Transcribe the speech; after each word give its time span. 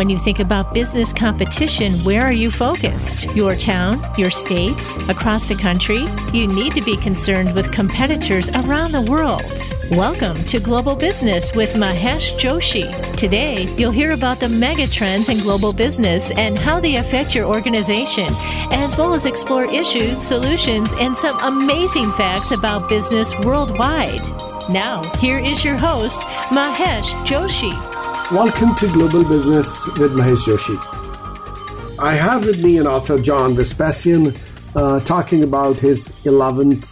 When 0.00 0.08
you 0.08 0.16
think 0.16 0.40
about 0.40 0.72
business 0.72 1.12
competition, 1.12 2.02
where 2.04 2.22
are 2.22 2.32
you 2.32 2.50
focused? 2.50 3.36
Your 3.36 3.54
town, 3.54 4.00
your 4.16 4.30
state, 4.30 4.80
across 5.10 5.46
the 5.46 5.54
country? 5.54 6.06
You 6.32 6.46
need 6.46 6.74
to 6.74 6.80
be 6.80 6.96
concerned 6.96 7.54
with 7.54 7.70
competitors 7.70 8.48
around 8.48 8.92
the 8.92 9.02
world. 9.02 9.42
Welcome 9.90 10.42
to 10.44 10.58
Global 10.58 10.96
Business 10.96 11.54
with 11.54 11.74
Mahesh 11.74 12.32
Joshi. 12.38 12.88
Today, 13.18 13.68
you'll 13.76 13.90
hear 13.90 14.12
about 14.12 14.40
the 14.40 14.48
mega 14.48 14.86
trends 14.86 15.28
in 15.28 15.36
global 15.40 15.74
business 15.74 16.30
and 16.30 16.58
how 16.58 16.80
they 16.80 16.96
affect 16.96 17.34
your 17.34 17.44
organization, 17.44 18.28
as 18.72 18.96
well 18.96 19.12
as 19.12 19.26
explore 19.26 19.70
issues, 19.70 20.22
solutions, 20.22 20.94
and 20.94 21.14
some 21.14 21.38
amazing 21.40 22.10
facts 22.12 22.52
about 22.52 22.88
business 22.88 23.38
worldwide. 23.40 24.22
Now, 24.70 25.02
here 25.18 25.38
is 25.38 25.62
your 25.62 25.76
host, 25.76 26.22
Mahesh 26.48 27.12
Joshi. 27.26 27.89
Welcome 28.32 28.76
to 28.76 28.86
Global 28.86 29.28
Business 29.28 29.84
with 29.98 30.12
Mahesh 30.12 30.46
Joshi. 30.46 31.98
I 31.98 32.14
have 32.14 32.44
with 32.44 32.62
me 32.62 32.78
an 32.78 32.86
author, 32.86 33.18
John 33.18 33.54
Vespasian, 33.54 34.32
uh, 34.76 35.00
talking 35.00 35.42
about 35.42 35.76
his 35.78 36.06
11th 36.24 36.86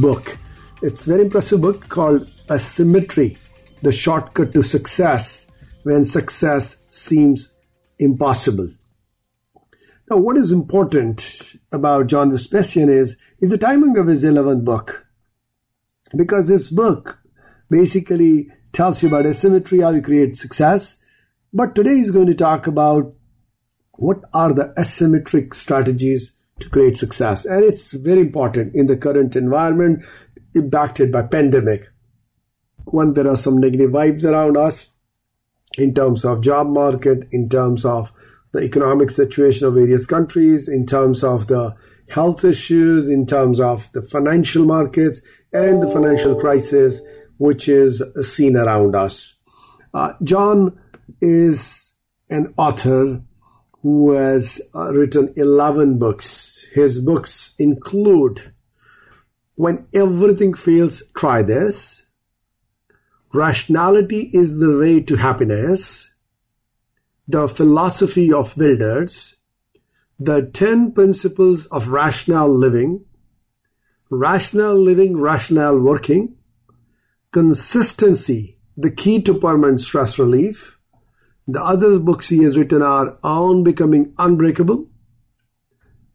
book. 0.00 0.38
It's 0.82 1.04
a 1.04 1.10
very 1.10 1.22
impressive 1.24 1.60
book 1.60 1.88
called 1.88 2.30
Asymmetry 2.48 3.36
The 3.82 3.90
Shortcut 3.90 4.52
to 4.52 4.62
Success 4.62 5.48
When 5.82 6.04
Success 6.04 6.76
Seems 6.88 7.48
Impossible. 7.98 8.70
Now, 10.08 10.18
what 10.18 10.36
is 10.36 10.52
important 10.52 11.56
about 11.72 12.06
John 12.06 12.30
Vespasian 12.30 12.88
is, 12.90 13.16
is 13.40 13.50
the 13.50 13.58
timing 13.58 13.98
of 13.98 14.06
his 14.06 14.22
11th 14.22 14.64
book. 14.64 15.04
Because 16.14 16.46
this 16.46 16.70
book 16.70 17.18
basically 17.68 18.52
tells 18.76 19.02
you 19.02 19.08
about 19.08 19.24
asymmetry, 19.24 19.80
how 19.80 19.90
you 19.90 20.02
create 20.02 20.36
success. 20.36 20.98
But 21.52 21.74
today 21.74 21.96
he's 21.96 22.10
going 22.10 22.26
to 22.26 22.34
talk 22.34 22.66
about 22.66 23.14
what 23.94 24.20
are 24.34 24.52
the 24.52 24.74
asymmetric 24.76 25.54
strategies 25.54 26.32
to 26.60 26.68
create 26.68 26.98
success. 26.98 27.46
And 27.46 27.64
it's 27.64 27.92
very 27.92 28.20
important 28.20 28.74
in 28.74 28.86
the 28.86 28.98
current 28.98 29.34
environment 29.34 30.04
impacted 30.54 31.10
by 31.10 31.22
pandemic. 31.22 31.88
One, 32.84 33.14
there 33.14 33.26
are 33.26 33.36
some 33.36 33.58
negative 33.58 33.92
vibes 33.92 34.24
around 34.24 34.58
us 34.58 34.90
in 35.78 35.94
terms 35.94 36.26
of 36.26 36.42
job 36.42 36.68
market, 36.68 37.26
in 37.32 37.48
terms 37.48 37.84
of 37.86 38.12
the 38.52 38.60
economic 38.60 39.10
situation 39.10 39.66
of 39.66 39.74
various 39.74 40.06
countries, 40.06 40.68
in 40.68 40.84
terms 40.84 41.24
of 41.24 41.46
the 41.46 41.74
health 42.10 42.44
issues, 42.44 43.08
in 43.08 43.24
terms 43.24 43.58
of 43.58 43.88
the 43.92 44.02
financial 44.02 44.66
markets 44.66 45.22
and 45.52 45.82
the 45.82 45.90
financial 45.90 46.38
crisis 46.38 47.00
which 47.38 47.68
is 47.68 48.02
seen 48.22 48.56
around 48.56 48.94
us. 48.94 49.34
Uh, 49.92 50.14
John 50.22 50.78
is 51.20 51.94
an 52.28 52.52
author 52.56 53.22
who 53.82 54.12
has 54.12 54.60
uh, 54.74 54.92
written 54.92 55.32
11 55.36 55.98
books. 55.98 56.66
His 56.74 56.98
books 56.98 57.54
include 57.58 58.52
When 59.54 59.86
Everything 59.94 60.54
Fails, 60.54 61.02
Try 61.16 61.42
This, 61.42 62.06
Rationality 63.32 64.30
is 64.32 64.58
the 64.58 64.78
Way 64.78 65.00
to 65.02 65.16
Happiness, 65.16 66.14
The 67.28 67.48
Philosophy 67.48 68.32
of 68.32 68.54
Builders, 68.56 69.36
The 70.18 70.42
10 70.42 70.92
Principles 70.92 71.66
of 71.66 71.88
Rational 71.88 72.48
Living, 72.48 73.04
Rational 74.10 74.74
Living, 74.74 75.16
Rational 75.16 75.80
Working, 75.80 76.35
Consistency, 77.36 78.56
the 78.78 78.90
key 78.90 79.20
to 79.20 79.34
permanent 79.34 79.82
stress 79.82 80.18
relief. 80.18 80.78
The 81.46 81.62
other 81.62 81.98
books 81.98 82.30
he 82.30 82.42
has 82.44 82.56
written 82.56 82.80
are 82.80 83.18
On 83.22 83.62
Becoming 83.62 84.14
Unbreakable, 84.16 84.88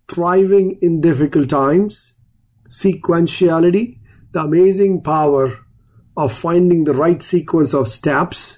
Thriving 0.07 0.79
in 0.81 0.99
Difficult 0.99 1.47
Times, 1.47 2.15
Sequentiality, 2.71 3.99
the 4.31 4.39
amazing 4.39 5.03
power 5.03 5.59
of 6.17 6.33
finding 6.33 6.85
the 6.85 6.93
right 6.95 7.21
sequence 7.21 7.75
of 7.75 7.87
steps, 7.87 8.57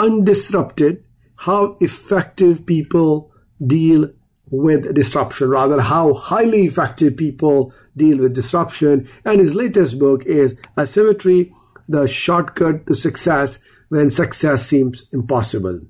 Undisrupted, 0.00 1.04
how 1.36 1.76
effective 1.80 2.66
people 2.66 3.32
deal 3.64 4.10
with 4.46 4.92
disruption, 4.96 5.48
rather 5.48 5.80
how 5.80 6.14
highly 6.14 6.66
effective 6.66 7.16
people 7.16 7.72
deal 7.96 8.18
with 8.18 8.34
disruption. 8.34 9.08
And 9.24 9.40
his 9.40 9.54
latest 9.54 9.98
book 9.98 10.24
is 10.26 10.56
Asymmetry, 10.76 11.52
the 11.88 12.06
shortcut 12.06 12.86
to 12.86 12.94
success 12.94 13.58
when 13.88 14.10
success 14.10 14.66
seems 14.66 15.06
impossible. 15.12 15.80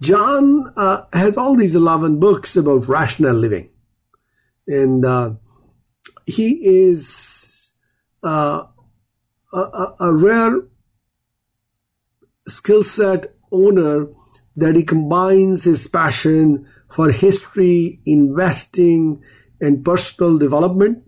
John 0.00 0.72
uh, 0.76 1.04
has 1.12 1.36
all 1.36 1.56
these 1.56 1.74
11 1.74 2.20
books 2.20 2.56
about 2.56 2.88
rational 2.88 3.34
living. 3.34 3.70
And 4.66 5.04
uh, 5.04 5.34
he 6.26 6.50
is 6.66 7.72
uh, 8.22 8.64
a, 9.52 9.92
a 10.00 10.12
rare 10.12 10.60
skill 12.48 12.84
set 12.84 13.34
owner 13.52 14.08
that 14.56 14.76
he 14.76 14.82
combines 14.82 15.64
his 15.64 15.86
passion 15.86 16.66
for 16.90 17.10
history, 17.10 18.00
investing, 18.06 19.22
and 19.60 19.84
personal 19.84 20.38
development, 20.38 21.04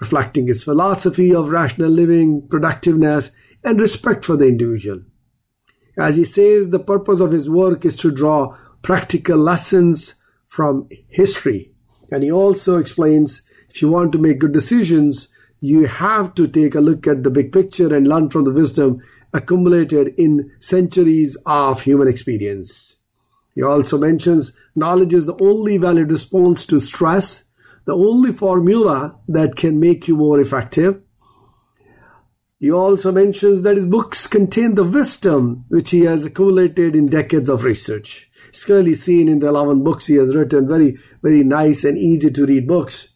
reflecting 0.00 0.46
his 0.46 0.64
philosophy 0.64 1.34
of 1.34 1.50
rational 1.50 1.90
living, 1.90 2.46
productiveness, 2.48 3.30
and 3.64 3.80
respect 3.80 4.24
for 4.24 4.36
the 4.36 4.46
individual. 4.46 5.02
As 5.98 6.16
he 6.16 6.24
says, 6.24 6.70
the 6.70 6.80
purpose 6.80 7.20
of 7.20 7.32
his 7.32 7.48
work 7.50 7.84
is 7.84 7.96
to 7.98 8.10
draw 8.10 8.56
practical 8.82 9.38
lessons 9.38 10.14
from 10.48 10.88
history. 11.08 11.72
And 12.10 12.22
he 12.22 12.32
also 12.32 12.78
explains 12.78 13.42
if 13.70 13.80
you 13.80 13.88
want 13.88 14.12
to 14.12 14.18
make 14.18 14.38
good 14.38 14.52
decisions, 14.52 15.28
you 15.60 15.86
have 15.86 16.34
to 16.34 16.46
take 16.46 16.74
a 16.74 16.80
look 16.80 17.06
at 17.06 17.22
the 17.22 17.30
big 17.30 17.52
picture 17.52 17.94
and 17.94 18.08
learn 18.08 18.28
from 18.28 18.44
the 18.44 18.50
wisdom 18.50 19.00
accumulated 19.32 20.14
in 20.18 20.50
centuries 20.60 21.36
of 21.46 21.82
human 21.82 22.08
experience. 22.08 22.96
He 23.54 23.62
also 23.62 23.98
mentions 23.98 24.52
knowledge 24.74 25.14
is 25.14 25.26
the 25.26 25.36
only 25.42 25.76
valid 25.76 26.10
response 26.10 26.66
to 26.66 26.80
stress 26.80 27.44
the 27.84 27.94
only 27.94 28.32
formula 28.32 29.18
that 29.28 29.56
can 29.56 29.80
make 29.80 30.08
you 30.08 30.16
more 30.16 30.40
effective. 30.40 31.02
He 32.58 32.70
also 32.70 33.10
mentions 33.10 33.62
that 33.62 33.76
his 33.76 33.88
books 33.88 34.26
contain 34.26 34.76
the 34.76 34.84
wisdom 34.84 35.64
which 35.68 35.90
he 35.90 36.00
has 36.02 36.24
accumulated 36.24 36.94
in 36.94 37.08
decades 37.08 37.48
of 37.48 37.64
research. 37.64 38.30
It's 38.50 38.64
clearly 38.64 38.94
seen 38.94 39.28
in 39.28 39.40
the 39.40 39.48
11 39.48 39.82
books 39.82 40.06
he 40.06 40.14
has 40.14 40.36
written, 40.36 40.68
very, 40.68 40.98
very 41.22 41.42
nice 41.42 41.84
and 41.84 41.98
easy 41.98 42.30
to 42.30 42.46
read 42.46 42.68
books. 42.68 43.08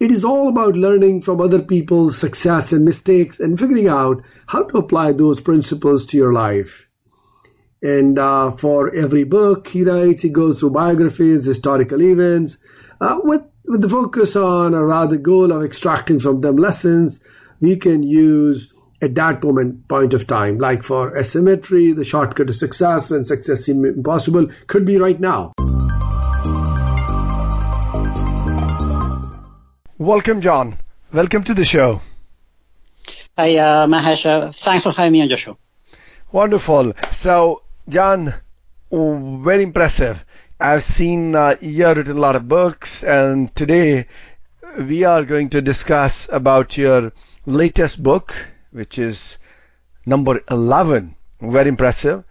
It 0.00 0.10
is 0.10 0.24
all 0.24 0.48
about 0.48 0.76
learning 0.76 1.22
from 1.22 1.40
other 1.40 1.62
people's 1.62 2.18
success 2.18 2.72
and 2.72 2.84
mistakes 2.84 3.40
and 3.40 3.58
figuring 3.58 3.88
out 3.88 4.22
how 4.48 4.64
to 4.64 4.78
apply 4.78 5.12
those 5.12 5.40
principles 5.40 6.04
to 6.06 6.16
your 6.16 6.32
life. 6.32 6.88
And 7.80 8.18
uh, 8.18 8.50
for 8.50 8.94
every 8.94 9.24
book 9.24 9.68
he 9.68 9.84
writes, 9.84 10.22
he 10.22 10.30
goes 10.30 10.58
through 10.58 10.70
biographies, 10.70 11.44
historical 11.44 12.02
events, 12.02 12.58
uh, 13.00 13.18
with 13.22 13.42
with 13.66 13.80
the 13.80 13.88
focus 13.88 14.36
on, 14.36 14.74
or 14.74 14.86
rather 14.86 15.16
goal 15.16 15.52
of 15.52 15.62
extracting 15.62 16.20
from 16.20 16.40
them 16.40 16.56
lessons 16.56 17.22
we 17.60 17.76
can 17.76 18.02
use 18.02 18.72
at 19.00 19.14
that 19.14 19.42
moment 19.42 19.86
point 19.88 20.14
of 20.14 20.26
time. 20.26 20.58
Like 20.58 20.82
for 20.82 21.16
asymmetry, 21.16 21.92
the 21.92 22.04
shortcut 22.04 22.46
to 22.48 22.54
success 22.54 23.10
when 23.10 23.24
success 23.24 23.64
seems 23.64 23.86
impossible 23.86 24.48
could 24.66 24.84
be 24.84 24.98
right 24.98 25.18
now. 25.18 25.52
Welcome, 29.98 30.40
John. 30.40 30.78
Welcome 31.12 31.44
to 31.44 31.54
the 31.54 31.64
show. 31.64 32.00
Hi, 33.38 33.56
uh, 33.56 33.86
Mahesh. 33.86 34.26
Uh, 34.26 34.52
thanks 34.52 34.84
for 34.84 34.92
having 34.92 35.12
me 35.12 35.22
on 35.22 35.28
your 35.28 35.38
show. 35.38 35.56
Wonderful. 36.32 36.92
So, 37.10 37.62
John, 37.88 38.34
very 38.90 39.62
impressive. 39.62 40.23
I've 40.60 40.84
seen 40.84 41.34
uh, 41.34 41.56
you 41.60 41.84
have 41.84 41.96
written 41.96 42.16
a 42.16 42.20
lot 42.20 42.36
of 42.36 42.46
books, 42.46 43.02
and 43.02 43.52
today 43.56 44.06
we 44.78 45.02
are 45.02 45.24
going 45.24 45.50
to 45.50 45.60
discuss 45.60 46.28
about 46.30 46.76
your 46.76 47.10
latest 47.44 48.00
book, 48.00 48.32
which 48.70 48.96
is 48.96 49.36
number 50.06 50.42
11. 50.48 51.16
Very 51.40 51.68
impressive. 51.68 52.22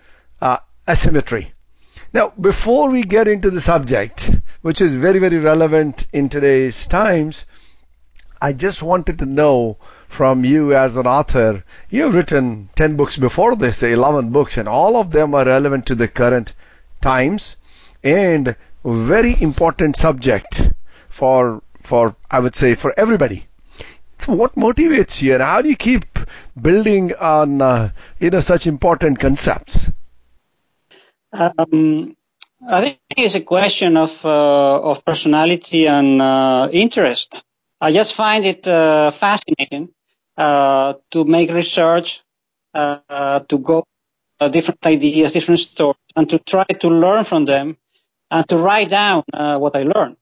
Uh, 0.42 0.60
asymmetry. 0.88 1.52
Now, 2.14 2.31
before 2.40 2.90
we 2.90 3.02
get 3.04 3.28
into 3.28 3.52
the 3.52 3.60
subject, 3.60 4.31
which 4.62 4.80
is 4.80 4.96
very, 4.96 5.20
very 5.20 5.38
relevant 5.38 6.08
in 6.14 6.30
today's 6.30 6.88
times, 6.88 7.44
I 8.42 8.54
just 8.54 8.81
wanted 8.81 9.20
to 9.20 9.25
know 9.25 9.75
from 10.08 10.46
you 10.46 10.74
as 10.74 10.96
an 10.96 11.08
author, 11.08 11.66
you've 11.90 12.16
written 12.16 12.70
10 12.75 12.96
books 12.96 13.18
before 13.18 13.58
this, 13.58 13.84
11 13.84 14.30
books, 14.30 14.56
and 14.56 14.70
all 14.70 14.96
of 14.96 15.12
them 15.12 15.36
are 15.36 15.44
relevant 15.44 15.86
to 15.88 15.96
the 15.96 16.08
current 16.08 16.54
times 17.02 17.58
and 18.03 18.55
very 18.83 19.35
important 19.41 19.95
subject 19.95 20.71
for 21.09 21.61
for 21.83 22.15
I 22.29 22.39
would 22.39 22.55
say 22.55 22.75
for 22.75 22.94
everybody. 22.97 23.47
So 24.19 24.33
what 24.33 24.55
motivates 24.55 25.21
you, 25.21 25.33
and 25.33 25.44
how 25.44 25.61
do 25.61 25.69
you 25.69 25.75
keep 25.75 26.05
building 26.59 27.13
on 27.15 27.61
uh, 27.61 27.91
you 28.19 28.29
know 28.29 28.39
such 28.39 28.67
important 28.67 29.19
concepts? 29.19 29.89
Um, 31.33 32.15
I 32.67 32.81
think 32.81 33.00
it's 33.17 33.35
a 33.35 33.41
question 33.41 33.97
of 33.97 34.23
uh, 34.25 34.79
of 34.81 35.03
personality 35.03 35.88
and 35.88 36.21
uh, 36.21 36.69
interest. 36.71 37.44
I 37.81 37.91
just 37.91 38.13
find 38.13 38.45
it 38.45 38.67
uh, 38.67 39.11
fascinating 39.11 39.89
uh, 40.38 40.94
to 41.11 41.25
make 41.25 41.51
research, 41.51 42.21
uh, 42.73 43.39
to 43.41 43.57
go 43.57 43.83
different 44.51 44.85
ideas, 44.85 45.33
different 45.33 45.59
stories, 45.59 45.97
and 46.15 46.29
to 46.29 46.39
try 46.39 46.65
to 46.65 46.88
learn 46.88 47.23
from 47.25 47.45
them, 47.45 47.77
and 48.33 48.47
to 48.50 48.57
write 48.57 48.89
down 48.89 49.24
what 49.63 49.75
I 49.75 49.83
learn. 49.83 50.18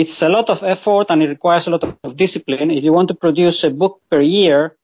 it's 0.00 0.22
a 0.22 0.28
lot 0.28 0.50
of 0.50 0.62
effort 0.62 1.06
and 1.10 1.22
it 1.22 1.28
requires 1.28 1.66
a 1.66 1.70
lot 1.70 1.84
of 1.84 2.16
discipline. 2.16 2.70
If 2.70 2.82
you 2.84 2.92
want 2.92 3.08
to 3.08 3.14
produce 3.14 3.64
a 3.64 3.70
book 3.70 4.02
per 4.10 4.20
year, 4.20 4.76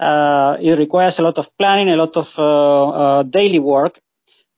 it 0.00 0.78
requires 0.78 1.18
a 1.18 1.22
lot 1.22 1.38
of 1.38 1.48
planning, 1.58 1.88
a 1.88 1.96
lot 1.96 2.14
of 2.16 3.30
daily 3.30 3.58
work, 3.58 3.94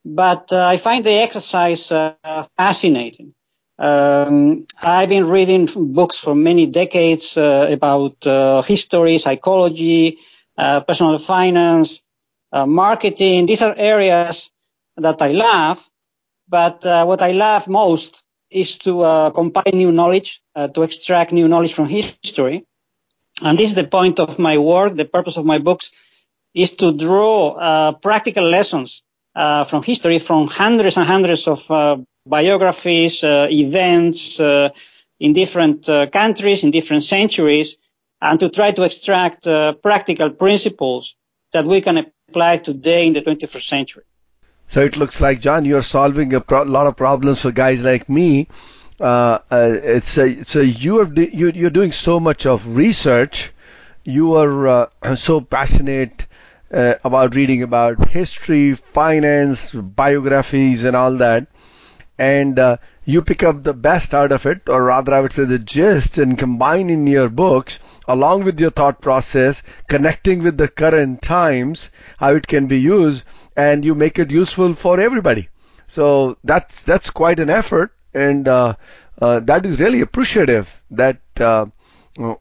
but 0.06 0.52
uh, 0.52 0.64
I 0.64 0.76
find 0.76 1.04
the 1.04 1.14
exercise 1.14 1.90
uh, 1.90 2.14
fascinating. 2.56 3.34
Um, 3.76 4.66
I've 4.80 5.08
been 5.08 5.28
reading 5.28 5.68
books 5.92 6.16
for 6.16 6.34
many 6.34 6.66
decades 6.66 7.36
uh, 7.36 7.68
about 7.70 8.24
uh, 8.24 8.62
history, 8.62 9.18
psychology, 9.18 10.18
uh, 10.56 10.80
personal 10.80 11.18
finance, 11.18 12.02
uh, 12.52 12.66
marketing. 12.66 13.46
These 13.46 13.62
are 13.62 13.74
areas 13.76 14.50
that 14.96 15.20
I 15.20 15.32
love. 15.32 15.90
But 16.48 16.84
what 16.84 17.22
I 17.22 17.32
love 17.32 17.68
most 17.68 18.22
is 18.50 18.78
to 18.78 19.32
compile 19.34 19.72
new 19.72 19.92
knowledge, 19.92 20.40
to 20.56 20.82
extract 20.82 21.32
new 21.32 21.48
knowledge 21.48 21.74
from 21.74 21.88
history. 21.88 22.64
And 23.42 23.58
this 23.58 23.70
is 23.70 23.74
the 23.74 23.86
point 23.86 24.20
of 24.20 24.38
my 24.38 24.58
work. 24.58 24.96
The 24.96 25.04
purpose 25.04 25.36
of 25.36 25.44
my 25.44 25.58
books 25.58 25.90
is 26.54 26.74
to 26.76 26.92
draw 26.92 27.92
practical 28.00 28.48
lessons 28.48 29.02
uh, 29.36 29.64
from 29.64 29.82
history, 29.82 30.18
from 30.18 30.48
hundreds 30.48 30.96
and 30.96 31.06
hundreds 31.06 31.46
of 31.46 31.70
uh, 31.70 31.98
biographies, 32.26 33.22
uh, 33.22 33.46
events 33.50 34.40
uh, 34.40 34.70
in 35.20 35.34
different 35.34 35.86
uh, 35.88 36.06
countries, 36.06 36.64
in 36.64 36.70
different 36.70 37.04
centuries, 37.04 37.76
and 38.22 38.40
to 38.40 38.48
try 38.48 38.72
to 38.72 38.82
extract 38.82 39.46
practical 39.82 40.30
principles 40.30 41.16
that 41.52 41.66
we 41.66 41.82
can 41.82 42.06
apply 42.28 42.56
today 42.56 43.06
in 43.06 43.12
the 43.12 43.20
21st 43.20 43.68
century. 43.68 44.04
So 44.68 44.80
it 44.82 44.96
looks 44.96 45.20
like, 45.20 45.40
John, 45.40 45.64
you're 45.64 45.82
solving 45.82 46.32
a 46.34 46.40
pro- 46.40 46.62
lot 46.62 46.86
of 46.86 46.96
problems 46.96 47.42
for 47.42 47.50
guys 47.52 47.82
like 47.82 48.08
me. 48.08 48.48
Uh, 49.00 49.38
uh, 49.50 49.74
it's 49.82 50.16
a, 50.18 50.44
so 50.44 50.60
you 50.60 51.00
are 51.00 51.12
you, 51.14 51.50
you're 51.50 51.70
doing 51.70 51.92
so 51.92 52.18
much 52.20 52.46
of 52.46 52.76
research. 52.76 53.52
You 54.04 54.34
are 54.34 54.66
uh, 55.02 55.14
so 55.16 55.40
passionate 55.40 56.26
uh, 56.72 56.94
about 57.04 57.34
reading 57.34 57.62
about 57.62 58.08
history, 58.08 58.74
finance, 58.74 59.70
biographies, 59.72 60.84
and 60.84 60.96
all 60.96 61.12
that. 61.16 61.46
And 62.18 62.58
uh, 62.58 62.76
you 63.04 63.22
pick 63.22 63.42
up 63.42 63.62
the 63.62 63.74
best 63.74 64.14
out 64.14 64.32
of 64.32 64.46
it, 64.46 64.62
or 64.68 64.84
rather, 64.84 65.14
I 65.14 65.20
would 65.20 65.32
say 65.32 65.44
the 65.44 65.58
gist, 65.58 66.18
and 66.18 66.38
combine 66.38 66.90
in 66.90 67.06
your 67.06 67.28
books 67.28 67.78
along 68.08 68.44
with 68.44 68.60
your 68.60 68.70
thought 68.70 69.00
process, 69.00 69.62
connecting 69.88 70.42
with 70.42 70.56
the 70.58 70.68
current 70.68 71.22
times, 71.22 71.90
how 72.18 72.34
it 72.34 72.46
can 72.46 72.66
be 72.66 72.78
used, 72.78 73.24
and 73.56 73.84
you 73.84 73.94
make 73.94 74.18
it 74.18 74.30
useful 74.30 74.74
for 74.74 75.00
everybody. 75.00 75.48
So 75.88 76.36
that's 76.44 76.82
that's 76.82 77.10
quite 77.10 77.38
an 77.38 77.50
effort, 77.50 77.92
and 78.14 78.46
uh, 78.48 78.74
uh, 79.20 79.40
that 79.40 79.64
is 79.66 79.80
really 79.80 80.00
appreciative 80.00 80.68
that 80.90 81.20
uh, 81.40 81.66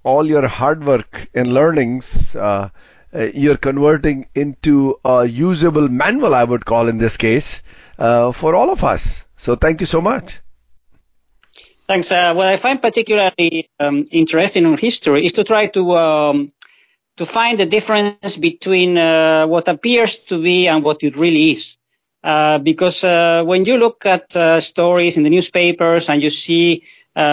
all 0.04 0.26
your 0.26 0.48
hard 0.48 0.86
work 0.86 1.28
and 1.34 1.54
learnings 1.54 2.36
uh, 2.36 2.70
uh, 3.16 3.30
you're 3.34 3.58
converting 3.58 4.28
into 4.36 5.00
a 5.06 5.26
usable 5.26 5.88
manual, 5.88 6.36
I 6.36 6.44
would 6.44 6.66
call 6.66 6.88
in 6.88 6.98
this 6.98 7.16
case, 7.18 7.62
uh, 7.98 8.32
for 8.34 8.54
all 8.56 8.72
of 8.72 8.84
us. 8.84 9.26
So 9.38 9.56
thank 9.56 9.80
you 9.80 9.88
so 9.88 10.02
much. 10.02 10.40
Thanks. 11.88 12.12
Uh, 12.12 12.34
what 12.34 12.48
I 12.48 12.58
find 12.58 12.82
particularly 12.82 13.70
um, 13.80 14.06
interesting 14.12 14.66
in 14.66 14.78
history 14.78 15.26
is 15.26 15.34
to 15.34 15.44
try 15.44 15.68
to 15.68 15.92
um, 15.96 16.52
to 17.18 17.26
find 17.26 17.60
the 17.60 17.66
difference 17.66 18.38
between 18.38 18.98
uh, 18.98 19.46
what 19.48 19.68
appears 19.68 20.18
to 20.30 20.42
be 20.42 20.68
and 20.68 20.84
what 20.84 21.04
it 21.04 21.16
really 21.16 21.52
is. 21.52 21.78
Uh, 22.24 22.58
because 22.58 23.04
uh, 23.04 23.44
when 23.46 23.66
you 23.66 23.78
look 23.78 24.06
at 24.06 24.32
stories 24.64 25.16
in 25.16 25.24
the 25.24 25.30
newspapers 25.30 26.10
and 26.10 26.24
you 26.24 26.32
see 26.32 26.84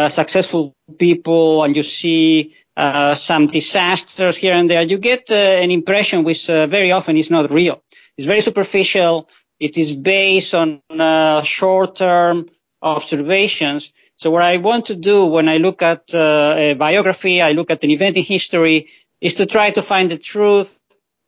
successful 0.08 0.76
people 0.98 1.64
and 1.64 1.74
you 1.74 1.82
see 1.82 2.54
uh, 2.76 3.14
some 3.14 3.46
disasters 3.46 4.36
here 4.36 4.54
and 4.54 4.70
there, 4.70 4.82
you 4.82 4.98
get 4.98 5.30
uh, 5.30 5.34
an 5.34 5.70
impression 5.70 6.24
which 6.24 6.48
uh, 6.48 6.66
very 6.66 6.90
often 6.90 7.16
is 7.16 7.30
not 7.30 7.50
real. 7.50 7.82
It's 8.16 8.26
very 8.26 8.40
superficial. 8.40 9.28
It 9.60 9.76
is 9.76 9.96
based 9.96 10.54
on 10.54 10.80
uh, 10.88 11.42
short-term 11.42 12.48
observations. 12.80 13.92
So 14.22 14.30
what 14.30 14.42
I 14.42 14.58
want 14.58 14.86
to 14.86 14.94
do 14.94 15.26
when 15.26 15.48
I 15.48 15.56
look 15.56 15.82
at 15.82 16.14
uh, 16.14 16.54
a 16.56 16.74
biography, 16.74 17.42
I 17.42 17.50
look 17.58 17.72
at 17.72 17.82
an 17.82 17.90
event 17.90 18.16
in 18.16 18.22
history, 18.22 18.86
is 19.20 19.34
to 19.34 19.46
try 19.46 19.72
to 19.72 19.82
find 19.82 20.12
the 20.12 20.16
truth, 20.16 20.78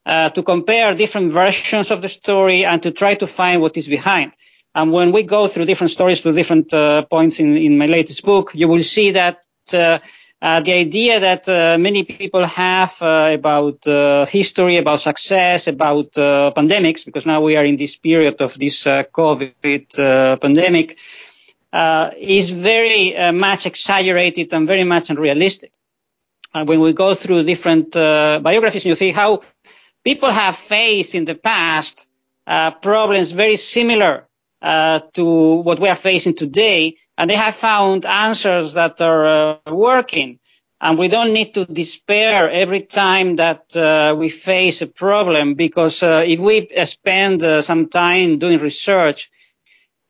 to 0.06 0.42
compare 0.44 0.94
different 0.94 1.32
versions 1.32 1.90
of 1.90 2.02
the 2.02 2.08
story, 2.08 2.64
and 2.64 2.80
to 2.84 2.92
try 2.92 3.16
to 3.16 3.26
find 3.26 3.60
what 3.60 3.76
is 3.76 3.88
behind. 3.88 4.32
And 4.76 4.92
when 4.92 5.10
we 5.10 5.24
go 5.24 5.48
through 5.48 5.64
different 5.64 5.90
stories 5.90 6.20
to 6.20 6.32
different 6.32 6.70
points 7.10 7.40
in, 7.40 7.56
in 7.56 7.78
my 7.78 7.86
latest 7.86 8.24
book, 8.24 8.52
you 8.54 8.68
will 8.68 8.84
see 8.84 9.10
that 9.10 9.42
uh, 10.44 10.60
the 10.60 10.74
idea 10.74 11.20
that 11.20 11.48
uh, 11.48 11.78
many 11.78 12.04
people 12.04 12.44
have 12.44 12.94
uh, 13.00 13.30
about 13.32 13.86
uh, 13.88 14.26
history, 14.26 14.76
about 14.76 15.00
success, 15.00 15.66
about 15.68 16.16
uh, 16.18 16.52
pandemics, 16.54 17.04
because 17.04 17.24
now 17.26 17.40
we 17.40 17.56
are 17.56 17.64
in 17.64 17.76
this 17.76 17.96
period 17.96 18.40
of 18.42 18.56
this 18.58 18.86
uh, 18.86 19.02
COVID 19.04 20.40
pandemic, 20.40 20.98
is 22.16 22.50
very 22.50 23.32
much 23.32 23.66
exaggerated 23.66 24.52
and 24.52 24.66
very 24.66 24.84
much 24.84 25.10
unrealistic. 25.10 25.72
And 26.52 26.68
when 26.68 26.80
we 26.80 26.92
go 26.92 27.14
through 27.14 27.42
different 27.42 27.92
biographies, 27.92 28.86
you 28.86 28.94
see 28.94 29.12
how 29.12 29.42
people 30.04 30.30
have 30.30 30.56
faced 30.56 31.14
in 31.14 31.24
the 31.24 31.34
past 31.34 32.08
problems 32.80 33.32
very 33.32 33.56
similar 33.56 34.28
uh, 34.64 35.00
to 35.12 35.56
what 35.56 35.78
we 35.78 35.88
are 35.88 35.94
facing 35.94 36.34
today, 36.34 36.96
and 37.18 37.28
they 37.28 37.36
have 37.36 37.54
found 37.54 38.06
answers 38.06 38.72
that 38.72 38.98
are 39.02 39.26
uh, 39.26 39.56
working. 39.70 40.38
And 40.80 40.98
we 40.98 41.08
don't 41.08 41.34
need 41.34 41.52
to 41.54 41.66
despair 41.66 42.50
every 42.50 42.80
time 42.80 43.36
that 43.36 43.76
uh, 43.76 44.14
we 44.16 44.30
face 44.30 44.80
a 44.80 44.86
problem, 44.86 45.52
because 45.52 46.02
uh, 46.02 46.24
if 46.26 46.40
we 46.40 46.68
spend 46.86 47.44
uh, 47.44 47.60
some 47.60 47.88
time 47.88 48.38
doing 48.38 48.58
research, 48.58 49.30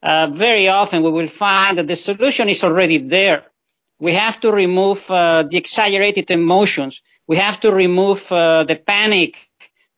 very 0.05 0.69
often 0.69 1.03
we 1.03 1.11
will 1.11 1.29
find 1.29 1.79
that 1.79 1.87
the 1.87 1.97
solution 1.97 2.49
is 2.49 2.63
already 2.65 2.99
there. 2.99 3.45
We 3.99 4.13
have 4.15 4.39
to 4.41 4.53
remove 4.53 5.07
the 5.07 5.49
exaggerated 5.53 6.31
emotions. 6.31 7.03
We 7.27 7.37
have 7.37 7.61
to 7.61 7.73
remove 7.73 8.29
the 8.29 8.81
panic 8.87 9.49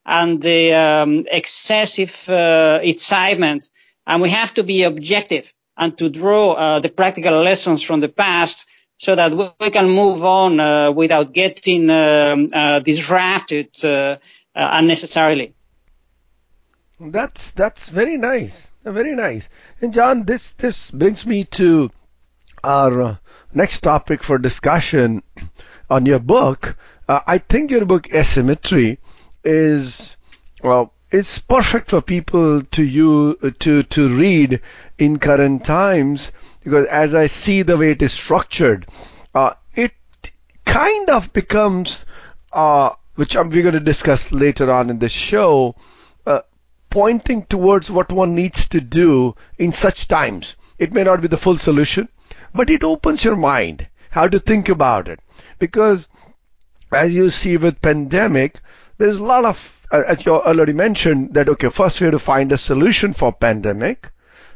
and 0.04 0.40
the 0.40 0.72
um, 0.74 1.24
excessive 1.30 2.24
excitement 2.28 3.68
and 4.06 4.22
we 4.22 4.30
have 4.30 4.54
to 4.54 4.62
be 4.62 4.84
objective 4.84 5.52
and 5.76 5.96
to 5.98 6.08
draw 6.08 6.52
uh, 6.52 6.78
the 6.80 6.88
practical 6.88 7.42
lessons 7.42 7.82
from 7.82 8.00
the 8.00 8.08
past 8.08 8.68
so 8.96 9.14
that 9.14 9.32
we 9.60 9.70
can 9.70 9.90
move 9.90 10.24
on 10.24 10.58
uh, 10.58 10.90
without 10.90 11.32
getting 11.32 11.90
um, 11.90 12.48
uh, 12.54 12.78
disrupted 12.80 13.68
uh, 13.84 13.88
uh, 13.88 14.16
unnecessarily. 14.54 15.54
That's 16.98 17.50
that's 17.50 17.90
very 17.90 18.16
nice, 18.16 18.72
very 18.82 19.14
nice. 19.14 19.50
And 19.82 19.92
John, 19.92 20.24
this 20.24 20.52
this 20.52 20.90
brings 20.90 21.26
me 21.26 21.44
to 21.44 21.90
our 22.64 23.02
uh, 23.02 23.16
next 23.52 23.82
topic 23.82 24.22
for 24.22 24.38
discussion 24.38 25.22
on 25.90 26.06
your 26.06 26.20
book. 26.20 26.76
I 27.08 27.38
think 27.38 27.70
your 27.70 27.84
book 27.84 28.08
Asymmetry 28.12 28.98
is 29.44 30.16
well 30.62 30.94
it's 31.10 31.38
perfect 31.38 31.90
for 31.90 32.00
people 32.00 32.62
to 32.62 32.82
you 32.82 33.34
to 33.60 33.82
to 33.82 34.16
read 34.16 34.60
in 34.98 35.18
current 35.18 35.64
times 35.64 36.32
because 36.64 36.86
as 36.86 37.14
I 37.14 37.26
see 37.26 37.62
the 37.62 37.76
way 37.76 37.90
it 37.90 38.02
is 38.02 38.12
structured, 38.12 38.86
uh, 39.34 39.52
it 39.74 39.92
kind 40.64 41.10
of 41.10 41.32
becomes, 41.32 42.04
uh, 42.52 42.90
which 43.14 43.36
we're 43.36 43.62
going 43.62 43.74
to 43.74 43.80
discuss 43.80 44.32
later 44.32 44.72
on 44.72 44.90
in 44.90 44.98
the 44.98 45.08
show, 45.08 45.76
uh, 45.78 45.82
pointing 46.96 47.44
towards 47.44 47.90
what 47.90 48.10
one 48.10 48.34
needs 48.34 48.68
to 48.70 48.80
do 48.80 49.34
in 49.58 49.70
such 49.70 50.08
times. 50.08 50.56
It 50.78 50.94
may 50.94 51.04
not 51.04 51.20
be 51.20 51.28
the 51.28 51.36
full 51.36 51.56
solution, 51.56 52.08
but 52.54 52.70
it 52.70 52.82
opens 52.82 53.22
your 53.22 53.36
mind 53.36 53.86
how 54.10 54.28
to 54.28 54.38
think 54.38 54.70
about 54.70 55.06
it 55.06 55.20
because 55.58 56.08
as 56.90 57.14
you 57.14 57.28
see 57.28 57.58
with 57.58 57.82
pandemic, 57.82 58.60
there's 58.96 59.18
a 59.18 59.24
lot 59.24 59.44
of 59.44 59.76
uh, 59.92 60.02
as 60.08 60.24
you 60.24 60.32
already 60.32 60.72
mentioned, 60.72 61.34
that 61.34 61.48
okay, 61.48 61.68
first 61.68 62.00
we 62.00 62.06
have 62.06 62.12
to 62.12 62.18
find 62.18 62.50
a 62.50 62.58
solution 62.58 63.12
for 63.12 63.32
pandemic. 63.32 64.10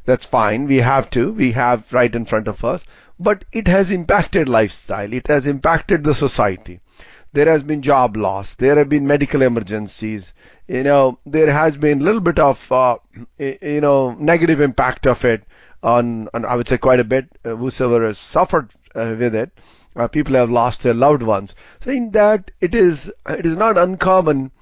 That's 0.06 0.26
fine. 0.26 0.66
We 0.66 0.78
have 0.78 1.10
to. 1.10 1.32
We 1.32 1.52
have 1.52 1.92
right 1.92 2.14
in 2.14 2.24
front 2.24 2.48
of 2.48 2.64
us. 2.64 2.84
But 3.18 3.44
it 3.52 3.68
has 3.68 3.90
impacted 3.90 4.48
lifestyle. 4.48 5.12
It 5.12 5.26
has 5.26 5.46
impacted 5.46 6.04
the 6.04 6.14
society. 6.14 6.80
There 7.32 7.46
has 7.46 7.62
been 7.62 7.82
job 7.82 8.16
loss, 8.16 8.54
there 8.54 8.76
have 8.76 8.88
been 8.88 9.06
medical 9.06 9.42
emergencies, 9.42 10.32
you 10.66 10.82
know, 10.82 11.18
there 11.26 11.52
has 11.52 11.76
been 11.76 12.00
a 12.00 12.04
little 12.04 12.20
bit 12.20 12.38
of, 12.38 12.70
uh, 12.72 12.96
you 13.38 13.80
know, 13.80 14.12
negative 14.18 14.60
impact 14.60 15.06
of 15.06 15.24
it 15.24 15.44
on, 15.82 16.28
on 16.34 16.44
I 16.44 16.56
would 16.56 16.68
say 16.68 16.78
quite 16.78 17.00
a 17.00 17.04
bit, 17.04 17.28
uh, 17.44 17.56
whosoever 17.56 18.06
has 18.06 18.18
suffered 18.18 18.70
uh, 18.94 19.14
with 19.18 19.34
it. 19.34 19.50
Uh, 19.96 20.06
people 20.06 20.34
have 20.34 20.50
lost 20.50 20.82
their 20.82 20.94
loved 20.94 21.22
ones. 21.22 21.54
Saying 21.80 22.12
that 22.12 22.50
it 22.60 22.74
is, 22.74 23.12
it 23.28 23.44
is 23.44 23.56
not 23.56 23.76
uncommon 23.76 24.52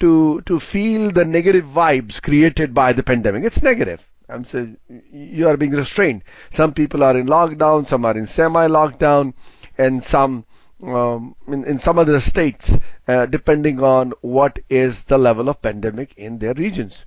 to, 0.00 0.40
to 0.42 0.58
feel 0.58 1.10
the 1.10 1.24
negative 1.24 1.64
vibes 1.64 2.20
created 2.20 2.74
by 2.74 2.92
the 2.92 3.04
pandemic. 3.04 3.44
It's 3.44 3.62
negative. 3.62 4.04
I'm 4.28 4.44
saying 4.44 4.78
you 5.12 5.46
are 5.48 5.56
being 5.56 5.72
restrained. 5.72 6.24
Some 6.50 6.72
people 6.72 7.04
are 7.04 7.16
in 7.16 7.26
lockdown, 7.26 7.86
some 7.86 8.04
are 8.04 8.16
in 8.16 8.26
semi-lockdown, 8.26 9.34
and 9.78 10.02
some 10.02 10.44
um, 10.86 11.34
in, 11.46 11.64
in 11.64 11.78
some 11.78 11.98
other 11.98 12.20
states, 12.20 12.76
uh, 13.08 13.26
depending 13.26 13.82
on 13.82 14.12
what 14.20 14.58
is 14.68 15.04
the 15.04 15.18
level 15.18 15.48
of 15.48 15.62
pandemic 15.62 16.14
in 16.16 16.38
their 16.38 16.54
regions. 16.54 17.06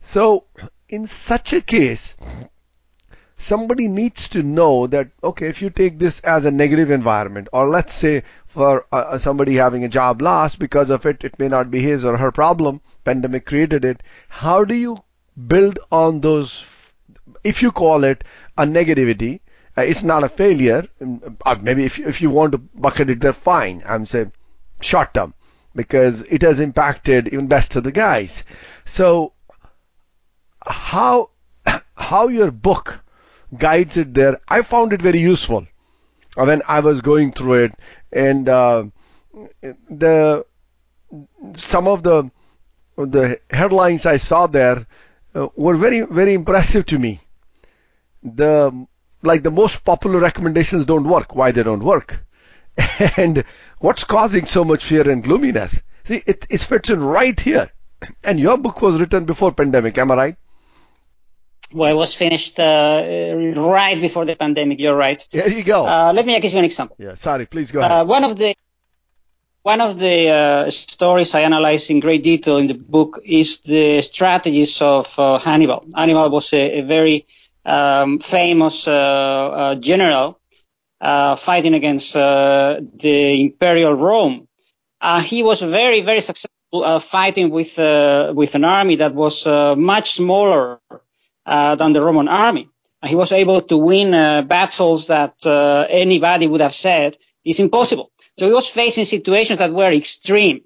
So, 0.00 0.44
in 0.88 1.06
such 1.06 1.52
a 1.52 1.60
case, 1.60 2.16
somebody 3.36 3.88
needs 3.88 4.28
to 4.28 4.42
know 4.42 4.86
that 4.86 5.10
okay, 5.22 5.48
if 5.48 5.62
you 5.62 5.70
take 5.70 5.98
this 5.98 6.20
as 6.20 6.44
a 6.44 6.50
negative 6.50 6.90
environment, 6.90 7.48
or 7.52 7.68
let's 7.68 7.92
say 7.92 8.22
for 8.46 8.86
uh, 8.92 8.96
uh 8.96 9.18
somebody 9.18 9.56
having 9.56 9.84
a 9.84 9.88
job 9.88 10.22
loss 10.22 10.56
because 10.56 10.90
of 10.90 11.06
it, 11.06 11.24
it 11.24 11.38
may 11.38 11.48
not 11.48 11.70
be 11.70 11.80
his 11.80 12.04
or 12.04 12.16
her 12.16 12.32
problem. 12.32 12.80
Pandemic 13.04 13.46
created 13.46 13.84
it. 13.84 14.02
How 14.28 14.64
do 14.64 14.74
you 14.74 14.98
build 15.46 15.78
on 15.90 16.20
those? 16.20 16.66
If 17.44 17.62
you 17.62 17.72
call 17.72 18.04
it 18.04 18.24
a 18.58 18.66
negativity, 18.66 19.40
it's 19.82 20.02
not 20.02 20.24
a 20.24 20.28
failure. 20.28 20.86
Uh, 21.44 21.56
maybe 21.60 21.84
if, 21.84 21.98
if 21.98 22.20
you 22.20 22.30
want 22.30 22.52
to 22.52 22.58
bucket 22.58 23.10
it, 23.10 23.20
they're 23.20 23.32
fine. 23.32 23.82
I'm 23.86 24.06
saying 24.06 24.32
short 24.80 25.14
term 25.14 25.34
because 25.74 26.22
it 26.22 26.42
has 26.42 26.60
impacted 26.60 27.28
even 27.28 27.46
best 27.46 27.76
of 27.76 27.84
the 27.84 27.92
guys. 27.92 28.44
So 28.84 29.32
how 30.66 31.30
how 31.94 32.28
your 32.28 32.50
book 32.50 33.00
guides 33.56 33.96
it 33.96 34.14
there, 34.14 34.40
I 34.48 34.62
found 34.62 34.92
it 34.92 35.02
very 35.02 35.18
useful 35.18 35.66
when 36.36 36.62
I 36.66 36.80
was 36.80 37.00
going 37.00 37.32
through 37.32 37.64
it, 37.64 37.74
and 38.12 38.48
uh, 38.48 38.84
the 39.88 40.46
some 41.54 41.86
of 41.86 42.02
the 42.02 42.30
the 42.96 43.40
headlines 43.50 44.06
I 44.06 44.16
saw 44.16 44.46
there 44.46 44.86
uh, 45.34 45.48
were 45.56 45.76
very 45.76 46.00
very 46.00 46.34
impressive 46.34 46.86
to 46.86 46.98
me. 46.98 47.20
The 48.22 48.86
like 49.22 49.42
the 49.42 49.50
most 49.50 49.84
popular 49.84 50.18
recommendations 50.18 50.84
don't 50.84 51.04
work. 51.04 51.34
Why 51.34 51.52
they 51.52 51.62
don't 51.62 51.82
work? 51.82 52.24
and 53.16 53.44
what's 53.78 54.04
causing 54.04 54.46
so 54.46 54.64
much 54.64 54.84
fear 54.84 55.08
and 55.08 55.22
gloominess? 55.22 55.82
See, 56.04 56.22
it, 56.26 56.46
it 56.48 56.60
fits 56.60 56.90
in 56.90 57.02
right 57.02 57.38
here. 57.38 57.70
And 58.24 58.40
your 58.40 58.56
book 58.56 58.80
was 58.80 58.98
written 58.98 59.24
before 59.26 59.52
pandemic, 59.52 59.98
am 59.98 60.10
I 60.10 60.14
right? 60.14 60.36
Well, 61.72 61.92
it 61.92 61.96
was 61.96 62.14
finished 62.16 62.58
uh, 62.58 63.30
right 63.54 64.00
before 64.00 64.24
the 64.24 64.34
pandemic. 64.34 64.80
You're 64.80 64.96
right. 64.96 65.24
There 65.30 65.48
you 65.48 65.62
go. 65.62 65.86
Uh, 65.86 66.12
let 66.12 66.26
me 66.26 66.38
give 66.40 66.52
you 66.52 66.58
an 66.58 66.64
example. 66.64 66.96
Yeah, 66.98 67.14
sorry. 67.14 67.46
Please 67.46 67.70
go 67.70 67.78
ahead. 67.78 67.92
Uh, 67.92 68.04
one 68.04 68.24
of 68.24 68.36
the 68.36 68.56
one 69.62 69.80
of 69.80 69.98
the 69.98 70.28
uh, 70.30 70.70
stories 70.70 71.34
I 71.34 71.42
analyze 71.42 71.90
in 71.90 72.00
great 72.00 72.22
detail 72.22 72.56
in 72.56 72.66
the 72.66 72.74
book 72.74 73.20
is 73.24 73.60
the 73.60 74.00
strategies 74.00 74.80
of 74.82 75.16
uh, 75.18 75.38
Hannibal. 75.38 75.84
Hannibal 75.94 76.30
was 76.30 76.52
a, 76.54 76.80
a 76.80 76.82
very 76.82 77.26
um, 77.64 78.18
famous 78.18 78.88
uh, 78.88 78.92
uh, 78.92 79.74
general 79.76 80.40
uh, 81.00 81.36
fighting 81.36 81.74
against 81.74 82.14
the 82.14 83.36
imperial 83.40 83.94
Rome. 83.94 84.48
he 85.22 85.42
was 85.42 85.60
very, 85.62 86.00
very 86.02 86.20
successful 86.20 87.00
fighting 87.00 87.50
with 87.50 87.78
with 88.36 88.54
an 88.54 88.64
army 88.64 88.96
that 88.96 89.14
was 89.14 89.46
much 89.76 90.12
smaller 90.12 90.80
than 91.46 91.92
the 91.92 92.00
Roman 92.00 92.28
army. 92.28 92.68
he 93.06 93.16
was 93.16 93.32
able 93.32 93.60
to 93.62 93.76
win 93.76 94.10
battles 94.46 95.06
that 95.08 95.34
anybody 95.90 96.46
would 96.46 96.60
have 96.60 96.74
said 96.74 97.16
is 97.44 97.60
impossible. 97.60 98.10
So 98.38 98.46
he 98.46 98.52
was 98.52 98.68
facing 98.68 99.04
situations 99.04 99.58
that 99.58 99.72
were 99.72 99.92
extreme. 99.92 100.60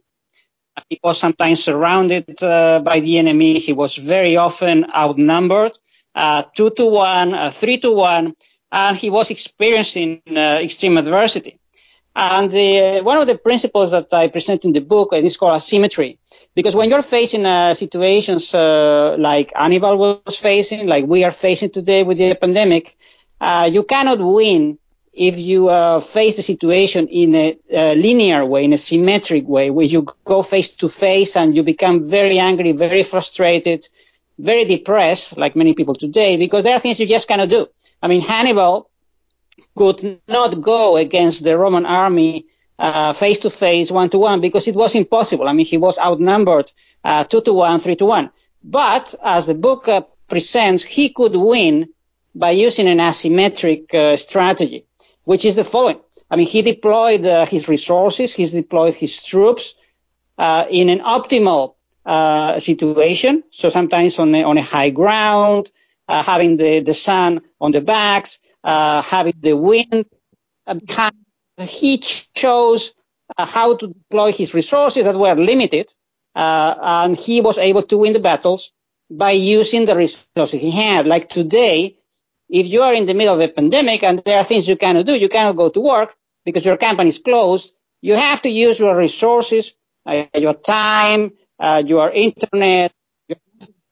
He 0.88 0.98
was 1.02 1.18
sometimes 1.18 1.62
surrounded 1.62 2.42
uh, 2.42 2.80
by 2.80 3.00
the 3.00 3.18
enemy. 3.18 3.58
He 3.58 3.72
was 3.72 3.96
very 3.96 4.36
often 4.36 4.86
outnumbered 4.92 5.78
two 6.54 6.71
to 6.71 6.87
one, 6.87 7.35
uh, 7.35 7.50
three 7.50 7.78
to 7.78 7.92
one, 7.92 8.35
and 8.71 8.97
he 8.97 9.11
was 9.11 9.30
experiencing 9.30 10.23
uh, 10.28 10.61
extreme 10.62 10.97
adversity. 10.99 11.59
And 12.16 12.50
the, 12.50 13.00
one 13.02 13.18
of 13.18 13.26
the 13.26 13.37
principles 13.37 13.90
that 13.90 14.12
I 14.12 14.28
present 14.28 14.64
in 14.64 14.73
the 14.73 14.80
book 14.80 15.12
is 15.12 15.37
called 15.37 15.56
asymmetry. 15.56 16.18
Because 16.54 16.76
when 16.76 16.88
you're 16.88 17.02
facing 17.02 17.44
uh, 17.44 17.75
situations 17.75 18.54
uh, 18.54 19.16
like 19.18 19.52
Hannibal 19.54 19.97
was 19.99 20.37
facing, 20.38 20.87
like 20.87 21.06
we 21.06 21.25
are 21.25 21.33
facing 21.33 21.71
today 21.71 22.04
with 22.04 22.18
the 22.18 22.37
pandemic, 22.37 22.97
uh, 23.40 23.68
you 23.71 23.83
cannot 23.83 24.21
win 24.21 24.78
if 25.12 25.38
you 25.38 25.68
uh, 25.68 26.00
face 26.00 26.37
the 26.37 26.42
situation 26.42 27.09
in 27.09 27.35
a, 27.35 27.59
a, 27.71 27.94
linear 27.94 28.44
way, 28.44 28.64
in 28.64 28.73
a 28.73 28.76
symmetric 28.76 29.47
way, 29.47 29.71
where 29.71 29.87
you 29.87 30.06
go 30.25 30.42
face 30.42 30.71
to 30.71 30.88
face 30.88 31.37
and 31.37 31.54
you 31.54 31.62
become 31.62 32.04
very 32.04 32.38
angry, 32.38 32.73
very 32.73 33.02
frustrated, 33.02 33.88
very 34.38 34.64
depressed, 34.64 35.37
like 35.37 35.57
many 35.57 35.75
people 35.75 35.95
today, 35.95 36.37
because 36.37 36.64
there 36.64 36.75
are 36.75 36.81
things 36.81 36.99
you 37.00 37.07
just 37.07 37.29
cannot 37.29 37.49
do. 37.49 37.67
I 38.03 38.09
mean, 38.09 38.21
Hannibal 38.21 38.91
could 39.76 40.21
not 40.29 40.61
go 40.61 40.97
against 40.97 41.45
the 41.45 41.57
Roman 41.57 41.87
army 41.87 42.47
face 43.14 43.41
to 43.41 43.50
face, 43.50 43.91
one 43.91 44.11
to 44.11 44.19
one, 44.19 44.41
because 44.41 44.69
it 44.69 44.75
was 44.75 44.95
impossible. 44.95 45.49
I 45.49 45.53
mean, 45.53 45.67
he 45.67 45.79
was 45.79 45.99
outnumbered 45.99 46.71
uh, 47.05 47.25
two 47.25 47.41
to 47.43 47.53
one, 47.53 47.79
three 47.81 47.97
to 47.97 48.07
one. 48.07 48.31
But 48.62 49.14
as 49.23 49.47
the 49.47 49.55
book 49.55 49.88
uh, 49.88 50.03
presents, 50.29 50.83
he 50.83 51.11
could 51.11 51.37
win 51.37 51.91
by 52.35 52.50
using 52.50 52.88
an 52.88 52.99
asymmetric 52.99 53.95
uh, 53.95 54.17
strategy, 54.17 54.87
which 55.25 55.45
is 55.45 55.55
the 55.55 55.64
following. 55.64 56.00
I 56.31 56.37
mean, 56.37 56.47
he 56.47 56.62
deployed 56.62 57.25
uh, 57.26 57.47
his 57.47 57.69
resources, 57.69 58.35
he 58.35 58.47
deployed 58.47 58.95
his 58.95 59.25
troops 59.25 59.75
uh, 60.38 60.64
in 60.71 60.88
an 60.88 61.00
optimal 61.00 61.74
uh, 62.04 62.58
situation. 62.61 63.44
So 63.50 63.68
sometimes 63.68 64.18
on 64.18 64.34
a, 64.34 64.44
on 64.44 64.58
a 64.58 64.62
high 64.62 64.90
ground, 64.90 65.70
uh, 66.08 66.23
having 66.23 66.56
the, 66.56 66.80
the 66.80 66.94
sun 66.94 67.40
on 67.61 67.73
the 67.73 67.80
backs, 67.80 68.38
uh, 68.62 69.02
having 69.02 69.34
the 69.40 69.56
wind 69.56 70.06
behind. 70.87 71.14
He 71.58 71.99
chose 71.99 72.92
uh, 73.37 73.46
how 73.46 73.76
to 73.76 73.87
deploy 73.88 74.32
his 74.32 74.54
resources 74.54 75.04
that 75.04 75.16
were 75.16 75.34
limited, 75.34 75.92
uh, 76.34 76.75
and 76.82 77.16
he 77.16 77.40
was 77.40 77.58
able 77.58 77.82
to 77.82 77.99
win 77.99 78.12
the 78.12 78.20
battles 78.20 78.73
by 79.11 79.32
using 79.32 79.87
the 79.87 79.94
resources 79.96 80.61
he 80.61 80.70
had. 80.70 81.06
Like 81.06 81.28
today, 81.28 81.96
if 82.49 82.66
you 82.66 82.82
are 82.82 82.94
in 82.94 83.06
the 83.06 83.14
middle 83.14 83.34
of 83.34 83.40
a 83.40 83.49
pandemic 83.49 84.02
and 84.02 84.18
there 84.20 84.38
are 84.38 84.44
things 84.44 84.68
you 84.68 84.76
cannot 84.76 85.06
do, 85.06 85.14
you 85.14 85.28
cannot 85.28 85.56
go 85.56 85.68
to 85.68 85.80
work 85.80 86.14
because 86.44 86.64
your 86.66 86.76
company 86.76 87.11
is 87.11 87.18
closed. 87.18 87.75
You 88.02 88.14
have 88.14 88.42
to 88.42 88.50
use 88.50 88.80
your 88.80 88.96
resources, 88.96 89.75
uh, 90.06 90.25
your 90.34 90.54
time, 90.54 91.26
uh, 91.26 91.43
your 91.61 92.11
internet, 92.11 92.92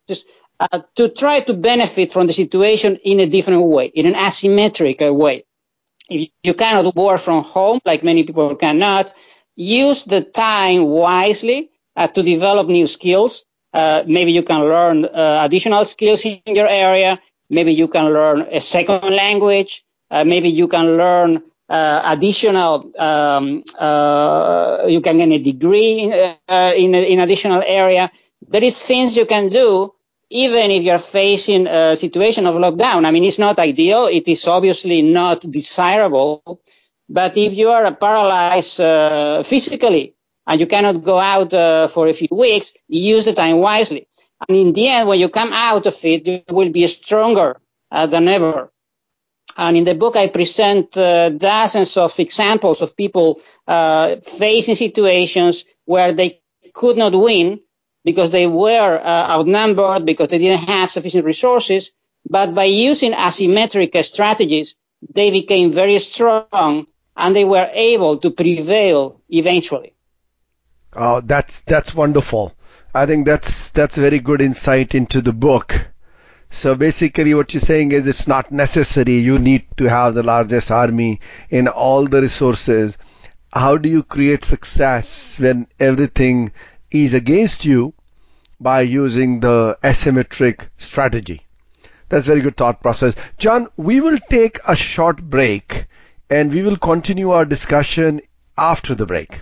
just, 0.09 0.27
uh, 0.61 0.81
to 0.95 1.09
try 1.09 1.41
to 1.41 1.55
benefit 1.55 2.13
from 2.13 2.27
the 2.27 2.33
situation 2.33 2.97
in 3.05 3.21
a 3.21 3.27
different 3.27 3.63
way, 3.65 3.87
in 3.87 4.07
an 4.07 4.15
asymmetric 4.15 4.99
way. 5.15 5.45
If 6.09 6.29
you 6.43 6.55
cannot 6.55 6.95
work 6.95 7.21
from 7.21 7.45
home, 7.45 7.81
like 7.85 8.03
many 8.03 8.25
people 8.25 8.55
cannot, 8.57 9.13
use 9.57 10.05
the 10.05 10.23
time 10.23 10.85
wisely 10.85 11.71
uh, 11.97 12.09
to 12.09 12.23
develop 12.23 12.69
new 12.69 12.87
skills. 12.87 13.45
Uh, 13.73 14.03
maybe 14.07 14.33
you 14.33 14.43
can 14.43 14.61
learn 14.61 15.05
uh, 15.05 15.41
additional 15.45 15.85
skills 15.85 16.25
in 16.25 16.41
your 16.47 16.69
area. 16.69 17.19
Maybe 17.49 17.73
you 17.75 17.89
can 17.89 18.07
learn 18.07 18.43
a 18.51 18.61
second 18.61 19.15
language. 19.15 19.85
Uh, 20.11 20.25
maybe 20.25 20.51
you 20.51 20.69
can 20.69 20.97
learn 20.97 21.37
uh, 21.37 21.41
additional, 21.75 22.93
um, 22.99 23.65
uh, 23.79 24.85
you 24.87 25.01
can 25.01 25.19
get 25.19 25.29
a 25.29 25.39
degree 25.39 26.01
in, 26.01 26.13
uh, 26.49 26.73
in, 26.77 26.95
in 26.95 27.21
additional 27.21 27.63
area. 27.65 28.11
There 28.49 28.63
is 28.63 28.83
things 28.83 29.17
you 29.17 29.27
can 29.27 29.49
do 29.49 29.95
even 30.33 30.71
if 30.71 30.83
you're 30.83 30.99
facing 30.99 31.67
a 31.67 31.95
situation 31.95 32.47
of 32.47 32.55
lockdown. 32.55 33.05
I 33.05 33.11
mean, 33.11 33.25
it's 33.25 33.39
not 33.39 33.59
ideal. 33.59 34.07
It 34.07 34.27
is 34.29 34.47
obviously 34.47 35.03
not 35.03 35.41
desirable. 35.41 36.61
But 37.09 37.37
if 37.37 37.55
you 37.55 37.69
are 37.69 37.95
paralyzed 37.95 38.81
uh, 38.81 39.43
physically 39.43 40.15
and 40.47 40.59
you 40.59 40.67
cannot 40.67 41.05
go 41.05 41.19
out 41.19 41.53
uh, 41.53 41.89
for 41.89 42.09
a 42.09 42.15
few 42.15 42.29
weeks, 42.31 42.73
use 42.89 43.27
the 43.27 43.35
time 43.35 43.59
wisely. 43.59 44.09
And 44.49 44.57
in 44.57 44.73
the 44.73 44.89
end, 44.89 45.09
when 45.09 45.21
you 45.21 45.29
come 45.29 45.53
out 45.53 45.87
of 45.87 46.05
it, 46.05 46.27
you 46.27 46.43
will 46.49 46.73
be 46.73 46.87
stronger 46.87 47.61
uh, 47.91 48.07
than 48.07 48.27
ever. 48.29 48.73
And 49.57 49.77
in 49.77 49.85
the 49.85 49.95
book, 49.95 50.17
I 50.17 50.29
present 50.29 50.97
uh, 50.97 51.31
dozens 51.31 51.97
of 51.97 52.19
examples 52.19 52.81
of 52.81 52.97
people 52.97 53.41
uh, 53.67 54.17
facing 54.17 54.77
situations 54.77 55.65
where 55.85 56.13
they 56.13 56.41
could 56.73 56.97
not 56.97 57.13
win 57.15 57.61
because 58.05 58.31
they 58.31 58.47
were 58.47 58.99
uh, 58.99 59.31
outnumbered, 59.31 60.07
because 60.07 60.29
they 60.29 60.39
didn't 60.39 60.69
have 60.69 60.91
sufficient 60.91 61.25
resources. 61.25 61.93
But 62.29 62.55
by 62.55 62.65
using 62.65 63.13
asymmetric 63.13 64.03
strategies, 64.05 64.77
they 65.13 65.31
became 65.31 65.73
very 65.73 65.99
strong 65.99 66.87
and 67.17 67.37
they 67.37 67.45
were 67.45 67.69
able 67.73 68.19
to 68.19 68.31
prevail 68.31 69.21
eventually. 69.29 69.95
Oh, 70.95 71.21
that's 71.21 71.61
that's 71.63 71.95
wonderful. 71.95 72.53
I 72.95 73.07
think 73.07 73.27
that's 73.27 73.71
that's 73.71 73.97
very 73.97 74.21
good 74.21 74.43
insight 74.43 74.95
into 74.95 75.21
the 75.21 75.33
book. 75.33 75.92
So 76.55 76.75
basically, 76.75 77.33
what 77.33 77.55
you're 77.55 77.63
saying 77.63 77.93
is 77.93 78.07
it's 78.07 78.29
not 78.29 78.53
necessary. 78.53 79.15
You 79.15 79.39
need 79.39 79.65
to 79.79 79.89
have 79.89 80.15
the 80.15 80.23
largest 80.23 80.71
army 80.71 81.19
in 81.49 81.67
all 81.67 82.07
the 82.07 82.21
resources. 82.21 82.99
How 83.55 83.79
do 83.79 83.89
you 83.89 84.03
create 84.03 84.45
success 84.45 85.39
when 85.39 85.67
everything 85.81 86.53
is 86.91 87.15
against 87.15 87.65
you 87.65 87.95
by 88.61 88.83
using 88.83 89.41
the 89.41 89.79
asymmetric 89.83 90.69
strategy? 90.77 91.41
That's 92.11 92.27
very 92.27 92.43
good 92.43 92.59
thought 92.59 92.83
process. 92.83 93.15
John, 93.39 93.69
we 93.79 94.03
will 94.03 94.19
take 94.29 94.59
a 94.69 94.77
short 94.77 95.23
break 95.23 95.87
and 96.29 96.53
we 96.53 96.61
will 96.63 96.77
continue 96.77 97.31
our 97.31 97.47
discussion 97.47 98.21
after 98.59 98.95
the 98.95 99.07
break. 99.07 99.41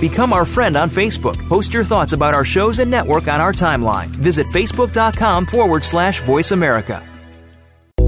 Become 0.00 0.32
our 0.32 0.46
friend 0.46 0.76
on 0.76 0.88
Facebook. 0.88 1.36
Post 1.46 1.74
your 1.74 1.84
thoughts 1.84 2.14
about 2.14 2.34
our 2.34 2.44
shows 2.44 2.78
and 2.78 2.90
network 2.90 3.28
on 3.28 3.40
our 3.40 3.52
timeline. 3.52 4.08
Visit 4.08 4.46
facebook.com 4.46 5.46
forward 5.46 5.84
slash 5.84 6.22
voice 6.22 6.52
America. 6.52 7.06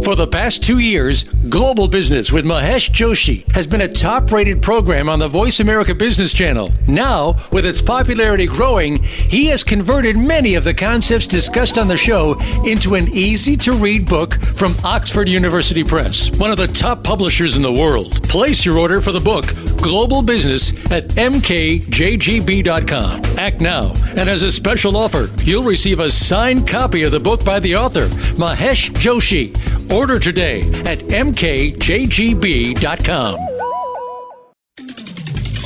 For 0.03 0.17
the 0.17 0.27
past 0.27 0.65
two 0.65 0.81
years, 0.81 1.23
Global 1.49 1.87
Business 1.87 2.33
with 2.33 2.45
Mahesh 2.45 2.91
Joshi 2.91 3.49
has 3.53 3.69
been 3.69 3.83
a 3.83 3.89
top 3.89 4.33
rated 4.33 4.61
program 4.61 5.09
on 5.09 5.21
the 5.21 5.29
Voice 5.29 5.61
America 5.61 5.95
Business 5.95 6.33
Channel. 6.33 6.73
Now, 6.89 7.37
with 7.53 7.65
its 7.65 7.81
popularity 7.81 8.47
growing, 8.47 9.01
he 9.01 9.47
has 9.47 9.63
converted 9.63 10.17
many 10.17 10.57
of 10.57 10.65
the 10.65 10.75
concepts 10.75 11.29
discussed 11.29 11.79
on 11.79 11.87
the 11.87 11.97
show 11.97 12.37
into 12.65 12.97
an 12.97 13.13
easy 13.13 13.57
to 13.59 13.75
read 13.75 14.09
book 14.09 14.35
from 14.57 14.75
Oxford 14.83 15.29
University 15.29 15.85
Press, 15.85 16.37
one 16.37 16.51
of 16.51 16.57
the 16.57 16.67
top 16.67 17.05
publishers 17.05 17.55
in 17.55 17.63
the 17.63 17.73
world. 17.73 18.29
Place 18.29 18.65
your 18.65 18.79
order 18.79 19.01
for 19.01 19.13
the 19.13 19.21
book, 19.21 19.55
Global 19.83 20.23
Business, 20.23 20.71
at 20.91 21.09
mkjgb.com. 21.09 23.23
Act 23.39 23.61
now, 23.61 23.93
and 24.17 24.29
as 24.29 24.43
a 24.43 24.53
special 24.53 24.97
offer, 24.97 25.29
you'll 25.43 25.65
receive 25.65 26.01
a 26.01 26.11
signed 26.11 26.67
copy 26.67 27.03
of 27.03 27.13
the 27.13 27.21
book 27.21 27.45
by 27.45 27.61
the 27.61 27.77
author, 27.77 28.07
Mahesh 28.37 28.91
Joshi. 28.93 29.53
Order 29.93 30.19
today 30.19 30.61
at 30.87 31.01
mkjgb.com. 31.01 31.83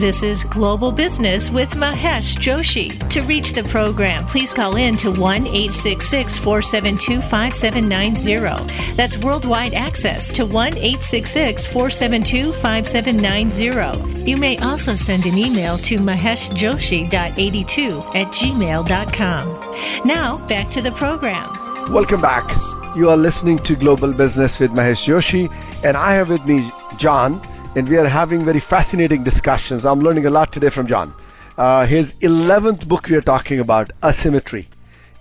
This 0.00 0.22
is 0.22 0.44
Global 0.44 0.92
Business 0.92 1.50
with 1.50 1.72
Mahesh 1.72 2.36
Joshi. 2.36 2.96
To 3.10 3.20
reach 3.20 3.52
the 3.52 3.64
program, 3.64 4.24
please 4.24 4.50
call 4.50 4.76
in 4.76 4.96
to 4.96 5.10
1 5.10 5.46
866 5.46 6.38
472 6.38 7.20
5790. 7.20 8.94
That's 8.94 9.18
worldwide 9.18 9.74
access 9.74 10.32
to 10.32 10.46
1 10.46 10.78
866 10.78 11.66
472 11.66 12.54
5790. 12.54 14.22
You 14.22 14.38
may 14.38 14.56
also 14.56 14.96
send 14.96 15.26
an 15.26 15.36
email 15.36 15.76
to 15.76 15.98
maheshjoshi.82 15.98 18.16
at 18.16 18.28
gmail.com. 18.28 20.08
Now, 20.08 20.38
back 20.46 20.70
to 20.70 20.80
the 20.80 20.92
program. 20.92 21.46
Welcome 21.92 22.22
back. 22.22 22.50
You 22.96 23.10
are 23.10 23.18
listening 23.18 23.58
to 23.58 23.76
Global 23.76 24.14
Business 24.14 24.58
with 24.58 24.70
Mahesh 24.70 25.06
Joshi, 25.06 25.52
and 25.84 25.94
I 25.94 26.14
have 26.14 26.30
with 26.30 26.46
me 26.46 26.72
John 26.96 27.38
and 27.76 27.88
we 27.88 27.96
are 27.96 28.08
having 28.08 28.44
very 28.44 28.58
fascinating 28.58 29.22
discussions. 29.22 29.86
I'm 29.86 30.00
learning 30.00 30.26
a 30.26 30.30
lot 30.30 30.52
today 30.52 30.70
from 30.70 30.88
John. 30.88 31.14
Uh, 31.56 31.86
his 31.86 32.14
11th 32.14 32.88
book 32.88 33.06
we 33.08 33.14
are 33.14 33.20
talking 33.20 33.60
about, 33.60 33.92
Asymmetry. 34.02 34.66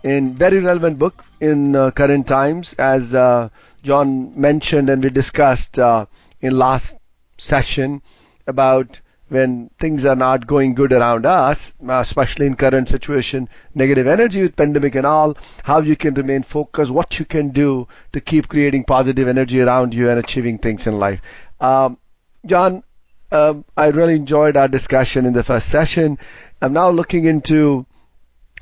In 0.04 0.34
very 0.34 0.58
relevant 0.60 0.98
book 0.98 1.24
in 1.40 1.76
uh, 1.76 1.92
current 1.92 2.28
times, 2.28 2.74
as 2.80 3.14
uh, 3.14 3.50
John 3.84 4.40
mentioned 4.40 4.90
and 4.90 5.04
we 5.04 5.12
discussed 5.12 5.78
uh, 5.78 6.08
in 6.42 6.58
last 6.58 6.98
session 7.38 8.02
about 8.48 9.00
when 9.28 9.70
things 9.80 10.04
are 10.04 10.16
not 10.16 10.48
going 10.48 10.74
good 10.74 10.92
around 10.92 11.28
us, 11.28 11.72
uh, 11.88 12.00
especially 12.00 12.48
in 12.48 12.56
current 12.56 12.90
situation, 12.90 13.48
negative 13.76 14.08
energy 14.08 14.42
with 14.42 14.56
pandemic 14.56 14.96
and 14.96 15.06
all, 15.06 15.38
how 15.64 15.82
you 15.82 15.96
can 15.96 16.16
remain 16.16 16.42
focused, 16.42 16.90
what 16.90 17.20
you 17.20 17.26
can 17.26 17.50
do 17.50 17.88
to 18.12 18.20
keep 18.20 18.48
creating 18.48 18.84
positive 18.86 19.28
energy 19.28 19.62
around 19.62 19.94
you 19.94 20.10
and 20.10 20.18
achieving 20.18 20.58
things 20.58 20.88
in 20.88 20.98
life. 20.98 21.22
Um, 21.60 22.00
John, 22.46 22.84
um, 23.32 23.66
I 23.76 23.88
really 23.88 24.16
enjoyed 24.16 24.58
our 24.58 24.68
discussion 24.68 25.26
in 25.26 25.34
the 25.34 25.44
first 25.44 25.70
session. 25.70 26.18
I'm 26.62 26.74
now 26.74 26.90
looking 26.90 27.26
into 27.26 27.86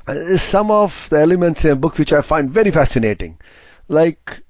uh, 0.06 0.36
some 0.36 0.70
of 0.70 1.08
the 1.10 1.18
elements 1.20 1.64
in 1.64 1.72
a 1.72 1.76
book 1.76 1.98
which 1.98 2.12
I 2.12 2.22
find 2.22 2.50
very 2.50 2.70
fascinating, 2.70 3.38
like 3.88 4.42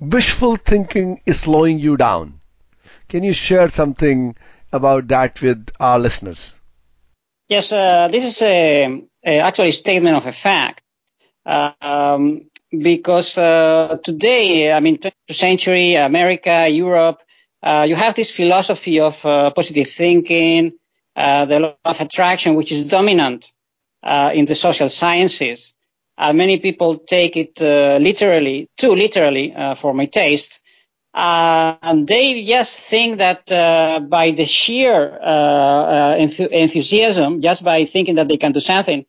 wishful 0.00 0.56
thinking 0.56 1.20
is 1.26 1.40
slowing 1.40 1.78
you 1.78 1.96
down. 1.96 2.40
Can 3.08 3.24
you 3.24 3.32
share 3.32 3.68
something 3.68 4.36
about 4.72 5.08
that 5.08 5.40
with 5.40 5.70
our 5.78 5.98
listeners? 5.98 6.54
Yes, 7.48 7.72
uh, 7.72 8.08
this 8.08 8.24
is 8.24 8.40
a, 8.42 9.02
a, 9.26 9.40
actually 9.40 9.72
statement 9.72 10.16
of 10.16 10.26
a 10.26 10.32
fact. 10.32 10.82
Uh, 11.44 11.72
um, 11.80 12.48
because 12.70 13.36
uh, 13.36 13.98
today, 14.04 14.72
I 14.72 14.80
mean, 14.80 14.98
20th 14.98 15.12
century 15.34 15.94
America, 15.94 16.68
Europe, 16.68 17.22
uh, 17.62 17.86
you 17.88 17.94
have 17.94 18.14
this 18.14 18.34
philosophy 18.34 19.00
of 19.00 19.24
uh, 19.24 19.50
positive 19.50 19.88
thinking, 19.88 20.72
uh, 21.16 21.44
the 21.44 21.60
law 21.60 21.76
of 21.84 22.00
attraction, 22.00 22.54
which 22.54 22.72
is 22.72 22.88
dominant 22.88 23.52
uh, 24.02 24.30
in 24.34 24.46
the 24.46 24.54
social 24.54 24.88
sciences. 24.88 25.74
Uh, 26.16 26.32
many 26.32 26.58
people 26.58 26.96
take 26.98 27.36
it 27.36 27.60
uh, 27.60 27.98
literally, 28.00 28.68
too 28.76 28.94
literally 28.94 29.54
for 29.76 29.92
my 29.94 30.06
taste. 30.06 30.62
and 31.14 32.06
they 32.06 32.42
just 32.44 32.80
think 32.80 33.18
that 33.18 33.46
by 34.08 34.30
the 34.30 34.44
sheer 34.44 35.18
enth- 35.22 36.48
enthusiasm, 36.48 37.40
just 37.40 37.64
by 37.64 37.84
thinking 37.84 38.14
that 38.14 38.28
they 38.28 38.36
can 38.36 38.52
do 38.52 38.60
something, 38.60 39.04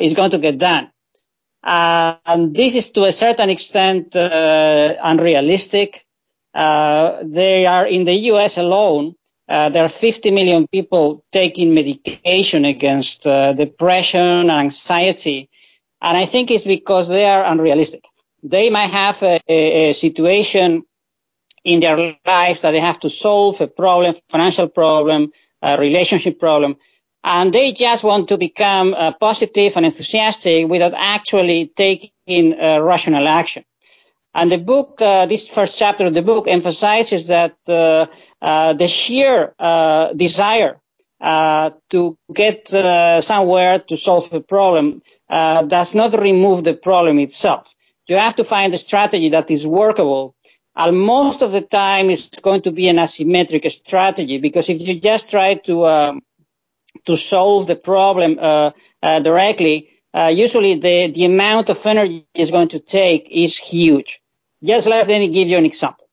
is 0.00 0.14
going 0.14 0.30
to 0.30 0.38
get 0.38 0.58
done. 0.58 0.90
and 1.62 2.54
this 2.54 2.74
is 2.74 2.90
to 2.90 3.04
a 3.04 3.12
certain 3.12 3.50
extent 3.50 4.14
unrealistic. 4.14 6.04
Uh, 6.54 7.22
they 7.24 7.66
are 7.66 7.86
in 7.86 8.04
the 8.04 8.14
U.S. 8.32 8.58
alone. 8.58 9.14
Uh, 9.48 9.68
there 9.68 9.84
are 9.84 9.88
50 9.88 10.30
million 10.30 10.66
people 10.68 11.24
taking 11.32 11.74
medication 11.74 12.64
against 12.64 13.26
uh, 13.26 13.52
depression 13.52 14.20
and 14.20 14.50
anxiety, 14.50 15.48
and 16.00 16.16
I 16.16 16.24
think 16.26 16.50
it's 16.50 16.64
because 16.64 17.08
they 17.08 17.26
are 17.26 17.44
unrealistic. 17.44 18.04
They 18.42 18.70
might 18.70 18.90
have 18.90 19.22
a, 19.22 19.40
a, 19.48 19.90
a 19.90 19.92
situation 19.92 20.84
in 21.64 21.80
their 21.80 22.16
lives 22.24 22.60
that 22.60 22.70
they 22.70 22.80
have 22.80 23.00
to 23.00 23.10
solve 23.10 23.60
a 23.60 23.66
problem, 23.66 24.14
financial 24.28 24.68
problem, 24.68 25.32
a 25.62 25.78
relationship 25.78 26.38
problem, 26.38 26.76
and 27.22 27.52
they 27.52 27.72
just 27.72 28.02
want 28.02 28.28
to 28.28 28.38
become 28.38 28.94
uh, 28.94 29.12
positive 29.12 29.76
and 29.76 29.84
enthusiastic 29.84 30.68
without 30.68 30.94
actually 30.96 31.66
taking 31.66 32.54
uh, 32.58 32.80
rational 32.80 33.26
action. 33.28 33.64
And 34.34 34.50
the 34.50 34.58
book, 34.58 34.98
uh, 35.00 35.26
this 35.26 35.48
first 35.48 35.78
chapter 35.78 36.06
of 36.06 36.14
the 36.14 36.22
book 36.22 36.46
emphasizes 36.46 37.28
that 37.28 37.56
uh, 37.68 38.06
uh, 38.40 38.74
the 38.74 38.86
sheer 38.86 39.54
uh, 39.58 40.12
desire 40.12 40.80
uh, 41.20 41.70
to 41.90 42.16
get 42.32 42.72
uh, 42.72 43.20
somewhere 43.20 43.80
to 43.80 43.96
solve 43.96 44.32
a 44.32 44.40
problem 44.40 45.00
does 45.28 45.94
not 45.94 46.12
remove 46.14 46.64
the 46.64 46.74
problem 46.74 47.18
itself. 47.18 47.74
You 48.06 48.16
have 48.16 48.36
to 48.36 48.44
find 48.44 48.72
a 48.74 48.78
strategy 48.78 49.30
that 49.30 49.50
is 49.50 49.66
workable. 49.66 50.34
And 50.74 50.98
most 50.98 51.42
of 51.42 51.52
the 51.52 51.60
time, 51.60 52.10
it's 52.10 52.28
going 52.40 52.62
to 52.62 52.72
be 52.72 52.88
an 52.88 52.96
asymmetric 52.96 53.70
strategy 53.70 54.38
because 54.38 54.68
if 54.68 54.80
you 54.80 54.98
just 54.98 55.30
try 55.30 55.54
to 55.54 55.86
um, 55.86 56.20
to 57.04 57.16
solve 57.16 57.66
the 57.66 57.76
problem 57.76 58.36
directly, 59.02 59.90
uh, 60.12 60.32
usually 60.34 60.74
the, 60.74 61.10
the 61.12 61.24
amount 61.24 61.70
of 61.70 61.84
energy 61.86 62.26
it's 62.34 62.50
going 62.50 62.68
to 62.68 62.80
take 62.80 63.28
is 63.30 63.56
huge. 63.56 64.19
Just 64.62 64.86
let 64.86 65.08
me 65.08 65.28
give 65.28 65.48
you 65.48 65.56
an 65.56 65.64
example. 65.64 66.06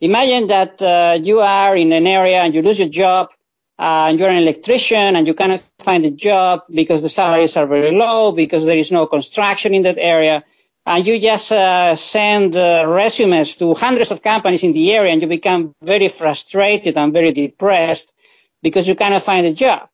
Imagine 0.00 0.46
that 0.48 0.82
uh, 0.82 1.18
you 1.22 1.40
are 1.40 1.76
in 1.76 1.92
an 1.92 2.06
area 2.06 2.42
and 2.42 2.54
you 2.54 2.62
lose 2.62 2.78
your 2.78 2.88
job, 2.88 3.30
uh, 3.78 4.06
and 4.08 4.20
you're 4.20 4.28
an 4.28 4.42
electrician 4.42 5.16
and 5.16 5.26
you 5.26 5.34
cannot 5.34 5.66
find 5.78 6.04
a 6.04 6.10
job 6.10 6.62
because 6.72 7.02
the 7.02 7.08
salaries 7.08 7.56
are 7.56 7.66
very 7.66 7.92
low, 7.96 8.32
because 8.32 8.66
there 8.66 8.78
is 8.78 8.92
no 8.92 9.06
construction 9.06 9.74
in 9.74 9.82
that 9.82 9.98
area. 9.98 10.44
and 10.86 11.06
you 11.06 11.18
just 11.18 11.50
uh, 11.50 11.94
send 11.94 12.56
uh, 12.56 12.84
resumes 12.86 13.56
to 13.56 13.74
hundreds 13.74 14.10
of 14.10 14.22
companies 14.22 14.62
in 14.62 14.72
the 14.72 14.92
area 14.92 15.12
and 15.12 15.22
you 15.22 15.28
become 15.28 15.74
very 15.82 16.08
frustrated 16.08 16.96
and 16.96 17.12
very 17.12 17.32
depressed 17.32 18.14
because 18.62 18.86
you 18.86 18.94
cannot 18.94 19.22
find 19.22 19.46
a 19.46 19.54
job. 19.54 19.88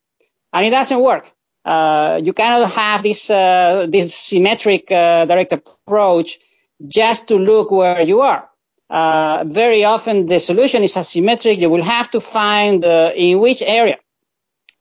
And 0.53 0.67
it 0.67 0.71
doesn't 0.71 1.01
work. 1.01 1.31
Uh, 1.65 2.21
you 2.23 2.33
cannot 2.33 2.73
have 2.73 3.03
this, 3.03 3.31
uh, 3.31 3.87
this 3.89 4.15
symmetric 4.15 4.91
uh, 4.91 5.27
direct 5.27 5.53
approach 5.53 6.39
just 6.87 7.29
to 7.29 7.37
look 7.37 7.71
where 7.71 8.01
you 8.03 8.21
are. 8.21 8.49
Uh, 8.89 9.45
very 9.47 9.85
often 9.85 10.27
the 10.27 10.41
solution 10.41 10.83
is 10.83 10.95
asymmetric. 10.95 11.59
You 11.59 11.71
will 11.71 11.83
have 11.83 12.11
to 12.11 12.21
find 12.21 12.85
in 12.85 13.39
which 13.39 13.63
area 13.63 13.99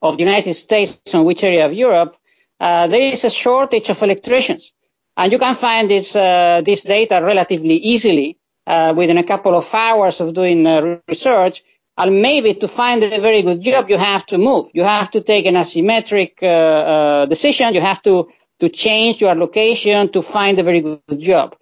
of 0.01 0.17
the 0.17 0.23
United 0.23 0.53
States 0.53 0.99
or 1.13 1.23
which 1.23 1.43
area 1.43 1.65
of 1.65 1.73
Europe 1.73 2.17
there 2.59 3.01
is 3.01 3.23
a 3.23 3.29
shortage 3.29 3.89
of 3.89 4.01
electricians 4.01 4.73
and 5.19 5.33
you 5.33 5.37
can 5.37 5.53
find 5.53 5.89
this, 5.89 6.15
uh, 6.15 6.61
this 6.63 6.83
data 6.83 7.19
relatively 7.21 7.75
easily 7.75 8.37
uh, 8.65 8.93
within 8.95 9.17
a 9.17 9.23
couple 9.23 9.53
of 9.53 9.67
hours 9.73 10.21
of 10.21 10.33
doing 10.33 10.65
uh, 10.65 10.99
research. 11.09 11.61
And 11.97 12.21
maybe 12.21 12.53
to 12.53 12.69
find 12.69 13.03
a 13.03 13.19
very 13.19 13.41
good 13.41 13.59
job, 13.59 13.89
you 13.89 13.97
have 13.97 14.25
to 14.27 14.37
move. 14.37 14.67
You 14.73 14.85
have 14.85 15.11
to 15.11 15.19
take 15.19 15.45
an 15.45 15.55
asymmetric 15.55 16.41
uh, 16.41 16.45
uh, 16.45 17.25
decision. 17.25 17.73
You 17.73 17.81
have 17.81 18.01
to, 18.03 18.29
to 18.61 18.69
change 18.69 19.19
your 19.19 19.35
location 19.35 20.09
to 20.13 20.21
find 20.21 20.57
a 20.57 20.63
very 20.63 20.79
good 20.79 21.01
job. 21.19 21.57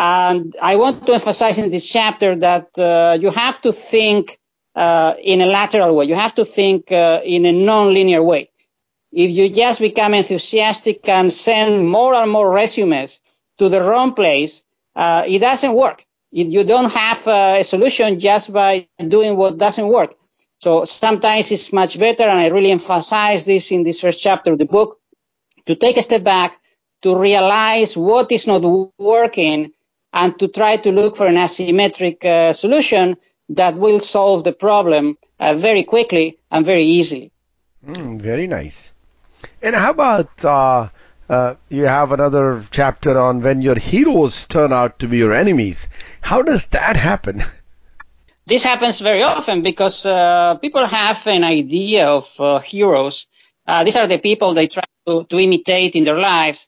And 0.00 0.56
I 0.60 0.76
want 0.76 1.06
to 1.06 1.12
emphasize 1.12 1.58
in 1.58 1.68
this 1.68 1.86
chapter 1.86 2.34
that 2.36 2.78
uh, 2.78 3.18
you 3.20 3.30
have 3.30 3.60
to 3.60 3.72
think 3.72 4.38
in 4.74 5.40
a 5.42 5.46
lateral 5.46 5.94
way. 5.94 6.06
You 6.06 6.14
have 6.14 6.34
to 6.36 6.44
think 6.44 6.90
in 6.90 7.44
a 7.44 7.52
non-linear 7.52 8.22
way 8.22 8.50
if 9.12 9.30
you 9.30 9.48
just 9.50 9.80
become 9.80 10.14
enthusiastic 10.14 11.08
and 11.08 11.32
send 11.32 11.88
more 11.88 12.14
and 12.14 12.30
more 12.30 12.50
resumes 12.50 13.20
to 13.58 13.68
the 13.68 13.82
wrong 13.82 14.14
place, 14.14 14.62
uh, 14.94 15.24
it 15.26 15.40
doesn't 15.40 15.74
work. 15.74 16.04
You 16.32 16.62
don't 16.62 16.92
have 16.92 17.26
uh, 17.26 17.56
a 17.58 17.64
solution 17.64 18.20
just 18.20 18.52
by 18.52 18.86
doing 19.08 19.36
what 19.36 19.58
doesn't 19.58 19.88
work. 19.88 20.14
So 20.60 20.84
sometimes 20.84 21.50
it's 21.50 21.72
much 21.72 21.98
better, 21.98 22.24
and 22.24 22.38
I 22.38 22.48
really 22.48 22.70
emphasize 22.70 23.46
this 23.46 23.72
in 23.72 23.82
this 23.82 24.00
first 24.00 24.22
chapter 24.22 24.52
of 24.52 24.58
the 24.58 24.66
book, 24.66 25.00
to 25.66 25.74
take 25.74 25.96
a 25.96 26.02
step 26.02 26.22
back, 26.22 26.60
to 27.02 27.16
realize 27.16 27.96
what 27.96 28.30
is 28.30 28.46
not 28.46 28.62
working, 28.98 29.72
and 30.12 30.38
to 30.38 30.48
try 30.48 30.76
to 30.76 30.92
look 30.92 31.16
for 31.16 31.26
an 31.26 31.36
asymmetric 31.36 32.24
uh, 32.24 32.52
solution 32.52 33.16
that 33.50 33.74
will 33.74 34.00
solve 34.00 34.44
the 34.44 34.52
problem 34.52 35.18
uh, 35.38 35.54
very 35.54 35.82
quickly 35.82 36.38
and 36.50 36.64
very 36.64 36.84
easily. 36.84 37.32
Mm, 37.84 38.20
very 38.20 38.46
nice. 38.46 38.92
And 39.62 39.74
how 39.74 39.90
about 39.90 40.44
uh, 40.44 40.88
uh, 41.28 41.54
you 41.68 41.84
have 41.84 42.12
another 42.12 42.64
chapter 42.70 43.18
on 43.18 43.40
when 43.40 43.62
your 43.62 43.76
heroes 43.76 44.46
turn 44.46 44.72
out 44.72 44.98
to 45.00 45.08
be 45.08 45.18
your 45.18 45.32
enemies? 45.32 45.88
How 46.20 46.42
does 46.42 46.66
that 46.68 46.96
happen? 46.96 47.42
This 48.46 48.64
happens 48.64 48.98
very 48.98 49.22
often 49.22 49.62
because 49.62 50.04
uh, 50.04 50.56
people 50.56 50.84
have 50.84 51.24
an 51.28 51.44
idea 51.44 52.08
of 52.08 52.34
uh, 52.40 52.58
heroes. 52.58 53.28
Uh, 53.64 53.84
these 53.84 53.94
are 53.94 54.08
the 54.08 54.18
people 54.18 54.54
they 54.54 54.66
try 54.66 54.82
to, 55.06 55.22
to 55.22 55.38
imitate 55.38 55.94
in 55.94 56.02
their 56.02 56.18
lives. 56.18 56.66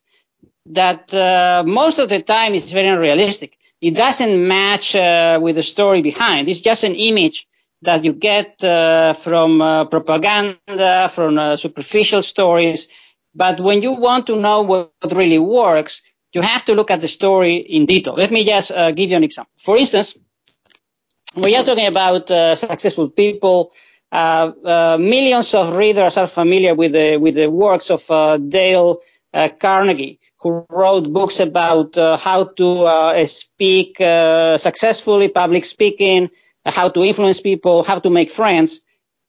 That 0.67 1.13
uh, 1.13 1.65
most 1.67 1.99
of 1.99 2.09
the 2.09 2.23
time 2.23 2.55
is 2.55 2.73
very 2.73 2.89
unrealistic. 2.89 3.59
It 3.81 3.97
doesn't 3.97 4.47
match 4.47 4.95
with 4.95 5.57
the 5.57 5.63
story 5.63 6.03
behind. 6.03 6.49
It's 6.49 6.61
just 6.61 6.85
an 6.85 6.95
image 6.95 7.49
that 7.83 8.05
you 8.05 8.13
get 8.13 8.63
uh, 8.63 9.13
from 9.13 9.61
uh, 9.61 9.85
propaganda, 9.87 11.11
from 11.13 11.37
uh, 11.37 11.57
superficial 11.57 12.23
stories. 12.23 12.89
But 13.35 13.61
when 13.61 13.83
you 13.83 13.93
want 13.93 14.27
to 14.29 14.37
know 14.37 14.63
what 14.63 14.93
really 15.11 15.39
works, 15.39 16.03
you 16.33 16.43
have 16.43 16.65
to 16.67 16.75
look 16.75 16.91
at 16.91 17.01
the 17.01 17.09
story 17.09 17.57
in 17.57 17.87
detail. 17.87 18.15
Let 18.15 18.31
me 18.31 18.45
just 18.45 18.71
uh, 18.71 18.93
give 18.93 19.11
you 19.11 19.17
an 19.17 19.25
example. 19.25 19.53
For 19.59 19.77
instance, 19.77 20.17
we 21.37 21.57
are 21.57 21.65
talking 21.65 21.87
about 21.87 22.31
uh, 22.31 22.55
successful 22.55 23.11
people. 23.11 23.73
Uh, 24.11 24.97
millions 25.01 25.55
of 25.55 25.75
readers 25.75 26.17
are 26.19 26.27
familiar 26.27 26.75
with 26.75 26.93
the 26.93 27.17
with 27.17 27.35
the 27.35 27.49
works 27.51 27.91
of 27.91 28.07
Dale 28.49 29.01
Carnegie, 29.59 30.21
who 30.43 30.67
wrote 30.71 31.13
books 31.13 31.41
about 31.41 31.95
how 31.97 32.45
to 32.45 33.27
speak 33.27 33.97
successfully, 33.99 35.29
public 35.29 35.65
speaking, 35.65 36.31
how 36.65 36.89
to 36.89 37.03
influence 37.03 37.41
people, 37.41 37.83
how 37.83 37.99
to 37.99 38.11
make 38.11 38.31
friends. 38.31 38.81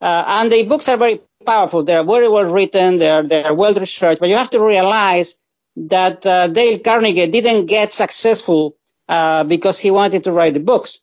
Uh, 0.01 0.23
and 0.27 0.51
the 0.51 0.63
books 0.63 0.89
are 0.89 0.97
very 0.97 1.21
powerful. 1.45 1.83
They're 1.83 2.03
very 2.03 2.27
well 2.27 2.45
written. 2.45 2.97
They're, 2.97 3.23
they're 3.23 3.53
well 3.53 3.73
researched, 3.73 4.19
but 4.19 4.29
you 4.29 4.35
have 4.35 4.49
to 4.51 4.63
realize 4.63 5.35
that 5.75 6.25
uh, 6.25 6.47
Dale 6.47 6.79
Carnegie 6.79 7.27
didn't 7.27 7.65
get 7.65 7.93
successful 7.93 8.75
uh, 9.07 9.43
because 9.43 9.79
he 9.79 9.91
wanted 9.91 10.25
to 10.25 10.31
write 10.31 10.53
the 10.53 10.59
books. 10.59 10.99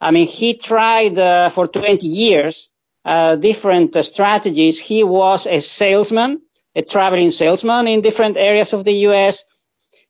I 0.00 0.10
mean, 0.10 0.26
he 0.26 0.54
tried 0.54 1.18
uh, 1.18 1.50
for 1.50 1.68
20 1.68 2.06
years 2.06 2.70
uh, 3.04 3.36
different 3.36 3.94
uh, 3.94 4.02
strategies. 4.02 4.80
He 4.80 5.04
was 5.04 5.46
a 5.46 5.60
salesman, 5.60 6.42
a 6.74 6.82
traveling 6.82 7.30
salesman 7.30 7.88
in 7.88 8.00
different 8.00 8.36
areas 8.36 8.72
of 8.72 8.84
the 8.84 8.92
U.S. 9.08 9.44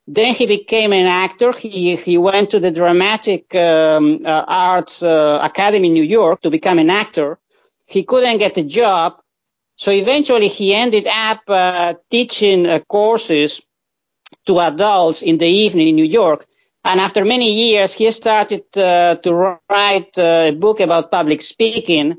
Then 0.06 0.34
he 0.34 0.46
became 0.46 0.92
an 0.92 1.06
actor. 1.06 1.52
He, 1.52 1.96
he 1.96 2.18
went 2.18 2.50
to 2.50 2.60
the 2.60 2.70
Dramatic 2.70 3.54
um, 3.54 4.20
uh, 4.24 4.44
Arts 4.46 5.02
uh, 5.02 5.38
Academy 5.42 5.88
in 5.88 5.94
New 5.94 6.02
York 6.02 6.42
to 6.42 6.50
become 6.50 6.78
an 6.78 6.90
actor. 6.90 7.38
He 7.86 8.02
couldn't 8.02 8.38
get 8.38 8.58
a 8.58 8.64
job. 8.64 9.20
So 9.76 9.90
eventually 9.90 10.48
he 10.48 10.74
ended 10.74 11.06
up 11.06 11.40
uh, 11.48 11.94
teaching 12.10 12.66
uh, 12.66 12.80
courses 12.80 13.62
to 14.46 14.60
adults 14.60 15.22
in 15.22 15.38
the 15.38 15.46
evening 15.46 15.88
in 15.88 15.96
New 15.96 16.04
York. 16.04 16.46
And 16.84 17.00
after 17.00 17.24
many 17.24 17.52
years, 17.52 17.92
he 17.92 18.10
started 18.10 18.64
uh, 18.76 19.16
to 19.16 19.58
write 19.68 20.18
uh, 20.18 20.48
a 20.48 20.50
book 20.52 20.80
about 20.80 21.10
public 21.10 21.42
speaking 21.42 22.16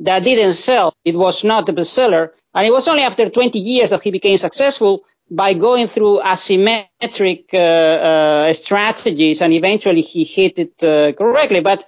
that 0.00 0.24
didn't 0.24 0.54
sell. 0.54 0.94
It 1.04 1.14
was 1.14 1.44
not 1.44 1.68
a 1.68 1.72
bestseller. 1.72 2.30
And 2.54 2.66
it 2.66 2.72
was 2.72 2.88
only 2.88 3.02
after 3.02 3.28
20 3.28 3.58
years 3.58 3.90
that 3.90 4.02
he 4.02 4.10
became 4.10 4.38
successful 4.38 5.04
by 5.30 5.54
going 5.54 5.86
through 5.86 6.20
asymmetric 6.20 7.44
uh, 7.54 7.58
uh, 7.58 8.52
strategies, 8.52 9.40
and 9.42 9.52
eventually 9.52 10.00
he 10.00 10.24
hit 10.24 10.58
it 10.58 10.82
uh, 10.82 11.12
correctly. 11.12 11.60
But 11.60 11.84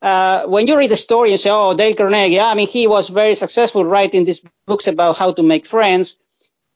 uh, 0.00 0.46
when 0.46 0.66
you 0.66 0.78
read 0.78 0.90
the 0.90 0.96
story 0.96 1.32
and 1.32 1.40
say, 1.40 1.50
"Oh, 1.50 1.74
Dale 1.74 1.94
Carnegie," 1.94 2.40
I 2.40 2.54
mean, 2.54 2.68
he 2.68 2.86
was 2.86 3.10
very 3.10 3.34
successful 3.34 3.84
writing 3.84 4.24
these 4.24 4.42
books 4.66 4.86
about 4.86 5.18
how 5.18 5.32
to 5.32 5.42
make 5.42 5.66
friends. 5.66 6.16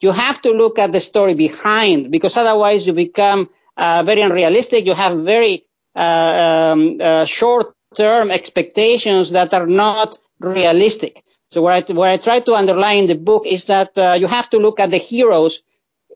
You 0.00 0.12
have 0.12 0.42
to 0.42 0.50
look 0.50 0.78
at 0.78 0.92
the 0.92 1.00
story 1.00 1.34
behind, 1.34 2.10
because 2.10 2.36
otherwise 2.36 2.86
you 2.86 2.92
become 2.92 3.48
uh, 3.76 4.02
very 4.04 4.20
unrealistic. 4.20 4.84
You 4.84 4.94
have 4.94 5.18
very 5.20 5.64
uh, 5.94 6.72
um, 6.72 7.26
short-term 7.26 8.30
expectations 8.30 9.30
that 9.30 9.54
are 9.54 9.66
not 9.66 10.18
realistic. 10.40 11.22
So 11.48 11.62
what 11.62 11.90
I, 11.90 11.92
what 11.92 12.08
I 12.10 12.16
try 12.16 12.40
to 12.40 12.54
underline 12.54 12.98
in 12.98 13.06
the 13.06 13.14
book 13.14 13.46
is 13.46 13.66
that 13.66 13.92
you 14.18 14.26
have 14.26 14.50
to 14.50 14.58
look 14.58 14.80
at 14.80 14.90
the 14.90 14.98
heroes 14.98 15.62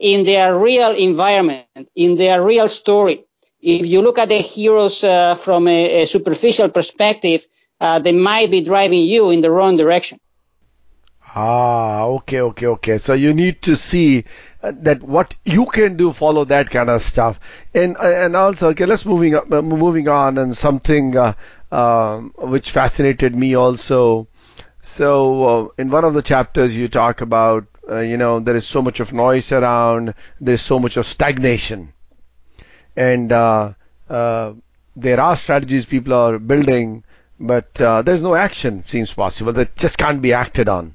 in 0.01 0.25
their 0.25 0.59
real 0.59 0.93
environment, 0.93 1.67
in 1.95 2.17
their 2.17 2.43
real 2.43 2.69
story. 2.69 3.25
If 3.61 3.87
you 3.87 4.03
look 4.03 4.19
at 4.19 4.29
the 4.29 4.39
heroes 4.39 5.03
uh, 5.03 5.35
from 5.35 5.69
a, 5.69 6.03
a, 6.03 6.07
superficial 6.07 6.69
perspective, 6.69 7.47
uh, 7.81 7.99
they 7.99 8.13
might 8.13 8.51
be 8.51 8.61
driving 8.61 9.05
you 9.05 9.31
in 9.31 9.41
the 9.41 9.51
wrong 9.51 9.77
direction. 9.79 10.21
Ah, 11.35 12.05
okay, 12.05 12.41
okay, 12.43 12.67
okay. 12.67 12.99
So 12.99 13.15
you 13.15 13.33
need 13.33 13.63
to 13.63 13.75
see 13.75 14.25
uh, 14.63 14.73
that 14.83 15.03
what 15.03 15.35
you 15.45 15.65
can 15.67 15.97
do, 15.97 16.13
follow 16.13 16.45
that 16.45 16.71
kind 16.71 16.91
of 16.91 17.01
stuff, 17.03 17.41
and 17.73 17.97
uh, 17.97 18.03
and 18.03 18.37
also 18.37 18.69
okay. 18.69 18.87
Let's 18.87 19.07
moving 19.07 19.35
up, 19.35 19.51
uh, 19.51 19.63
moving 19.63 20.09
on, 20.09 20.39
and 20.39 20.57
something 20.57 21.17
uh, 21.17 21.33
um, 21.75 22.33
which 22.39 22.71
fascinated 22.71 23.35
me 23.35 23.55
also. 23.55 24.29
So 24.83 25.73
in 25.79 25.91
one 25.91 26.05
of 26.05 26.15
the 26.15 26.23
chapters, 26.23 26.77
you 26.79 26.89
talk 26.89 27.21
about 27.21 27.67
uh, 27.91 28.01
you 28.01 28.17
know, 28.17 28.41
there 28.41 28.57
is 28.57 28.67
so 28.67 28.81
much 28.83 29.01
of 29.01 29.13
noise 29.13 29.53
around, 29.53 30.15
there's 30.41 30.63
so 30.63 30.79
much 30.79 30.97
of 30.97 31.07
stagnation. 31.07 31.93
And 32.97 33.31
uh, 33.33 33.73
uh, 34.09 34.55
there 34.97 35.21
are 35.21 35.37
strategies 35.37 35.85
people 35.85 36.13
are 36.15 36.39
building, 36.39 37.05
but 37.39 37.81
uh, 37.81 38.03
there's 38.03 38.23
no 38.23 38.35
action 38.35 38.85
seems 38.85 39.13
possible 39.13 39.53
that 39.55 39.77
just 39.77 39.99
can't 39.99 40.23
be 40.23 40.33
acted 40.33 40.69
on. 40.69 40.95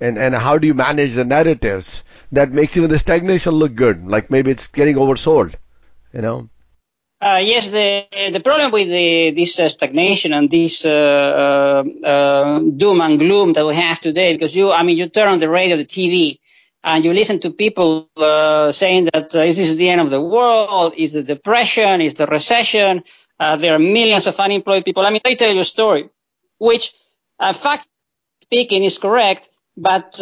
And 0.00 0.18
and 0.18 0.34
how 0.34 0.58
do 0.58 0.66
you 0.66 0.74
manage 0.74 1.14
the 1.14 1.24
narratives 1.24 2.04
that 2.32 2.52
makes 2.52 2.76
even 2.76 2.90
the 2.90 2.98
stagnation 2.98 3.52
look 3.54 3.74
good? 3.74 4.06
Like 4.06 4.30
maybe 4.30 4.50
it's 4.50 4.66
getting 4.66 4.96
oversold, 4.96 5.54
you 6.12 6.20
know. 6.20 6.48
Uh, 7.18 7.40
yes, 7.42 7.70
the 7.70 8.06
the 8.30 8.40
problem 8.40 8.70
with 8.70 8.90
the, 8.90 9.30
this 9.30 9.58
uh, 9.58 9.70
stagnation 9.70 10.34
and 10.34 10.50
this 10.50 10.84
uh, 10.84 10.90
uh, 10.90 12.06
uh, 12.06 12.58
doom 12.58 13.00
and 13.00 13.18
gloom 13.18 13.54
that 13.54 13.64
we 13.64 13.74
have 13.74 13.98
today, 14.00 14.34
because 14.34 14.54
you, 14.54 14.70
I 14.70 14.82
mean, 14.82 14.98
you 14.98 15.08
turn 15.08 15.28
on 15.28 15.40
the 15.40 15.48
radio, 15.48 15.78
the 15.78 15.86
TV, 15.86 16.40
and 16.84 17.06
you 17.06 17.14
listen 17.14 17.40
to 17.40 17.50
people 17.50 18.10
uh, 18.18 18.70
saying 18.70 19.08
that 19.14 19.30
this 19.30 19.58
is 19.58 19.78
the 19.78 19.88
end 19.88 20.02
of 20.02 20.10
the 20.10 20.20
world, 20.20 20.92
is 20.98 21.14
the 21.14 21.22
depression, 21.22 22.02
is 22.02 22.14
the 22.14 22.26
recession, 22.26 23.02
there 23.40 23.74
are 23.74 23.78
millions 23.78 24.26
of 24.26 24.38
unemployed 24.38 24.84
people. 24.84 25.02
I 25.04 25.10
mean, 25.10 25.22
I 25.24 25.34
tell 25.34 25.52
you 25.52 25.62
a 25.62 25.64
story, 25.64 26.10
which, 26.58 26.92
fact 27.40 27.88
speaking, 28.42 28.84
is 28.84 28.98
correct, 28.98 29.48
but 29.74 30.12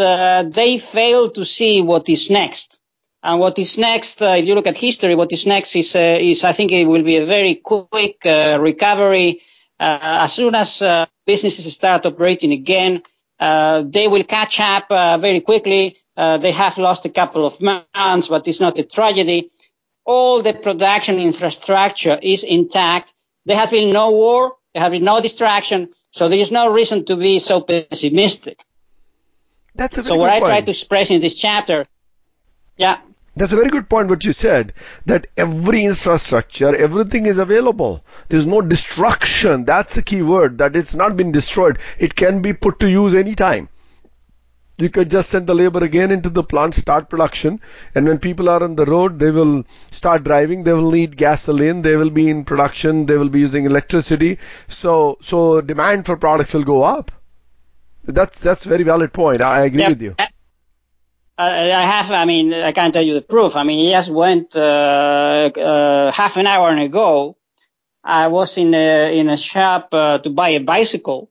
they 0.55 0.79
fail 0.79 1.31
to 1.33 1.45
see 1.45 1.83
what 1.83 2.09
is 2.09 2.31
next. 2.31 2.81
And 3.25 3.41
what 3.41 3.59
is 3.59 3.79
next, 3.79 4.21
uh, 4.21 4.37
if 4.37 4.47
you 4.47 4.55
look 4.55 4.67
at 4.67 4.77
history, 4.77 5.15
what 5.15 5.33
is 5.33 5.47
next 5.47 5.75
is, 5.75 5.97
uh, 5.97 6.19
is 6.21 6.45
I 6.45 6.53
think 6.53 6.73
it 6.73 6.87
will 6.87 7.03
be 7.03 7.17
a 7.17 7.25
very 7.25 7.55
quick 7.55 8.27
uh, 8.27 8.59
recovery. 8.61 9.41
Uh, 9.81 9.99
as 10.25 10.35
soon 10.35 10.55
as 10.55 10.83
uh, 10.83 11.07
businesses 11.25 11.73
start 11.75 12.05
operating 12.05 12.53
again, 12.53 13.03
uh, 13.41 13.83
they 13.87 14.09
will 14.09 14.25
catch 14.25 14.61
up 14.61 14.89
very 15.23 15.41
quickly. 15.41 15.97
they 16.15 16.53
have 16.53 16.77
lost 16.77 17.07
a 17.07 17.09
couple 17.09 17.47
of 17.47 17.63
months, 17.63 18.29
but 18.29 18.47
it's 18.47 18.61
not 18.61 18.79
a 18.79 18.83
tragedy. 18.83 19.51
All 20.05 20.43
the 20.43 20.53
production 20.53 21.19
infrastructure 21.19 22.19
is 22.21 22.45
intact. 22.45 23.15
There 23.47 23.57
has 23.57 23.71
been 23.71 23.91
no 23.91 24.11
war. 24.11 24.57
There 24.75 24.83
has 24.83 24.91
been 24.91 25.05
no 25.05 25.23
distraction. 25.23 25.89
So 26.11 26.29
there 26.29 26.39
is 26.39 26.53
no 26.53 26.71
reason 26.75 27.07
to 27.07 27.17
be 27.17 27.39
so 27.39 27.63
pessimistic. 27.63 28.63
That's 29.75 29.97
a 29.97 30.03
good 30.03 30.09
point. 30.09 30.09
so 30.09 30.17
what 30.17 30.31
I 30.31 30.41
try 30.41 30.61
to 30.61 30.71
express 30.71 31.11
in 31.11 31.23
this 31.23 31.35
chapter, 31.35 31.87
yeah. 32.77 32.99
That's 33.37 33.53
a 33.53 33.57
very 33.57 33.68
good 33.68 33.88
point 33.88 34.11
what 34.11 34.25
you 34.25 34.33
said 34.33 34.73
that 35.07 35.27
every 35.37 35.85
infrastructure, 35.85 36.75
everything 36.75 37.27
is 37.27 37.38
available. 37.38 38.01
There's 38.29 38.47
no 38.47 38.61
destruction. 38.61 39.64
That's 39.64 39.97
the 39.97 40.03
key 40.03 40.23
word 40.23 40.59
that 40.59 40.77
it's 40.77 40.94
not 40.94 41.16
been 41.16 41.33
destroyed. 41.33 41.79
It 41.99 42.14
can 42.14 42.42
be 42.42 42.53
put 42.53 42.79
to 42.81 42.88
use 42.88 43.14
anytime. 43.14 43.68
You 44.79 44.88
could 44.88 45.09
just 45.09 45.31
send 45.31 45.47
the 45.47 45.55
labor 45.55 45.85
again 45.85 46.11
into 46.11 46.29
the 46.29 46.42
plant, 46.42 46.75
start 46.75 47.09
production, 47.09 47.61
and 47.94 48.07
when 48.07 48.18
people 48.18 48.49
are 48.49 48.62
on 48.62 48.75
the 48.75 48.85
road, 48.85 49.20
they 49.20 49.31
will 49.31 49.64
start 49.92 50.25
driving. 50.25 50.64
They 50.64 50.73
will 50.73 50.90
need 50.90 51.16
gasoline. 51.16 51.83
They 51.83 51.94
will 51.94 52.11
be 52.11 52.29
in 52.29 52.44
production. 52.44 53.07
They 53.07 53.16
will 53.16 53.29
be 53.29 53.38
using 53.40 53.66
electricity. 53.66 54.38
So, 54.66 55.16
so 55.20 55.61
demand 55.61 56.07
for 56.07 56.16
products 56.16 56.55
will 56.55 56.64
go 56.64 56.83
up. 56.83 57.12
That's 58.05 58.40
that's 58.40 58.66
a 58.66 58.68
very 58.68 58.83
valid 58.85 59.12
point. 59.12 59.40
I 59.40 59.64
agree 59.64 59.87
with 59.88 60.03
you. 60.03 60.16
I 61.37 61.83
have, 61.83 62.11
I 62.12 62.25
mean, 62.25 62.55
I 62.55 62.73
can't 62.73 62.94
tell 62.94 63.03
you 63.03 63.14
the 63.14 63.23
proof. 63.23 63.57
I 63.57 63.64
mean, 63.64 63.85
he 63.85 63.90
just 63.90 64.11
went 64.11 64.55
uh, 64.55 65.51
uh, 65.57 66.12
half 66.12 66.37
an 66.37 66.47
hour 66.47 66.70
ago. 66.77 67.37
I 68.05 68.29
was 68.29 68.57
in 68.59 68.75
a, 68.75 69.18
in 69.18 69.29
a 69.29 69.37
shop 69.37 69.88
uh, 69.92 70.18
to 70.18 70.31
buy 70.31 70.51
a 70.51 70.61
bicycle. 70.61 71.31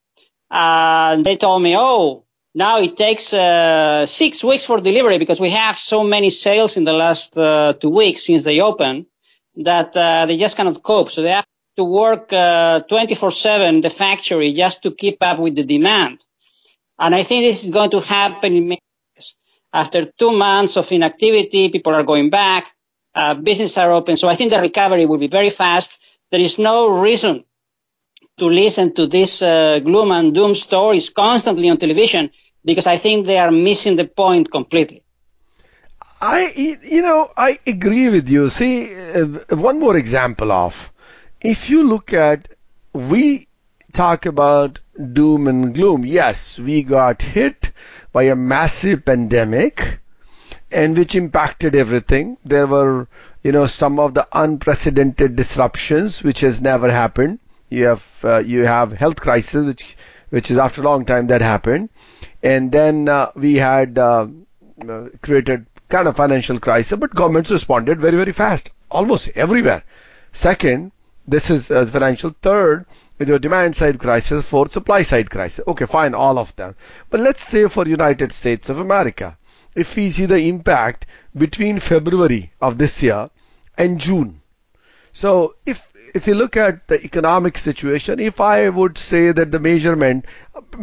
and 0.51 1.23
they 1.25 1.37
told 1.37 1.61
me, 1.63 1.75
oh, 1.77 2.25
now 2.53 2.79
it 2.79 2.97
takes 2.97 3.33
uh, 3.33 4.05
six 4.05 4.43
weeks 4.43 4.65
for 4.65 4.79
delivery 4.81 5.17
because 5.19 5.39
we 5.39 5.49
have 5.51 5.77
so 5.77 6.03
many 6.03 6.29
sales 6.29 6.77
in 6.77 6.83
the 6.83 6.93
last 6.93 7.37
uh, 7.37 7.73
two 7.73 7.89
weeks 7.89 8.25
since 8.25 8.43
they 8.43 8.59
opened 8.59 9.05
that 9.55 9.95
uh, 9.95 10.25
they 10.25 10.37
just 10.37 10.57
cannot 10.57 10.83
cope. 10.83 11.11
So 11.11 11.21
they 11.21 11.29
have 11.29 11.45
to 11.77 11.83
work 11.83 12.29
24-7 12.29 13.81
the 13.81 13.89
factory 13.89 14.51
just 14.53 14.83
to 14.83 14.91
keep 14.91 15.17
up 15.21 15.39
with 15.39 15.55
the 15.55 15.63
demand. 15.63 16.23
And 16.99 17.15
I 17.15 17.23
think 17.23 17.45
this 17.45 17.63
is 17.63 17.71
going 17.71 17.91
to 17.91 18.01
happen 18.01 18.53
in 18.55 18.77
after 19.73 20.05
two 20.05 20.31
months 20.31 20.77
of 20.77 20.91
inactivity, 20.91 21.69
people 21.69 21.93
are 21.93 22.03
going 22.03 22.29
back, 22.29 22.71
uh, 23.15 23.33
businesses 23.33 23.77
are 23.77 23.91
open. 23.91 24.17
So 24.17 24.27
I 24.27 24.35
think 24.35 24.51
the 24.51 24.61
recovery 24.61 25.05
will 25.05 25.17
be 25.17 25.27
very 25.27 25.49
fast. 25.49 26.01
There 26.31 26.41
is 26.41 26.59
no 26.59 26.99
reason 26.99 27.43
to 28.37 28.45
listen 28.45 28.93
to 28.95 29.07
these 29.07 29.41
uh, 29.41 29.79
gloom 29.79 30.11
and 30.11 30.33
doom 30.33 30.55
stories 30.55 31.09
constantly 31.09 31.69
on 31.69 31.77
television 31.77 32.29
because 32.63 32.87
I 32.87 32.97
think 32.97 33.25
they 33.25 33.37
are 33.37 33.51
missing 33.51 33.95
the 33.95 34.05
point 34.05 34.51
completely. 34.51 35.03
I, 36.21 36.77
you 36.83 37.01
know, 37.01 37.31
I 37.35 37.59
agree 37.67 38.09
with 38.09 38.29
you. 38.29 38.49
See, 38.49 38.93
uh, 38.95 39.25
one 39.49 39.79
more 39.79 39.97
example 39.97 40.51
of, 40.51 40.91
if 41.41 41.69
you 41.69 41.83
look 41.83 42.13
at, 42.13 42.47
we 42.93 43.47
talk 43.91 44.25
about 44.25 44.79
doom 45.11 45.47
and 45.47 45.75
gloom. 45.75 46.05
Yes, 46.05 46.57
we 46.57 46.83
got 46.83 47.21
hit 47.21 47.73
by 48.13 48.23
a 48.23 48.35
massive 48.35 49.03
pandemic 49.03 49.99
and 50.71 50.95
which 50.97 51.15
impacted 51.15 51.75
everything. 51.75 52.37
There 52.45 52.67
were, 52.67 53.07
you 53.43 53.51
know, 53.51 53.65
some 53.65 53.99
of 53.99 54.13
the 54.13 54.27
unprecedented 54.31 55.35
disruptions 55.35 56.23
which 56.23 56.39
has 56.41 56.61
never 56.61 56.89
happened. 56.89 57.39
You 57.69 57.85
have 57.85 58.07
uh, 58.23 58.37
you 58.39 58.65
have 58.65 58.93
health 58.93 59.19
crisis 59.19 59.65
which 59.65 59.97
which 60.29 60.51
is 60.51 60.57
after 60.57 60.81
a 60.81 60.85
long 60.85 61.05
time 61.05 61.27
that 61.27 61.41
happened, 61.41 61.89
and 62.41 62.71
then 62.71 63.09
uh, 63.09 63.31
we 63.35 63.55
had 63.55 63.97
uh, 63.97 64.27
uh 64.87 65.07
created 65.21 65.65
kind 65.89 66.07
of 66.07 66.15
financial 66.15 66.59
crisis, 66.59 66.97
but 66.97 67.15
governments 67.15 67.49
responded 67.51 67.99
very 67.99 68.17
very 68.17 68.31
fast, 68.31 68.69
almost 68.91 69.29
everywhere. 69.35 69.83
Second, 70.31 70.91
this 71.27 71.49
is 71.49 71.71
uh, 71.71 71.85
financial. 71.85 72.29
Third, 72.41 72.85
with 73.23 73.29
your 73.29 73.39
demand 73.39 73.73
side 73.73 73.97
crisis, 73.99 74.45
fourth, 74.45 74.73
supply 74.73 75.01
side 75.01 75.29
crisis. 75.29 75.63
Okay, 75.65 75.85
fine, 75.85 76.13
all 76.13 76.37
of 76.37 76.53
them. 76.57 76.75
But 77.09 77.21
let's 77.21 77.41
say 77.41 77.69
for 77.69 77.87
United 77.87 78.33
States 78.33 78.67
of 78.67 78.79
America, 78.79 79.37
if 79.75 79.95
we 79.95 80.11
see 80.11 80.25
the 80.25 80.39
impact 80.39 81.05
between 81.33 81.79
February 81.79 82.51
of 82.59 82.77
this 82.77 83.01
year 83.01 83.29
and 83.77 83.97
June. 83.97 84.41
So 85.13 85.55
if 85.65 85.93
if 86.13 86.27
you 86.27 86.33
look 86.35 86.57
at 86.57 86.85
the 86.89 87.01
economic 87.05 87.57
situation, 87.57 88.19
if 88.19 88.41
I 88.41 88.67
would 88.67 88.97
say 88.97 89.31
that 89.31 89.51
the 89.51 89.59
measurement, 89.59 90.25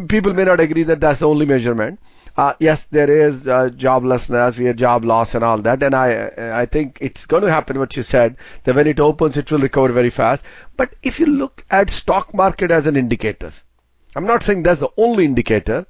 people 0.09 0.33
may 0.33 0.45
not 0.45 0.59
agree 0.59 0.81
that 0.83 0.99
that's 0.99 1.19
the 1.19 1.27
only 1.29 1.45
measurement, 1.45 1.99
uh, 2.41 2.55
yes, 2.57 2.85
there 2.85 3.09
is 3.27 3.45
uh, 3.45 3.69
joblessness, 3.69 4.57
we 4.57 4.65
have 4.65 4.75
job 4.75 5.05
loss 5.05 5.35
and 5.35 5.43
all 5.43 5.59
that, 5.61 5.83
and 5.83 5.93
I 5.93 6.31
I 6.61 6.65
think 6.65 6.97
it's 6.99 7.27
going 7.27 7.43
to 7.43 7.51
happen. 7.51 7.77
What 7.77 7.95
you 7.95 8.01
said 8.01 8.37
that 8.63 8.73
when 8.75 8.87
it 8.87 8.99
opens, 8.99 9.37
it 9.37 9.51
will 9.51 9.59
recover 9.59 9.93
very 9.93 10.09
fast. 10.09 10.43
But 10.75 10.95
if 11.03 11.19
you 11.19 11.27
look 11.27 11.63
at 11.69 11.91
stock 11.91 12.33
market 12.33 12.71
as 12.71 12.87
an 12.87 12.97
indicator, 12.97 13.51
I'm 14.15 14.25
not 14.25 14.41
saying 14.41 14.63
that's 14.63 14.79
the 14.79 14.89
only 14.97 15.25
indicator. 15.25 15.85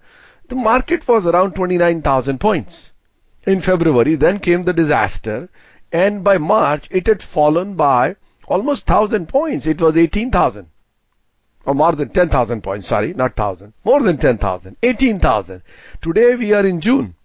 The 0.49 0.57
market 0.57 1.07
was 1.07 1.25
around 1.25 1.55
29,000 1.55 2.39
points 2.39 2.91
in 3.45 3.61
February. 3.61 4.15
Then 4.15 4.39
came 4.39 4.65
the 4.65 4.73
disaster, 4.73 5.47
and 5.89 6.21
by 6.21 6.37
March 6.37 6.89
it 6.91 7.07
had 7.07 7.23
fallen 7.23 7.75
by 7.75 8.17
almost 8.45 8.89
1,000 8.89 9.29
points. 9.29 9.67
It 9.67 9.79
was 9.79 9.95
18,000 9.95 10.67
or 11.65 11.75
more 11.75 11.91
than 11.93 12.09
10,000 12.09 12.61
points, 12.61 12.87
sorry, 12.87 13.13
not 13.13 13.37
1,000, 13.37 13.73
more 13.83 14.01
than 14.01 14.17
10,000, 14.17 14.77
18,000. 14.81 15.61
Today 16.01 16.35
we 16.35 16.53
are 16.53 16.65
in 16.65 16.81
June. 16.81 17.15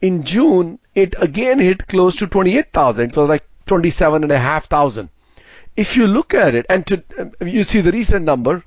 In 0.00 0.24
June, 0.24 0.78
it 0.94 1.14
again 1.20 1.58
hit 1.60 1.86
close 1.86 2.16
to 2.16 2.26
28,000. 2.26 3.10
It 3.10 3.16
was 3.16 3.28
like 3.28 3.46
27,500. 3.66 5.08
If 5.76 5.96
you 5.96 6.06
look 6.06 6.34
at 6.34 6.54
it, 6.54 6.66
and 6.68 6.86
to, 6.86 7.02
um, 7.18 7.32
you 7.40 7.64
see 7.64 7.80
the 7.80 7.92
recent 7.92 8.24
number, 8.24 8.62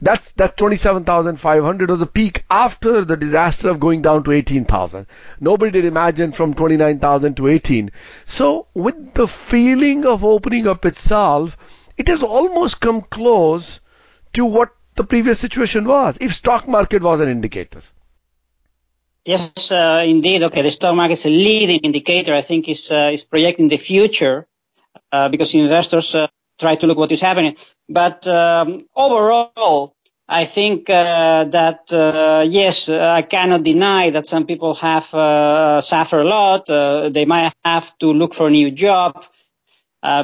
that's 0.00 0.32
that 0.32 0.56
27,500 0.56 1.90
was 1.90 1.98
the 2.00 2.06
peak 2.06 2.44
after 2.50 3.04
the 3.04 3.16
disaster 3.16 3.68
of 3.68 3.78
going 3.78 4.02
down 4.02 4.24
to 4.24 4.32
18,000. 4.32 5.06
Nobody 5.40 5.70
did 5.70 5.84
imagine 5.84 6.32
from 6.32 6.54
29,000 6.54 7.36
to 7.36 7.46
18. 7.48 7.90
So 8.26 8.66
with 8.74 9.14
the 9.14 9.28
feeling 9.28 10.04
of 10.04 10.24
opening 10.24 10.66
up 10.66 10.84
itself, 10.84 11.56
it 11.96 12.08
has 12.08 12.22
almost 12.22 12.80
come 12.80 13.02
close 13.02 13.80
to 14.34 14.44
what 14.44 14.70
the 14.94 15.04
previous 15.04 15.40
situation 15.40 15.84
was, 15.86 16.18
if 16.20 16.34
stock 16.34 16.68
market 16.68 17.02
was 17.02 17.20
an 17.20 17.28
indicator. 17.28 17.80
Yes, 19.24 19.70
uh, 19.70 20.02
indeed. 20.04 20.42
Okay, 20.42 20.62
the 20.62 20.70
stock 20.70 20.96
market 20.96 21.14
is 21.14 21.26
a 21.26 21.30
leading 21.30 21.80
indicator. 21.80 22.34
I 22.34 22.40
think 22.40 22.68
is 22.68 22.90
uh, 22.90 23.10
is 23.12 23.24
projecting 23.24 23.68
the 23.68 23.76
future 23.76 24.46
uh, 25.12 25.28
because 25.28 25.54
investors 25.54 26.14
uh, 26.14 26.26
try 26.58 26.74
to 26.74 26.86
look 26.86 26.98
what 26.98 27.12
is 27.12 27.20
happening. 27.20 27.56
But 27.88 28.26
um, 28.26 28.86
overall, 28.96 29.94
I 30.28 30.44
think 30.44 30.90
uh, 30.90 31.44
that 31.44 31.92
uh, 31.92 32.44
yes, 32.48 32.88
I 32.88 33.22
cannot 33.22 33.62
deny 33.62 34.10
that 34.10 34.26
some 34.26 34.44
people 34.44 34.74
have 34.74 35.04
suffered 35.84 36.22
a 36.22 36.28
lot. 36.28 36.66
they 37.12 37.24
might 37.24 37.52
have 37.64 37.96
to 37.98 38.12
look 38.12 38.34
for 38.34 38.48
a 38.48 38.50
new 38.50 38.72
job 38.72 39.24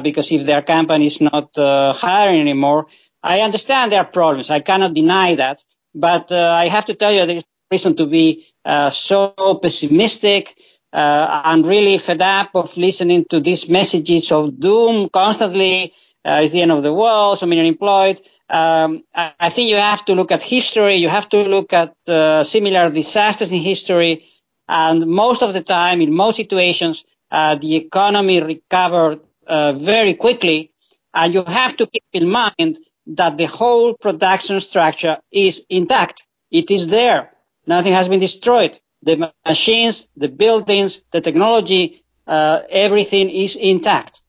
because 0.03 0.29
if 0.33 0.45
their 0.45 0.61
company 0.61 1.07
is 1.07 1.21
not 1.21 1.51
hiring 1.55 2.41
anymore, 2.41 2.87
I 3.23 3.41
understand 3.41 3.91
there 3.91 4.01
are 4.01 4.05
problems. 4.05 4.49
I 4.49 4.59
cannot 4.59 4.93
deny 4.93 5.35
that. 5.35 5.63
But 5.93 6.31
uh, 6.31 6.51
I 6.51 6.67
have 6.67 6.85
to 6.85 6.93
tell 6.93 7.11
you, 7.11 7.25
there 7.25 7.37
is 7.37 7.45
reason 7.71 7.95
to 7.95 8.05
be 8.05 8.47
uh, 8.65 8.89
so 8.89 9.59
pessimistic. 9.61 10.57
Uh, 10.91 11.41
I'm 11.43 11.63
really 11.63 11.97
fed 11.97 12.21
up 12.21 12.51
of 12.55 12.75
listening 12.77 13.25
to 13.29 13.39
these 13.39 13.69
messages 13.69 14.31
of 14.31 14.59
doom 14.59 15.09
constantly. 15.09 15.93
Uh, 16.25 16.41
it's 16.43 16.51
the 16.51 16.61
end 16.61 16.71
of 16.71 16.83
the 16.83 16.93
world. 16.93 17.37
So 17.37 17.45
many 17.45 17.61
unemployed. 17.61 18.19
Um, 18.49 19.03
I, 19.13 19.33
I, 19.39 19.49
think 19.49 19.69
you 19.69 19.75
have 19.75 20.03
to 20.05 20.15
look 20.15 20.31
at 20.31 20.41
history. 20.41 20.95
You 20.95 21.09
have 21.09 21.29
to 21.29 21.43
look 21.43 21.71
at 21.71 21.95
uh, 22.07 22.43
similar 22.43 22.89
disasters 22.89 23.51
in 23.51 23.59
history. 23.59 24.25
And 24.67 25.05
most 25.05 25.43
of 25.43 25.53
the 25.53 25.61
time, 25.61 26.01
in 26.01 26.13
most 26.13 26.37
situations, 26.37 27.05
uh, 27.31 27.55
the 27.55 27.75
economy 27.75 28.41
recovered 28.41 29.21
very 29.47 30.15
quickly. 30.15 30.71
And 31.13 31.33
you 31.33 31.43
have 31.43 31.77
to 31.77 31.87
keep 31.87 32.03
in 32.13 32.29
mind 32.29 32.79
that 33.09 33.37
the 33.37 33.45
whole 33.45 33.93
production 33.95 34.59
structure 34.59 35.17
is 35.31 35.65
intact. 35.69 36.27
It 36.51 36.71
is 36.71 36.87
there. 36.87 37.31
Nothing 37.65 37.93
has 37.93 38.07
been 38.07 38.19
destroyed. 38.19 38.79
The 39.03 39.31
machines, 39.45 40.07
the 40.15 40.29
buildings, 40.29 41.01
the 41.11 41.21
technology, 41.21 42.03
uh, 42.27 42.61
everything 42.69 43.29
is 43.29 43.55
intact. 43.55 44.21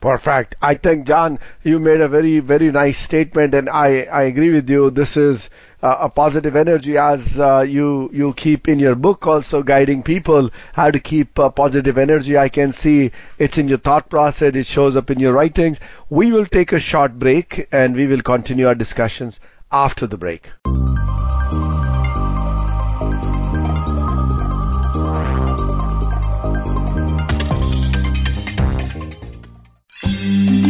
Perfect. 0.00 0.56
I 0.60 0.74
think, 0.74 1.06
John, 1.06 1.38
you 1.62 1.78
made 1.78 2.00
a 2.00 2.08
very, 2.08 2.40
very 2.40 2.70
nice 2.70 2.98
statement, 2.98 3.54
and 3.54 3.68
I, 3.68 4.02
I 4.02 4.22
agree 4.24 4.50
with 4.50 4.68
you. 4.68 4.90
This 4.90 5.16
is 5.16 5.50
uh, 5.82 5.96
a 6.00 6.08
positive 6.08 6.56
energy 6.56 6.96
as 6.96 7.38
uh, 7.38 7.60
you 7.60 8.10
you 8.12 8.32
keep 8.34 8.68
in 8.68 8.78
your 8.78 8.94
book 8.94 9.26
also 9.26 9.62
guiding 9.62 10.02
people 10.02 10.50
how 10.72 10.90
to 10.90 10.98
keep 10.98 11.38
uh, 11.38 11.50
positive 11.50 11.98
energy. 11.98 12.36
I 12.38 12.48
can 12.48 12.72
see 12.72 13.10
it's 13.38 13.58
in 13.58 13.68
your 13.68 13.78
thought 13.78 14.08
process. 14.08 14.54
It 14.54 14.66
shows 14.66 14.96
up 14.96 15.10
in 15.10 15.18
your 15.18 15.32
writings. 15.32 15.80
We 16.10 16.32
will 16.32 16.46
take 16.46 16.72
a 16.72 16.80
short 16.80 17.18
break 17.18 17.68
and 17.72 17.94
we 17.94 18.06
will 18.06 18.22
continue 18.22 18.66
our 18.66 18.74
discussions 18.74 19.40
after 19.70 20.06
the 20.06 20.16
break. 20.16 20.50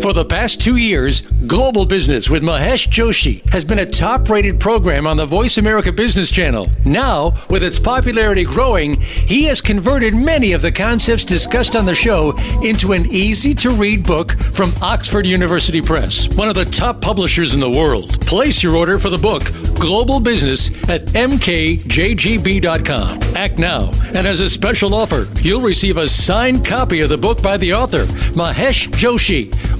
For 0.00 0.12
the 0.14 0.24
past 0.24 0.62
two 0.62 0.76
years, 0.76 1.20
Global 1.46 1.84
Business 1.84 2.30
with 2.30 2.42
Mahesh 2.42 2.88
Joshi 2.88 3.46
has 3.50 3.66
been 3.66 3.80
a 3.80 3.86
top 3.86 4.30
rated 4.30 4.58
program 4.58 5.06
on 5.06 5.18
the 5.18 5.26
Voice 5.26 5.58
America 5.58 5.92
Business 5.92 6.30
Channel. 6.30 6.70
Now, 6.86 7.34
with 7.50 7.62
its 7.62 7.78
popularity 7.78 8.44
growing, 8.44 8.98
he 8.98 9.44
has 9.44 9.60
converted 9.60 10.14
many 10.14 10.52
of 10.52 10.62
the 10.62 10.72
concepts 10.72 11.22
discussed 11.22 11.76
on 11.76 11.84
the 11.84 11.94
show 11.94 12.34
into 12.62 12.92
an 12.92 13.12
easy 13.12 13.54
to 13.56 13.68
read 13.70 14.06
book 14.06 14.32
from 14.32 14.72
Oxford 14.80 15.26
University 15.26 15.82
Press, 15.82 16.34
one 16.34 16.48
of 16.48 16.54
the 16.54 16.64
top 16.64 17.02
publishers 17.02 17.52
in 17.52 17.60
the 17.60 17.70
world. 17.70 18.18
Place 18.26 18.62
your 18.62 18.76
order 18.76 18.98
for 18.98 19.10
the 19.10 19.18
book, 19.18 19.52
Global 19.74 20.18
Business, 20.18 20.70
at 20.88 21.04
mkjgb.com. 21.08 21.60
Act 23.36 23.58
now, 23.58 23.90
and 24.14 24.26
as 24.26 24.40
a 24.40 24.48
special 24.48 24.94
offer, 24.94 25.26
you'll 25.42 25.60
receive 25.60 25.98
a 25.98 26.08
signed 26.08 26.64
copy 26.64 27.00
of 27.00 27.10
the 27.10 27.18
book 27.18 27.42
by 27.42 27.58
the 27.58 27.74
author, 27.74 28.06
Mahesh 28.32 28.88
Joshi. 28.88 29.54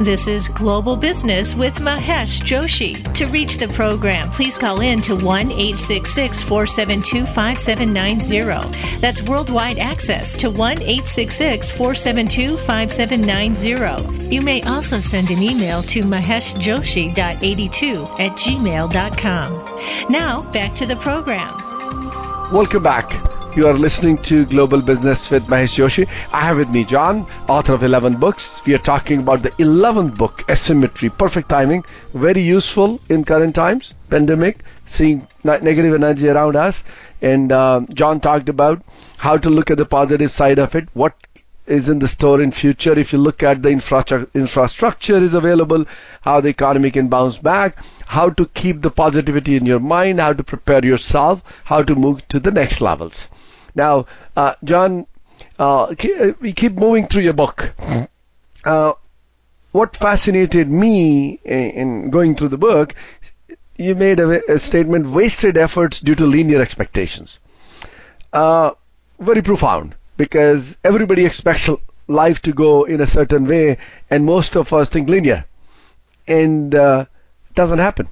This 0.00 0.26
is 0.26 0.48
Global 0.48 0.96
Business 0.96 1.54
with 1.54 1.74
Mahesh 1.74 2.40
Joshi. 2.40 2.96
To 3.12 3.26
reach 3.26 3.58
the 3.58 3.68
program, 3.68 4.30
please 4.30 4.56
call 4.56 4.80
in 4.80 5.02
to 5.02 5.14
1 5.14 5.52
866 5.52 6.40
472 6.40 7.26
5790. 7.26 8.98
That's 9.00 9.20
worldwide 9.20 9.78
access 9.78 10.38
to 10.38 10.48
1 10.48 10.80
866 10.80 11.70
472 11.70 12.56
5790. 12.56 14.34
You 14.34 14.40
may 14.40 14.62
also 14.62 15.00
send 15.00 15.28
an 15.28 15.42
email 15.42 15.82
to 15.82 16.02
maheshjoshi.82 16.02 18.18
at 18.18 18.32
gmail.com. 18.38 20.10
Now, 20.10 20.40
back 20.50 20.74
to 20.76 20.86
the 20.86 20.96
program. 20.96 21.50
Welcome 22.50 22.82
back. 22.82 23.39
You 23.56 23.66
are 23.66 23.74
listening 23.74 24.18
to 24.18 24.46
Global 24.46 24.80
Business 24.80 25.28
with 25.28 25.48
Mahesh 25.48 25.74
Joshi. 25.76 26.08
I 26.32 26.42
have 26.42 26.58
with 26.58 26.70
me 26.70 26.84
John, 26.84 27.26
author 27.48 27.74
of 27.74 27.82
11 27.82 28.18
books. 28.18 28.64
We 28.64 28.74
are 28.74 28.78
talking 28.78 29.18
about 29.18 29.42
the 29.42 29.50
11th 29.52 30.16
book, 30.16 30.44
Asymmetry. 30.48 31.10
Perfect 31.10 31.48
timing, 31.48 31.84
very 32.14 32.42
useful 32.42 33.00
in 33.08 33.24
current 33.24 33.56
times, 33.56 33.92
pandemic, 34.08 34.62
seeing 34.86 35.26
negative 35.42 35.94
energy 35.94 36.28
around 36.28 36.54
us. 36.54 36.84
And 37.22 37.50
uh, 37.50 37.80
John 37.92 38.20
talked 38.20 38.48
about 38.48 38.82
how 39.16 39.36
to 39.36 39.50
look 39.50 39.72
at 39.72 39.78
the 39.78 39.84
positive 39.84 40.30
side 40.30 40.60
of 40.60 40.76
it, 40.76 40.88
what 40.94 41.14
is 41.66 41.88
in 41.88 41.98
the 41.98 42.08
store 42.08 42.40
in 42.40 42.52
future. 42.52 42.98
If 42.98 43.12
you 43.12 43.18
look 43.18 43.42
at 43.42 43.62
the 43.62 43.70
infrastructure, 43.70 44.30
infrastructure 44.32 45.16
is 45.16 45.34
available, 45.34 45.86
how 46.20 46.40
the 46.40 46.48
economy 46.48 46.90
can 46.92 47.08
bounce 47.08 47.38
back, 47.38 47.76
how 48.06 48.30
to 48.30 48.46
keep 48.46 48.82
the 48.82 48.90
positivity 48.90 49.56
in 49.56 49.66
your 49.66 49.80
mind, 49.80 50.20
how 50.20 50.32
to 50.34 50.44
prepare 50.44 50.84
yourself, 50.84 51.42
how 51.64 51.82
to 51.82 51.94
move 51.94 52.26
to 52.28 52.38
the 52.38 52.50
next 52.52 52.80
levels. 52.80 53.28
Now, 53.74 54.06
uh, 54.36 54.54
John, 54.64 55.06
uh, 55.58 55.94
we 56.40 56.52
keep 56.52 56.72
moving 56.72 57.06
through 57.06 57.22
your 57.22 57.32
book. 57.32 57.72
Uh, 58.64 58.92
what 59.72 59.96
fascinated 59.96 60.68
me 60.68 61.38
in 61.44 62.10
going 62.10 62.34
through 62.34 62.48
the 62.48 62.58
book, 62.58 62.94
you 63.76 63.94
made 63.94 64.20
a, 64.20 64.52
a 64.52 64.58
statement: 64.58 65.06
wasted 65.06 65.56
efforts 65.56 66.00
due 66.00 66.14
to 66.14 66.26
linear 66.26 66.60
expectations. 66.60 67.38
Uh, 68.32 68.72
very 69.18 69.42
profound 69.42 69.94
because 70.16 70.76
everybody 70.84 71.24
expects 71.24 71.68
life 72.08 72.42
to 72.42 72.52
go 72.52 72.84
in 72.84 73.00
a 73.00 73.06
certain 73.06 73.46
way, 73.46 73.78
and 74.10 74.24
most 74.24 74.56
of 74.56 74.72
us 74.72 74.88
think 74.88 75.08
linear, 75.08 75.44
and 76.26 76.74
uh, 76.74 77.06
it 77.48 77.54
doesn't 77.54 77.78
happen. 77.78 78.08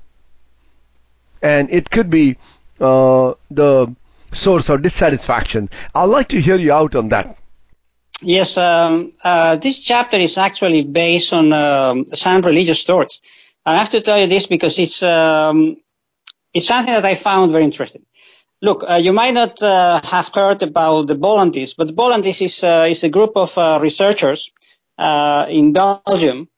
And 1.43 1.71
it 1.71 1.91
could 1.91 2.11
be 2.11 2.37
uh, 2.81 3.35
the 3.51 3.95
source 4.33 4.69
of 4.69 4.83
dissatisfaction. 4.83 5.71
I'd 5.95 6.05
like 6.05 6.29
to 6.29 6.41
hear 6.41 6.57
you 6.57 6.73
out 6.73 6.95
on 6.95 7.09
that. 7.09 7.39
Yes, 8.21 8.57
um, 8.59 9.11
uh, 9.23 9.57
this 9.57 9.81
chapter 9.81 10.17
is 10.17 10.39
actually 10.39 10.83
based 10.83 11.33
on 11.33 11.53
um, 11.53 12.07
some 12.15 12.43
religious 12.43 12.83
thoughts. 12.83 13.21
I 13.65 13.77
have 13.77 13.91
to 13.91 14.01
tell 14.01 14.19
you 14.19 14.27
this 14.27 14.47
because 14.47 14.79
it's 14.79 15.03
um, 15.03 15.77
it's 16.53 16.67
something 16.67 16.93
that 16.93 17.05
I 17.05 17.15
found 17.15 17.53
very 17.53 17.65
interesting. 17.65 18.05
Look, 18.61 18.83
uh, 18.89 18.95
you 18.95 19.13
might 19.13 19.35
not 19.35 19.63
uh, 19.63 20.01
have 20.03 20.31
heard 20.35 20.63
about 20.63 21.07
the 21.07 21.15
Bollandists, 21.15 21.77
but 21.77 21.87
the 21.87 21.93
Bollandists 21.93 22.43
is, 22.43 22.65
uh, 22.65 22.87
is 22.89 23.05
a 23.05 23.09
group 23.09 23.37
of 23.37 23.57
uh, 23.57 23.79
researchers 23.81 24.51
uh, 24.97 25.47
in 25.49 25.73
Belgium 25.73 26.49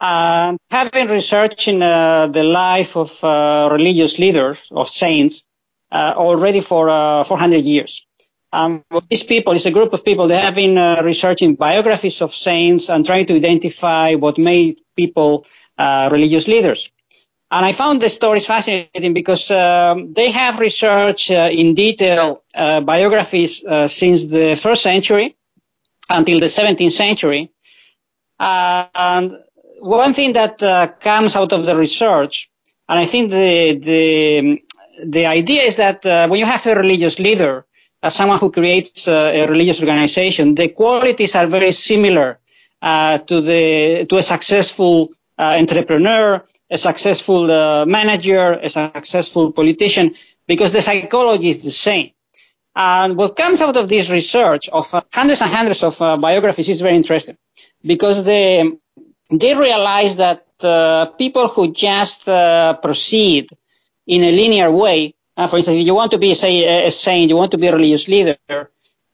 been 0.00 1.08
researching 1.08 1.78
the 1.78 2.42
life 2.44 2.96
of 2.96 3.22
religious 3.72 4.18
leaders, 4.18 4.58
of 4.70 4.88
saints, 4.88 5.44
uh, 5.92 6.14
already 6.16 6.60
for 6.60 6.88
uh, 6.88 7.22
400 7.22 7.64
years. 7.66 8.06
Um, 8.50 8.82
these 9.10 9.22
people 9.22 9.52
is 9.52 9.66
a 9.66 9.70
group 9.70 9.92
of 9.92 10.04
people. 10.04 10.26
They 10.26 10.38
have 10.38 10.54
been 10.54 10.78
uh, 10.78 11.02
researching 11.04 11.54
biographies 11.54 12.22
of 12.22 12.34
saints 12.34 12.90
and 12.90 13.04
trying 13.04 13.26
to 13.26 13.36
identify 13.36 14.14
what 14.14 14.38
made 14.38 14.80
people 14.96 15.46
religious 15.78 16.46
leaders. 16.48 16.90
And 17.50 17.66
I 17.66 17.72
found 17.72 18.00
the 18.00 18.08
stories 18.08 18.46
fascinating 18.46 19.12
because 19.12 19.50
um, 19.50 20.14
they 20.14 20.30
have 20.30 20.58
researched 20.58 21.30
uh, 21.30 21.50
in 21.52 21.74
detail 21.74 22.42
uh, 22.54 22.80
biographies 22.80 23.62
uh, 23.62 23.88
since 23.88 24.24
the 24.24 24.54
first 24.54 24.82
century 24.82 25.36
until 26.08 26.40
the 26.40 26.46
17th 26.46 26.92
century. 26.92 27.50
and 28.40 29.32
one 29.80 30.14
thing 30.14 30.32
that 30.32 31.00
comes 31.00 31.36
out 31.36 31.52
of 31.52 31.66
the 31.66 31.76
research, 31.76 32.48
and 32.88 32.98
I 32.98 33.04
think 33.04 33.30
the, 33.30 33.78
the 33.78 34.62
the 35.04 35.26
idea 35.26 35.62
is 35.62 35.76
that 35.76 36.04
uh, 36.06 36.28
when 36.28 36.38
you 36.38 36.46
have 36.46 36.64
a 36.66 36.74
religious 36.74 37.18
leader, 37.18 37.66
as 38.02 38.14
someone 38.14 38.38
who 38.38 38.50
creates 38.50 39.06
uh, 39.08 39.32
a 39.34 39.46
religious 39.46 39.80
organization, 39.80 40.54
the 40.54 40.68
qualities 40.68 41.34
are 41.34 41.46
very 41.46 41.72
similar 41.72 42.38
uh, 42.80 43.18
to 43.18 43.40
the 43.40 44.06
to 44.06 44.16
a 44.16 44.22
successful 44.22 45.10
uh, 45.38 45.56
entrepreneur, 45.58 46.44
a 46.70 46.78
successful 46.78 47.50
uh, 47.50 47.84
manager, 47.86 48.52
a 48.54 48.68
successful 48.68 49.52
politician, 49.52 50.14
because 50.46 50.72
the 50.72 50.82
psychology 50.82 51.48
is 51.48 51.62
the 51.62 51.70
same. 51.70 52.10
And 52.74 53.16
what 53.16 53.36
comes 53.36 53.60
out 53.60 53.76
of 53.76 53.88
this 53.88 54.10
research 54.10 54.68
of 54.70 54.90
hundreds 55.12 55.42
and 55.42 55.50
hundreds 55.50 55.82
of 55.82 55.98
biographies 55.98 56.68
is 56.68 56.80
very 56.80 56.96
interesting, 56.96 57.36
because 57.84 58.24
they 58.24 58.70
they 59.30 59.54
realize 59.54 60.16
that 60.16 60.46
people 61.18 61.48
who 61.48 61.72
just 61.72 62.24
proceed 62.24 63.50
in 64.06 64.22
a 64.22 64.32
linear 64.32 64.70
way. 64.70 65.14
Uh, 65.36 65.46
for 65.46 65.56
instance, 65.56 65.78
if 65.78 65.86
you 65.86 65.94
want 65.94 66.10
to 66.12 66.18
be, 66.18 66.34
say, 66.34 66.86
a 66.86 66.90
saint, 66.90 67.30
you 67.30 67.36
want 67.36 67.52
to 67.52 67.58
be 67.58 67.66
a 67.66 67.72
religious 67.72 68.08
leader, 68.08 68.36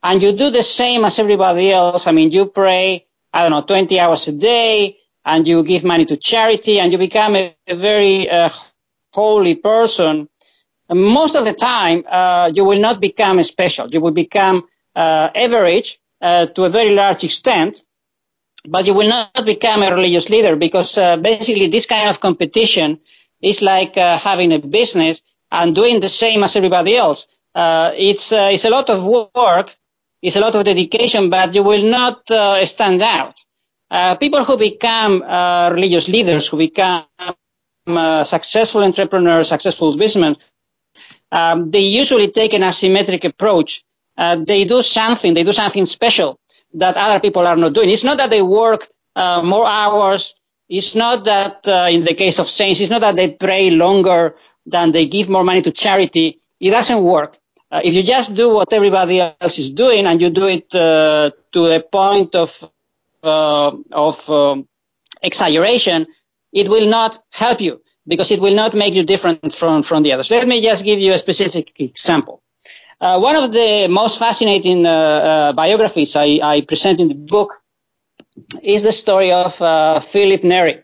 and 0.03 0.23
you 0.23 0.33
do 0.33 0.51
the 0.51 0.63
same 0.63 1.05
as 1.05 1.19
everybody 1.19 1.71
else. 1.73 2.07
I 2.07 2.13
mean, 2.13 2.31
you 2.33 2.47
pray, 2.47 3.07
I 3.33 3.43
don't 3.43 3.51
know, 3.53 3.63
20 3.63 4.01
hours 4.01 4.29
a 4.29 4.33
day, 4.33 4.99
and 5.25 5.47
you 5.47 5.63
give 5.63 5.85
money 5.85 6.05
to 6.07 6.17
charity, 6.17 6.81
and 6.81 6.93
you 6.93 6.99
become 6.99 7.37
a, 7.37 7.55
a 7.67 7.77
very 7.77 8.29
uh, 8.29 8.49
holy 9.13 9.55
person. 9.55 10.29
And 10.89 11.01
most 11.03 11.37
of 11.37 11.45
the 11.45 11.53
time, 11.53 12.03
uh, 12.09 12.51
you 12.55 12.65
will 12.65 12.81
not 12.81 13.01
become 13.01 13.43
special. 13.43 13.89
You 13.89 14.01
will 14.01 14.13
become 14.13 14.65
uh, 14.97 15.31
average 15.35 16.01
uh, 16.21 16.47
to 16.47 16.65
a 16.65 16.71
very 16.71 16.95
large 16.95 17.25
extent, 17.25 17.83
but 18.67 18.87
you 18.87 18.95
will 18.95 19.09
not 19.09 19.45
become 19.45 19.83
a 19.83 19.91
religious 19.95 20.31
leader 20.31 20.57
because 20.57 20.97
uh, 20.99 21.17
basically 21.17 21.69
this 21.69 21.87
kind 21.87 22.09
of 22.09 22.21
competition 22.21 23.01
It's 23.41 23.63
like 23.63 23.97
uh, 23.97 24.19
having 24.19 24.53
a 24.53 24.59
business 24.59 25.23
and 25.51 25.75
doing 25.75 26.01
the 26.01 26.09
same 26.09 26.43
as 26.45 26.57
everybody 26.57 26.97
else. 26.97 27.27
Uh, 27.55 27.93
it's 27.97 28.33
uh, 28.33 28.51
it's 28.53 28.65
a 28.65 28.71
lot 28.71 28.91
of 28.91 29.05
work, 29.05 29.75
it's 30.23 30.37
a 30.37 30.41
lot 30.41 30.55
of 30.55 30.65
dedication, 30.65 31.31
but 31.31 31.55
you 31.55 31.63
will 31.63 31.83
not 31.83 32.31
uh, 32.31 32.65
stand 32.67 33.03
out. 33.03 33.37
Uh, 33.91 34.15
people 34.17 34.45
who 34.45 34.57
become 34.57 35.23
uh, 35.23 35.71
religious 35.71 36.09
leaders, 36.09 36.49
who 36.49 36.59
become 36.59 37.05
successful 38.25 38.85
entrepreneurs, 38.85 39.49
successful 39.49 39.97
businessmen, 39.97 40.37
um, 41.33 41.71
they 41.71 41.81
usually 41.81 42.29
take 42.31 42.53
an 42.53 42.63
asymmetric 42.63 43.25
approach. 43.25 43.83
they 44.47 44.65
do 44.65 44.83
something, 44.83 45.33
they 45.33 45.45
do 45.45 45.53
something 45.53 45.87
special 45.87 46.39
that 46.75 46.97
other 46.97 47.19
people 47.19 47.47
are 47.47 47.57
not 47.57 47.73
doing. 47.73 47.89
It's 47.89 48.05
not 48.05 48.19
that 48.19 48.31
they 48.31 48.43
work 48.43 48.89
more 49.17 49.67
hours. 49.67 50.35
It's 50.69 50.95
not 50.95 51.25
that 51.25 51.67
in 51.91 52.05
the 52.05 52.15
case 52.15 52.39
of 52.39 52.49
saints, 52.49 52.81
it's 52.81 52.91
not 52.91 53.01
that 53.01 53.17
they 53.17 53.31
pray 53.31 53.71
longer 53.71 54.37
than 54.67 54.93
they 54.93 55.07
give 55.07 55.29
more 55.29 55.45
money 55.45 55.63
to 55.63 55.73
charity. 55.73 56.39
It 56.61 56.71
doesn't 56.71 57.03
work. 57.03 57.39
Uh, 57.71 57.83
if 57.85 57.95
you 57.95 58.03
just 58.03 58.35
do 58.35 58.55
what 58.55 58.73
everybody 58.73 59.21
else 59.21 59.59
is 59.59 59.73
doing 59.73 60.07
and 60.07 60.21
you 60.21 60.31
do 60.31 60.49
it 60.49 60.75
uh, 60.75 61.31
to 61.53 61.67
a 61.67 61.81
point 61.81 62.35
of 62.35 62.71
uh, 63.23 63.73
of 63.93 64.31
um, 64.31 64.67
exaggeration, 65.23 66.07
it 66.53 66.69
will 66.69 66.89
not 66.89 67.23
help 67.31 67.61
you 67.61 67.83
because 68.07 68.31
it 68.31 68.41
will 68.41 68.55
not 68.55 68.73
make 68.75 68.95
you 68.95 69.03
different 69.03 69.53
from 69.53 69.83
from 69.83 70.03
the 70.03 70.13
others. 70.13 70.31
Let 70.31 70.49
me 70.49 70.63
just 70.63 70.83
give 70.83 70.99
you 70.99 71.13
a 71.13 71.19
specific 71.19 71.79
example. 71.79 72.43
Uh, 73.01 73.21
one 73.21 73.37
of 73.37 73.53
the 73.53 73.87
most 73.89 74.19
fascinating 74.19 74.87
uh, 74.87 74.91
uh, 74.91 75.53
biographies 75.53 76.17
I, 76.17 76.41
I, 76.43 76.63
present 76.63 76.99
in 76.99 77.09
the 77.09 77.15
book 77.15 77.61
is 78.63 78.83
the 78.83 78.93
story 78.93 79.33
of 79.33 79.55
Philip 80.05 80.45
Neri. 80.45 80.83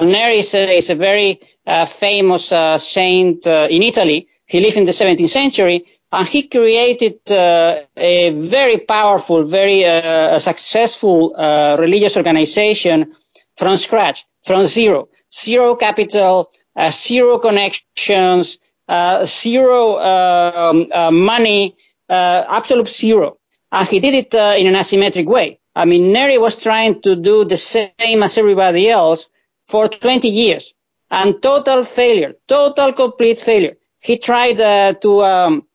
Neri 0.00 0.38
is 0.38 0.54
a, 0.54 0.76
is 0.76 0.90
a 0.90 0.94
very 0.94 1.40
famous 1.86 2.52
saint 2.82 3.46
in 3.46 3.82
Italy. 3.82 4.28
He 4.46 4.60
lived 4.60 4.76
in 4.76 4.84
the 4.84 4.92
17th 4.92 5.28
century 5.28 5.86
and 6.12 6.28
he 6.28 6.42
created 6.42 7.18
uh, 7.30 7.80
a 7.96 8.30
very 8.30 8.78
powerful, 8.78 9.44
very 9.44 9.84
uh, 9.84 10.38
successful 10.38 11.34
uh, 11.36 11.76
religious 11.80 12.16
organization 12.16 13.14
from 13.56 13.76
scratch, 13.78 14.26
from 14.44 14.66
zero, 14.66 15.08
zero 15.32 15.74
capital, 15.74 16.50
uh, 16.76 16.90
zero 16.90 17.38
connections, 17.38 18.58
uh, 18.88 19.24
zero 19.24 19.98
um, 19.98 20.86
uh, 20.92 21.10
money, 21.10 21.76
absolute 22.10 22.88
zero. 22.88 23.38
And 23.70 23.88
he 23.88 24.00
did 24.00 24.14
it 24.14 24.34
in 24.34 24.66
an 24.66 24.74
asymmetric 24.74 25.24
way. 25.24 25.60
I 25.74 25.84
mean, 25.86 26.12
Neri 26.12 26.38
was 26.38 26.62
trying 26.62 27.00
to 27.02 27.16
do 27.16 27.44
the 27.44 27.56
same 27.56 28.22
as 28.22 28.36
everybody 28.36 28.90
else 28.90 29.30
for 29.66 29.88
20 29.88 30.28
years, 30.28 30.74
and 31.10 31.42
total 31.42 31.84
failure, 31.84 32.34
total 32.46 32.92
complete 32.92 33.40
failure. 33.40 33.76
He 34.00 34.18
tried 34.18 34.58
to 34.58 35.22
um, 35.22 35.66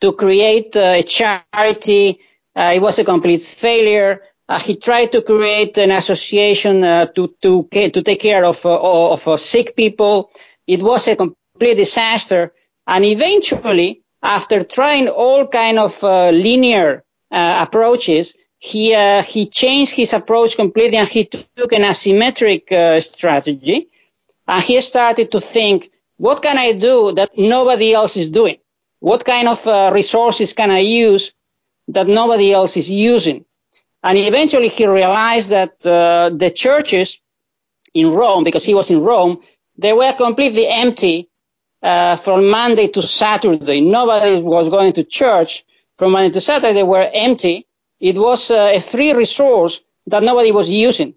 to 0.00 0.12
create 0.12 0.76
a 0.76 1.02
charity. 1.02 2.20
Uh, 2.54 2.72
it 2.74 2.82
was 2.82 2.98
a 2.98 3.04
complete 3.04 3.42
failure. 3.42 4.22
Uh, 4.48 4.58
he 4.58 4.76
tried 4.76 5.10
to 5.12 5.22
create 5.22 5.78
an 5.78 5.90
association 5.90 6.84
uh, 6.84 7.06
to 7.06 7.34
to 7.40 7.66
to 7.70 8.02
take 8.02 8.20
care 8.20 8.44
of 8.44 8.64
of 8.66 9.40
sick 9.40 9.74
people. 9.74 10.30
It 10.66 10.82
was 10.82 11.08
a 11.08 11.16
complete 11.16 11.76
disaster. 11.76 12.52
And 12.86 13.04
eventually, 13.04 14.02
after 14.22 14.62
trying 14.64 15.08
all 15.08 15.46
kind 15.46 15.78
of 15.78 16.02
linear 16.02 17.04
approaches, 17.30 18.34
he 18.70 18.84
uh, 18.94 19.22
he 19.34 19.42
changed 19.60 19.92
his 20.00 20.12
approach 20.20 20.52
completely 20.62 20.98
and 21.02 21.08
he 21.16 21.24
took 21.58 21.70
an 21.78 21.84
asymmetric 21.92 22.62
uh, 22.72 23.00
strategy 23.00 23.78
and 24.52 24.62
he 24.68 24.80
started 24.80 25.26
to 25.34 25.40
think 25.54 25.78
what 26.26 26.38
can 26.46 26.56
i 26.66 26.72
do 26.72 26.96
that 27.18 27.30
nobody 27.56 27.88
else 28.00 28.14
is 28.22 28.30
doing 28.40 28.58
what 29.04 29.22
kind 29.26 29.48
of 29.48 29.66
uh, 29.66 29.90
resources 29.92 30.54
can 30.54 30.70
I 30.70 30.78
use 30.78 31.34
that 31.88 32.08
nobody 32.08 32.54
else 32.54 32.78
is 32.78 32.90
using? 32.90 33.44
And 34.02 34.16
eventually 34.16 34.68
he 34.68 34.86
realized 34.86 35.50
that 35.50 35.72
uh, 35.84 36.30
the 36.34 36.50
churches 36.50 37.20
in 37.92 38.08
Rome, 38.08 38.44
because 38.44 38.64
he 38.64 38.72
was 38.72 38.90
in 38.90 39.00
Rome, 39.00 39.42
they 39.76 39.92
were 39.92 40.14
completely 40.14 40.66
empty 40.66 41.28
uh, 41.82 42.16
from 42.16 42.48
Monday 42.48 42.88
to 42.88 43.02
Saturday. 43.02 43.82
Nobody 43.82 44.40
was 44.40 44.70
going 44.70 44.94
to 44.94 45.04
church 45.04 45.64
from 45.98 46.12
Monday 46.12 46.30
to 46.30 46.40
Saturday. 46.40 46.72
They 46.72 46.82
were 46.82 47.06
empty. 47.12 47.66
It 48.04 48.18
was 48.18 48.50
uh, 48.50 48.70
a 48.74 48.80
free 48.80 49.14
resource 49.14 49.80
that 50.08 50.22
nobody 50.22 50.52
was 50.52 50.68
using. 50.68 51.14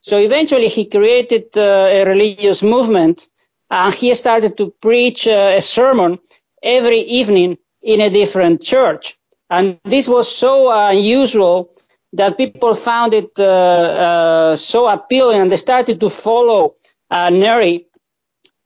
So 0.00 0.16
eventually 0.16 0.68
he 0.68 0.84
created 0.84 1.46
uh, 1.56 1.88
a 1.90 2.04
religious 2.04 2.62
movement 2.62 3.26
and 3.68 3.92
he 3.92 4.14
started 4.14 4.56
to 4.58 4.70
preach 4.80 5.26
uh, 5.26 5.54
a 5.56 5.60
sermon 5.60 6.20
every 6.62 7.00
evening 7.00 7.58
in 7.82 8.00
a 8.00 8.10
different 8.10 8.62
church. 8.62 9.18
And 9.50 9.80
this 9.82 10.06
was 10.06 10.32
so 10.44 10.70
unusual 10.70 11.72
that 12.12 12.36
people 12.36 12.76
found 12.76 13.12
it 13.12 13.32
uh, 13.36 13.44
uh, 13.44 14.56
so 14.56 14.86
appealing 14.86 15.40
and 15.40 15.50
they 15.50 15.56
started 15.56 15.98
to 15.98 16.10
follow 16.10 16.76
uh, 17.10 17.30
Neri 17.30 17.86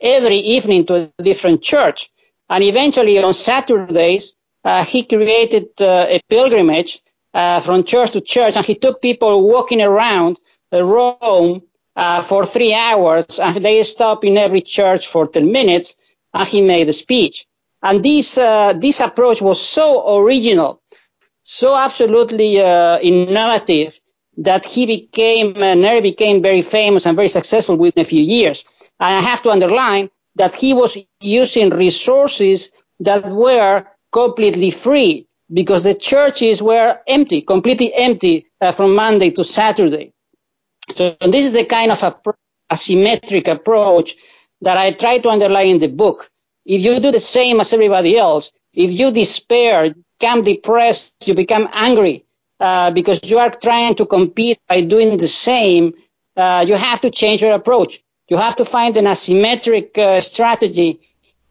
every 0.02 0.40
evening 0.56 0.84
to 0.84 0.94
a 1.18 1.22
different 1.22 1.62
church. 1.62 2.10
And 2.50 2.62
eventually 2.62 3.22
on 3.22 3.32
Saturdays, 3.32 4.34
he 4.86 5.04
created 5.04 5.68
a 5.80 6.20
pilgrimage 6.28 7.02
uh, 7.34 7.60
from 7.60 7.84
church 7.84 8.12
to 8.12 8.20
church 8.20 8.56
and 8.56 8.64
he 8.64 8.76
took 8.76 9.02
people 9.02 9.46
walking 9.46 9.82
around 9.82 10.38
Rome 10.72 11.62
uh, 11.96 12.22
for 12.22 12.46
three 12.46 12.72
hours 12.74 13.38
and 13.38 13.64
they 13.64 13.82
stopped 13.82 14.24
in 14.24 14.36
every 14.36 14.60
church 14.60 15.06
for 15.06 15.26
10 15.26 15.50
minutes 15.50 15.96
and 16.32 16.48
he 16.48 16.62
made 16.62 16.88
a 16.88 16.92
speech. 16.92 17.46
And 17.82 18.02
this, 18.02 18.38
uh, 18.38 18.72
this 18.72 19.00
approach 19.00 19.42
was 19.42 19.60
so 19.60 20.18
original, 20.18 20.80
so 21.42 21.76
absolutely 21.76 22.60
uh, 22.60 22.98
innovative 23.00 24.00
that 24.38 24.64
he 24.64 24.86
became, 24.86 25.56
uh, 25.56 25.74
Neri 25.74 26.00
became 26.00 26.42
very 26.42 26.62
famous 26.62 27.06
and 27.06 27.14
very 27.14 27.28
successful 27.28 27.76
within 27.76 28.02
a 28.02 28.04
few 28.06 28.22
years. 28.22 28.64
And 28.98 29.14
I 29.14 29.20
have 29.20 29.42
to 29.42 29.50
underline 29.50 30.10
that 30.36 30.54
he 30.54 30.72
was 30.72 30.96
using 31.20 31.70
resources 31.70 32.70
that 33.00 33.28
were 33.30 33.86
completely 34.10 34.70
free 34.70 35.28
because 35.52 35.84
the 35.84 35.94
churches 35.94 36.62
were 36.62 36.98
empty, 37.06 37.42
completely 37.42 37.92
empty 37.94 38.46
uh, 38.60 38.72
from 38.72 38.94
Monday 38.94 39.30
to 39.30 39.44
Saturday. 39.44 40.12
So 40.94 41.16
this 41.20 41.46
is 41.46 41.52
the 41.52 41.64
kind 41.64 41.90
of 41.90 42.02
a 42.02 42.16
asymmetric 42.70 43.48
approach 43.48 44.16
that 44.62 44.76
I 44.76 44.92
try 44.92 45.18
to 45.18 45.28
underline 45.30 45.68
in 45.68 45.78
the 45.78 45.88
book. 45.88 46.30
If 46.64 46.84
you 46.84 46.98
do 47.00 47.10
the 47.10 47.20
same 47.20 47.60
as 47.60 47.72
everybody 47.72 48.16
else, 48.16 48.50
if 48.72 48.90
you 48.90 49.10
despair, 49.10 49.94
become 50.18 50.42
depressed, 50.42 51.12
you 51.26 51.34
become 51.34 51.68
angry 51.72 52.24
uh, 52.58 52.90
because 52.90 53.20
you 53.30 53.38
are 53.38 53.50
trying 53.50 53.94
to 53.96 54.06
compete 54.06 54.58
by 54.68 54.80
doing 54.80 55.16
the 55.16 55.28
same, 55.28 55.94
uh, 56.36 56.64
you 56.66 56.74
have 56.74 57.00
to 57.02 57.10
change 57.10 57.42
your 57.42 57.52
approach. 57.52 58.02
You 58.28 58.38
have 58.38 58.56
to 58.56 58.64
find 58.64 58.96
an 58.96 59.04
asymmetric 59.04 59.98
uh, 59.98 60.20
strategy 60.20 61.00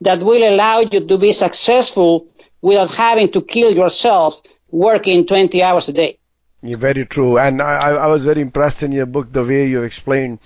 that 0.02 0.22
will 0.22 0.44
allow 0.44 0.80
you 0.80 1.06
to 1.06 1.18
be 1.18 1.32
successful 1.32 2.28
without 2.64 2.90
having 2.96 3.30
to 3.30 3.42
kill 3.42 3.72
yourself 3.76 4.42
working 4.72 5.28
20 5.28 5.62
hours 5.62 5.90
a 5.90 5.94
day. 5.94 6.18
Yeah, 6.64 6.78
very 6.78 7.06
true. 7.06 7.38
And 7.38 7.62
I, 7.62 7.92
I 7.92 8.08
was 8.08 8.24
very 8.24 8.40
impressed 8.42 8.84
in 8.84 8.94
your 8.94 9.06
book 9.06 9.32
the 9.32 9.44
way 9.44 9.68
you 9.68 9.84
explained 9.84 10.40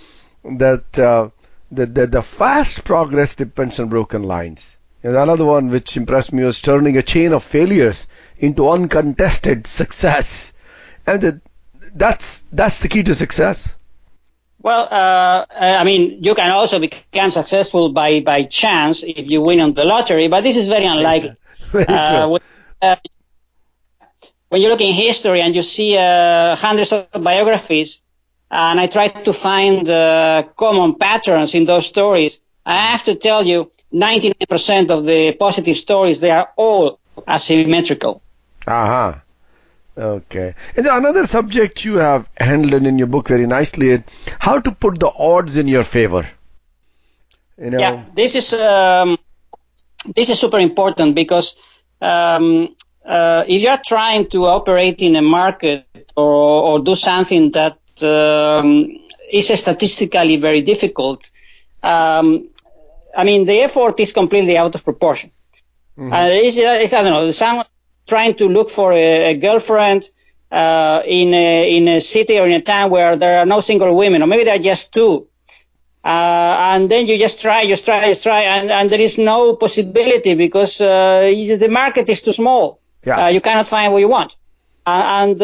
that 0.43 0.99
uh, 0.99 1.29
the, 1.71 1.85
the, 1.85 2.07
the 2.07 2.21
fast 2.23 2.83
progress 2.83 3.35
depends 3.35 3.79
on 3.79 3.87
broken 3.89 4.23
lines. 4.23 4.77
And 5.03 5.15
another 5.15 5.45
one 5.45 5.69
which 5.69 5.95
impressed 5.95 6.33
me 6.33 6.43
was 6.43 6.59
turning 6.59 6.97
a 6.97 7.03
chain 7.03 7.33
of 7.33 7.43
failures 7.43 8.07
into 8.39 8.67
uncontested 8.67 9.67
success. 9.67 10.53
And 11.05 11.21
the, 11.21 11.41
that's, 11.93 12.43
that's 12.51 12.81
the 12.81 12.89
key 12.89 13.03
to 13.03 13.13
success. 13.13 13.75
Well, 14.59 14.87
uh, 14.89 15.45
I 15.55 15.83
mean, 15.83 16.23
you 16.23 16.33
can 16.33 16.49
also 16.49 16.79
become 16.79 17.29
successful 17.29 17.89
by, 17.89 18.21
by 18.21 18.41
chance 18.43 19.03
if 19.03 19.29
you 19.29 19.41
win 19.41 19.59
on 19.59 19.75
the 19.75 19.85
lottery, 19.85 20.27
but 20.29 20.41
this 20.41 20.57
is 20.57 20.67
very 20.67 20.85
unlikely. 20.85 21.35
Uh, 21.87 22.27
when, 22.27 22.41
uh, 22.81 22.95
when, 24.49 24.61
you 24.61 24.69
look 24.69 24.81
in 24.81 24.93
history 24.93 25.41
and 25.41 25.55
you 25.55 25.63
see 25.63 25.97
uh, 25.97 26.55
hundreds 26.55 26.91
of 26.91 27.07
biographies 27.21 28.01
and 28.49 28.79
I 28.79 28.87
try 28.87 29.07
to 29.09 29.33
find 29.33 29.89
uh, 29.89 30.43
common 30.55 30.95
patterns 30.95 31.53
in 31.53 31.65
those 31.65 31.85
stories. 31.85 32.39
I 32.65 32.75
have 32.91 33.03
to 33.05 33.15
tell 33.15 33.45
you, 33.45 33.71
99% 33.93 34.91
of 34.91 35.05
the 35.05 35.33
positive 35.33 35.77
stories, 35.77 36.19
they 36.19 36.31
are 36.31 36.51
all 36.55 36.99
asymmetrical. 37.27 38.21
Uh-huh. 38.65 39.15
Okay. 39.97 40.53
And 40.75 40.85
another 40.85 41.25
subject 41.25 41.83
you 41.83 41.95
have 41.95 42.29
handled 42.37 42.85
in 42.85 42.97
your 42.97 43.07
book 43.07 43.29
very 43.29 43.47
nicely 43.47 43.89
is 43.89 44.01
how 44.39 44.59
to 44.59 44.71
put 44.71 44.99
the 44.99 45.09
odds 45.09 45.57
in 45.57 45.67
your 45.67 45.83
favor. 45.83 46.27
You 47.57 47.71
know? 47.71 47.79
Yeah, 47.79 48.03
this 48.13 48.35
is 48.35 48.53
um, 48.53 49.17
this 50.15 50.29
is 50.29 50.39
super 50.39 50.59
important 50.59 51.15
because 51.15 51.55
um, 52.01 52.75
uh, 53.05 53.43
if 53.47 53.61
you 53.61 53.69
are 53.69 53.81
trying 53.85 54.29
to 54.29 54.45
operate 54.45 55.01
in 55.01 55.15
a 55.15 55.21
market 55.21 55.85
or, 56.15 56.33
or 56.33 56.79
do 56.79 56.95
something 56.95 57.51
that 57.51 57.77
um, 58.03 58.97
is 59.31 59.47
statistically 59.47 60.37
very 60.37 60.61
difficult. 60.61 61.31
Um, 61.83 62.49
I 63.15 63.23
mean, 63.23 63.45
the 63.45 63.59
effort 63.61 63.99
is 63.99 64.13
completely 64.13 64.57
out 64.57 64.75
of 64.75 64.83
proportion. 64.83 65.31
Mm-hmm. 65.97 66.13
Uh, 66.13 66.27
it's, 66.29 66.57
it's, 66.57 66.93
I 66.93 67.03
don't 67.03 67.11
know, 67.11 67.31
someone 67.31 67.65
trying 68.05 68.35
to 68.35 68.47
look 68.47 68.69
for 68.69 68.93
a, 68.93 69.31
a 69.31 69.33
girlfriend 69.35 70.09
uh, 70.51 71.01
in 71.05 71.33
a, 71.33 71.77
in 71.77 71.87
a 71.87 71.99
city 71.99 72.39
or 72.39 72.45
in 72.47 72.53
a 72.53 72.61
town 72.61 72.89
where 72.89 73.15
there 73.15 73.39
are 73.39 73.45
no 73.45 73.61
single 73.61 73.95
women, 73.95 74.21
or 74.21 74.27
maybe 74.27 74.43
there 74.43 74.55
are 74.55 74.59
just 74.59 74.93
two. 74.93 75.27
Uh, 76.07 76.55
and 76.71 76.89
then 76.89 77.05
you 77.05 77.17
just 77.17 77.41
try, 77.41 77.67
just 77.67 77.83
try, 77.83 78.07
just 78.07 78.23
try, 78.23 78.43
and, 78.43 78.71
and 78.71 78.89
there 78.89 79.01
is 79.01 79.17
no 79.17 79.57
possibility 79.57 80.35
because 80.35 80.79
uh, 80.79 81.19
the 81.19 81.67
market 81.69 82.07
is 82.07 82.21
too 82.21 82.31
small. 82.31 82.79
Yeah. 83.05 83.25
Uh, 83.25 83.27
you 83.27 83.41
cannot 83.41 83.67
find 83.67 83.91
what 83.91 83.99
you 83.99 84.07
want. 84.07 84.37
Uh, 84.85 85.03
and 85.19 85.41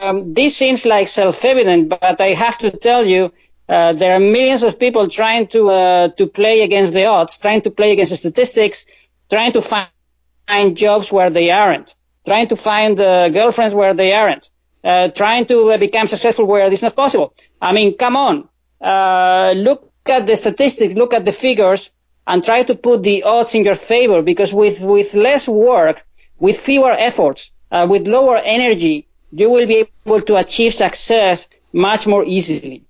um, 0.00 0.34
this 0.34 0.56
seems 0.56 0.84
like 0.84 1.06
self-evident, 1.06 1.90
but 1.90 2.20
I 2.20 2.34
have 2.34 2.58
to 2.58 2.72
tell 2.72 3.06
you, 3.06 3.32
uh, 3.68 3.92
there 3.92 4.14
are 4.14 4.18
millions 4.18 4.64
of 4.64 4.80
people 4.80 5.08
trying 5.08 5.46
to 5.48 5.68
uh, 5.68 6.08
to 6.08 6.26
play 6.26 6.62
against 6.62 6.92
the 6.92 7.04
odds, 7.04 7.38
trying 7.38 7.60
to 7.62 7.70
play 7.70 7.92
against 7.92 8.10
the 8.10 8.16
statistics, 8.16 8.86
trying 9.28 9.52
to 9.52 9.60
find 9.60 10.76
jobs 10.76 11.12
where 11.12 11.30
they 11.30 11.52
aren't, 11.52 11.94
trying 12.26 12.48
to 12.48 12.56
find 12.56 12.98
uh, 12.98 13.28
girlfriends 13.28 13.76
where 13.76 13.94
they 13.94 14.12
aren't, 14.12 14.50
uh, 14.82 15.06
trying 15.10 15.46
to 15.46 15.70
uh, 15.70 15.78
become 15.78 16.08
successful 16.08 16.46
where 16.46 16.66
it's 16.66 16.82
not 16.82 16.96
possible. 16.96 17.32
I 17.62 17.72
mean, 17.72 17.96
come 17.96 18.16
on, 18.16 18.48
uh, 18.80 19.54
look 19.56 19.89
at 20.08 20.26
the 20.26 20.36
statistics, 20.36 20.94
look 20.94 21.14
at 21.14 21.24
the 21.24 21.32
figures, 21.32 21.90
and 22.26 22.44
try 22.44 22.62
to 22.62 22.74
put 22.74 23.02
the 23.02 23.22
odds 23.24 23.54
in 23.54 23.64
your 23.64 23.74
favor. 23.74 24.22
Because 24.22 24.52
with 24.52 24.80
with 24.82 25.14
less 25.14 25.48
work, 25.48 26.04
with 26.38 26.58
fewer 26.58 26.92
efforts, 26.92 27.50
with 27.72 28.06
lower 28.06 28.38
energy, 28.38 29.06
you 29.32 29.50
will 29.50 29.66
be 29.66 29.86
able 30.06 30.20
to 30.22 30.36
achieve 30.36 30.74
success 30.74 31.48
much 31.72 32.06
more 32.06 32.24
easily. 32.24 32.84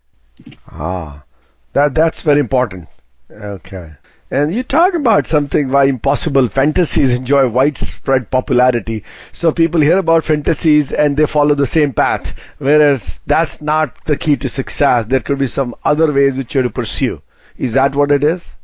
Ah, 0.71 1.23
that 1.73 1.95
that's 1.95 2.23
very 2.23 2.41
important. 2.41 2.89
Okay. 3.31 3.93
And 4.33 4.55
you 4.55 4.63
talk 4.63 4.95
about 4.95 5.27
something 5.27 5.71
why 5.71 5.85
impossible 5.85 6.49
fantasies 6.49 7.15
enjoy 7.17 7.49
widespread 7.49 8.31
popularity. 8.31 9.03
So 9.33 9.51
people 9.51 9.81
hear 9.81 9.99
about 9.99 10.25
fantasies 10.25 10.93
and 10.93 11.17
they 11.17 11.27
follow 11.27 11.57
the 11.57 11.67
same 11.67 11.93
path, 11.93 12.37
whereas 12.59 13.21
that's 13.27 13.61
not 13.61 14.05
the 14.05 14.17
key 14.17 14.37
to 14.37 14.49
success. 14.49 15.07
There 15.07 15.21
could 15.21 15.39
be 15.39 15.49
some 15.49 15.75
other 15.85 16.13
ways 16.13 16.37
which 16.37 16.55
you 16.55 16.63
have 16.63 16.71
to 16.71 16.73
pursue. 16.73 17.23
Is 17.59 17.73
that 17.73 17.97
what 17.97 18.13
it 18.13 18.23
is? 18.23 18.55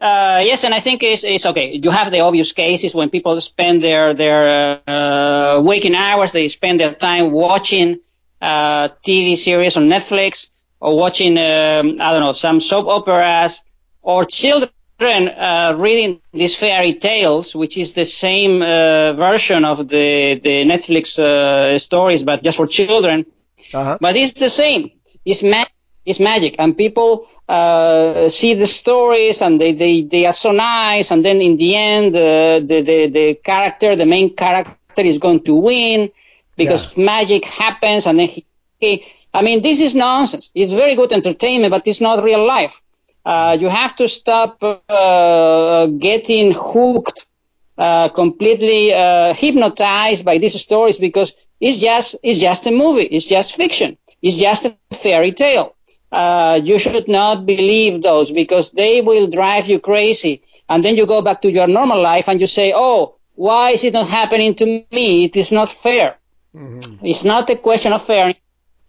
Uh, 0.00 0.42
yes, 0.44 0.64
and 0.64 0.74
I 0.74 0.80
think 0.80 1.02
it's, 1.02 1.24
it's, 1.24 1.46
okay. 1.46 1.78
You 1.80 1.90
have 1.90 2.10
the 2.10 2.20
obvious 2.20 2.52
cases 2.52 2.94
when 2.94 3.10
people 3.10 3.40
spend 3.40 3.82
their 3.82 4.14
their 4.14 4.80
uh, 4.86 5.60
waking 5.60 5.94
hours, 5.94 6.32
they 6.32 6.48
spend 6.48 6.80
their 6.80 6.92
time 6.92 7.30
watching 7.30 8.00
uh, 8.40 8.88
TV 9.04 9.36
series 9.36 9.76
on 9.76 9.88
Netflix 9.88 10.48
or 10.80 10.96
watching, 10.96 11.38
um, 11.38 12.00
I 12.00 12.10
don't 12.10 12.20
know, 12.20 12.32
some 12.32 12.60
soap 12.60 12.88
operas, 12.88 13.62
or 14.02 14.24
children 14.24 14.70
uh, 15.00 15.74
reading 15.76 16.20
these 16.32 16.56
fairy 16.56 16.94
tales, 16.94 17.54
which 17.54 17.76
is 17.76 17.94
the 17.94 18.04
same 18.04 18.62
uh, 18.62 19.12
version 19.14 19.64
of 19.64 19.88
the 19.88 20.34
the 20.34 20.64
Netflix 20.64 21.18
uh, 21.18 21.78
stories, 21.78 22.22
but 22.22 22.42
just 22.42 22.56
for 22.56 22.66
children. 22.66 23.26
Uh-huh. 23.72 23.98
But 24.00 24.16
it's 24.16 24.34
the 24.34 24.50
same. 24.50 24.90
It's 25.24 25.42
ma- 25.42 25.72
it's 26.04 26.18
magic, 26.18 26.56
and 26.58 26.76
people 26.76 27.26
uh, 27.48 28.28
see 28.28 28.54
the 28.54 28.66
stories, 28.66 29.40
and 29.40 29.60
they, 29.60 29.72
they 29.72 30.02
they 30.02 30.26
are 30.26 30.32
so 30.32 30.50
nice, 30.52 31.10
and 31.10 31.24
then 31.24 31.40
in 31.40 31.56
the 31.56 31.76
end, 31.76 32.14
uh, 32.16 32.60
the 32.60 32.82
the 32.82 33.06
the 33.06 33.34
character, 33.34 33.94
the 33.96 34.06
main 34.06 34.34
character, 34.34 34.76
is 34.96 35.18
going 35.18 35.42
to 35.44 35.54
win 35.54 36.10
because 36.56 36.96
yeah. 36.96 37.04
magic 37.04 37.44
happens, 37.44 38.06
and 38.06 38.18
then 38.18 38.28
he, 38.28 38.44
he 38.80 39.04
I 39.32 39.42
mean, 39.42 39.62
this 39.62 39.80
is 39.80 39.94
nonsense. 39.94 40.50
It's 40.54 40.72
very 40.72 40.94
good 40.94 41.12
entertainment, 41.12 41.70
but 41.70 41.86
it's 41.86 42.00
not 42.00 42.22
real 42.22 42.44
life. 42.44 42.80
Uh, 43.24 43.56
you 43.58 43.68
have 43.68 43.94
to 43.96 44.08
stop 44.08 44.62
uh, 44.88 45.86
getting 45.86 46.52
hooked, 46.52 47.26
uh, 47.78 48.08
completely 48.08 48.92
uh, 48.92 49.32
hypnotized 49.34 50.24
by 50.24 50.38
these 50.38 50.60
stories 50.60 50.98
because 50.98 51.32
it's 51.60 51.78
just 51.78 52.16
it's 52.22 52.40
just 52.40 52.66
a 52.66 52.70
movie. 52.70 53.04
It's 53.04 53.26
just 53.26 53.54
fiction. 53.56 53.96
It's 54.20 54.36
just 54.36 54.66
a 54.66 54.76
fairy 54.94 55.32
tale. 55.32 55.74
Uh, 56.10 56.60
you 56.62 56.78
should 56.78 57.08
not 57.08 57.46
believe 57.46 58.02
those 58.02 58.30
because 58.30 58.72
they 58.72 59.00
will 59.00 59.28
drive 59.28 59.66
you 59.66 59.78
crazy. 59.78 60.42
And 60.68 60.84
then 60.84 60.96
you 60.96 61.06
go 61.06 61.22
back 61.22 61.42
to 61.42 61.50
your 61.50 61.66
normal 61.68 62.02
life 62.02 62.28
and 62.28 62.40
you 62.40 62.46
say, 62.46 62.72
"Oh, 62.74 63.16
why 63.34 63.70
is 63.70 63.84
it 63.84 63.94
not 63.94 64.08
happening 64.08 64.54
to 64.56 64.66
me? 64.90 65.24
It 65.24 65.36
is 65.36 65.52
not 65.52 65.70
fair." 65.70 66.18
Mm-hmm. 66.54 67.06
It's 67.06 67.24
not 67.24 67.48
a 67.48 67.56
question 67.56 67.92
of 67.92 68.04
fairness 68.04 68.36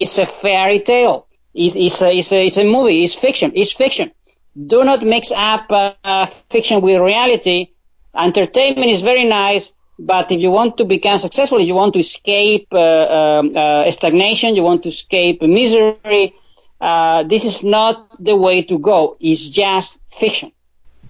it's 0.03 0.17
a 0.17 0.25
fairy 0.25 0.79
tale. 0.79 1.27
It's, 1.53 1.75
it's, 1.75 2.01
a, 2.01 2.17
it's, 2.17 2.31
a, 2.31 2.45
it's 2.45 2.57
a 2.57 2.65
movie. 2.65 3.03
It's 3.03 3.15
fiction. 3.15 3.51
It's 3.55 3.73
fiction. 3.73 4.11
Do 4.55 4.83
not 4.83 5.01
mix 5.03 5.31
up 5.31 5.65
uh, 5.71 6.25
fiction 6.25 6.81
with 6.81 7.01
reality. 7.01 7.67
Entertainment 8.15 8.91
is 8.91 9.01
very 9.01 9.23
nice, 9.23 9.73
but 9.97 10.31
if 10.31 10.41
you 10.41 10.51
want 10.51 10.77
to 10.77 10.85
become 10.85 11.17
successful, 11.17 11.59
if 11.59 11.67
you 11.67 11.75
want 11.75 11.93
to 11.93 11.99
escape 11.99 12.67
uh, 12.71 13.39
um, 13.39 13.51
uh, 13.55 13.89
stagnation, 13.89 14.55
you 14.55 14.63
want 14.63 14.83
to 14.83 14.89
escape 14.89 15.41
misery, 15.41 16.35
uh, 16.79 17.23
this 17.23 17.45
is 17.45 17.63
not 17.63 18.23
the 18.23 18.35
way 18.35 18.61
to 18.61 18.77
go. 18.77 19.17
It's 19.19 19.49
just 19.49 19.99
fiction. 20.07 20.51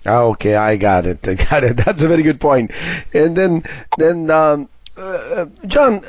Okay, 0.05 0.55
I 0.55 0.77
got 0.77 1.05
it. 1.05 1.27
I 1.27 1.33
got 1.35 1.63
it. 1.63 1.77
That's 1.77 2.01
a 2.01 2.07
very 2.07 2.23
good 2.23 2.39
point. 2.39 2.71
And 3.13 3.35
then, 3.35 3.63
then, 3.97 4.29
um, 4.29 4.69
uh, 4.95 5.47
John, 5.65 6.01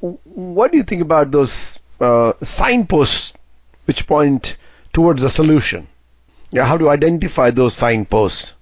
what 0.00 0.72
do 0.72 0.78
you 0.78 0.84
think 0.84 1.02
about 1.02 1.30
those 1.30 1.78
signposts 2.42 3.34
which 3.90 4.06
point 4.06 4.56
towards 4.92 5.20
a 5.24 5.28
solution. 5.28 5.88
Yeah, 6.50 6.66
how 6.66 6.78
to 6.78 6.88
identify 6.88 7.50
those 7.50 7.74
signposts? 7.74 8.54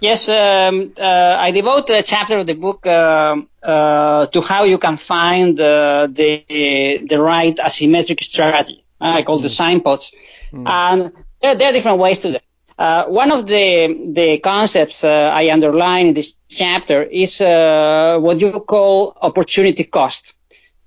Yes, 0.00 0.28
um, 0.28 0.92
uh, 0.98 1.36
I 1.38 1.50
devote 1.50 1.90
a 1.90 2.02
chapter 2.02 2.38
of 2.38 2.46
the 2.46 2.54
book 2.54 2.86
uh, 2.86 3.36
uh, 3.62 4.26
to 4.26 4.40
how 4.40 4.64
you 4.64 4.78
can 4.78 4.96
find 4.96 5.58
uh, 5.58 6.06
the 6.06 7.04
the 7.08 7.18
right 7.20 7.56
asymmetric 7.56 8.22
strategy. 8.22 8.84
I 9.00 9.22
call 9.22 9.38
mm. 9.38 9.42
the 9.42 9.48
signposts, 9.48 10.14
mm. 10.52 10.68
and 10.68 11.12
there, 11.42 11.56
there, 11.56 11.70
are 11.70 11.72
different 11.72 11.98
ways 11.98 12.20
to 12.20 12.32
do. 12.32 12.38
Uh, 12.78 13.04
one 13.06 13.32
of 13.32 13.46
the 13.46 14.12
the 14.12 14.38
concepts 14.38 15.02
uh, 15.02 15.32
I 15.34 15.50
underline 15.50 16.06
in 16.06 16.14
this 16.14 16.32
chapter 16.48 17.02
is 17.02 17.40
what 17.40 18.40
you 18.40 18.52
call 18.60 19.16
opportunity 19.20 19.84
cost. 19.84 20.34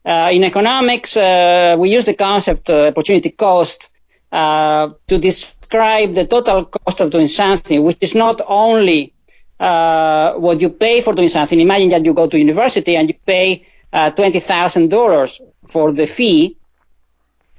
Uh, 0.03 0.29
in 0.31 0.43
economics, 0.43 1.15
uh, 1.15 1.75
we 1.77 1.89
use 1.89 2.05
the 2.05 2.15
concept 2.15 2.69
uh, 2.69 2.87
opportunity 2.87 3.29
cost 3.29 3.91
uh, 4.31 4.89
to 5.07 5.17
describe 5.19 5.60
the 5.71 6.27
total 6.29 6.65
cost 6.65 7.01
of 7.01 7.11
doing 7.11 7.27
something, 7.27 7.83
which 7.83 7.97
is 8.01 8.15
not 8.15 8.41
only 8.45 9.13
uh, 9.59 10.33
what 10.33 10.61
you 10.61 10.69
pay 10.69 11.01
for 11.01 11.13
doing 11.13 11.29
something. 11.29 11.59
Imagine 11.59 11.89
that 11.89 12.05
you 12.05 12.13
go 12.13 12.27
to 12.27 12.37
university 12.37 12.95
and 12.95 13.09
you 13.09 13.15
pay 13.25 13.65
uh, 13.93 14.11
$20,000 14.11 15.41
for 15.67 15.91
the 15.91 16.07
fee. 16.07 16.57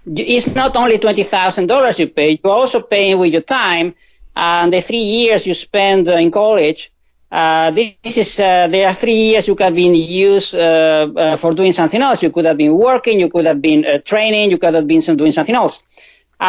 It's 0.07 0.55
not 0.55 0.77
only 0.77 0.99
$20,000 0.99 1.99
you 1.99 2.09
pay, 2.09 2.41
you're 2.43 2.53
also 2.53 2.81
paying 2.81 3.19
with 3.19 3.33
your 3.33 3.43
time 3.43 3.95
and 4.35 4.73
the 4.73 4.81
three 4.81 4.99
years 4.99 5.47
you 5.47 5.55
spend 5.55 6.09
in 6.09 6.31
college 6.31 6.93
uh, 7.33 7.71
this 7.71 8.19
is 8.19 8.39
uh, 8.41 8.69
there 8.69 8.87
are 8.87 8.93
three 8.93 9.15
years 9.15 9.49
you 9.49 9.55
could 9.55 9.65
have 9.65 9.75
been 9.75 9.95
used 9.95 10.55
uh, 10.55 11.09
uh, 11.17 11.37
for 11.37 11.55
doing 11.55 11.73
something 11.73 12.03
else. 12.03 12.23
You 12.23 12.31
could 12.31 12.45
have 12.45 12.59
been 12.59 12.77
working, 12.77 13.19
you 13.19 13.31
could 13.31 13.47
have 13.47 13.63
been 13.63 13.87
uh, 13.87 13.99
training, 14.05 14.51
you 14.51 14.59
could 14.59 14.75
have 14.75 14.87
been 14.87 15.01
doing 15.01 15.33
something 15.33 15.55
else. 15.55 15.83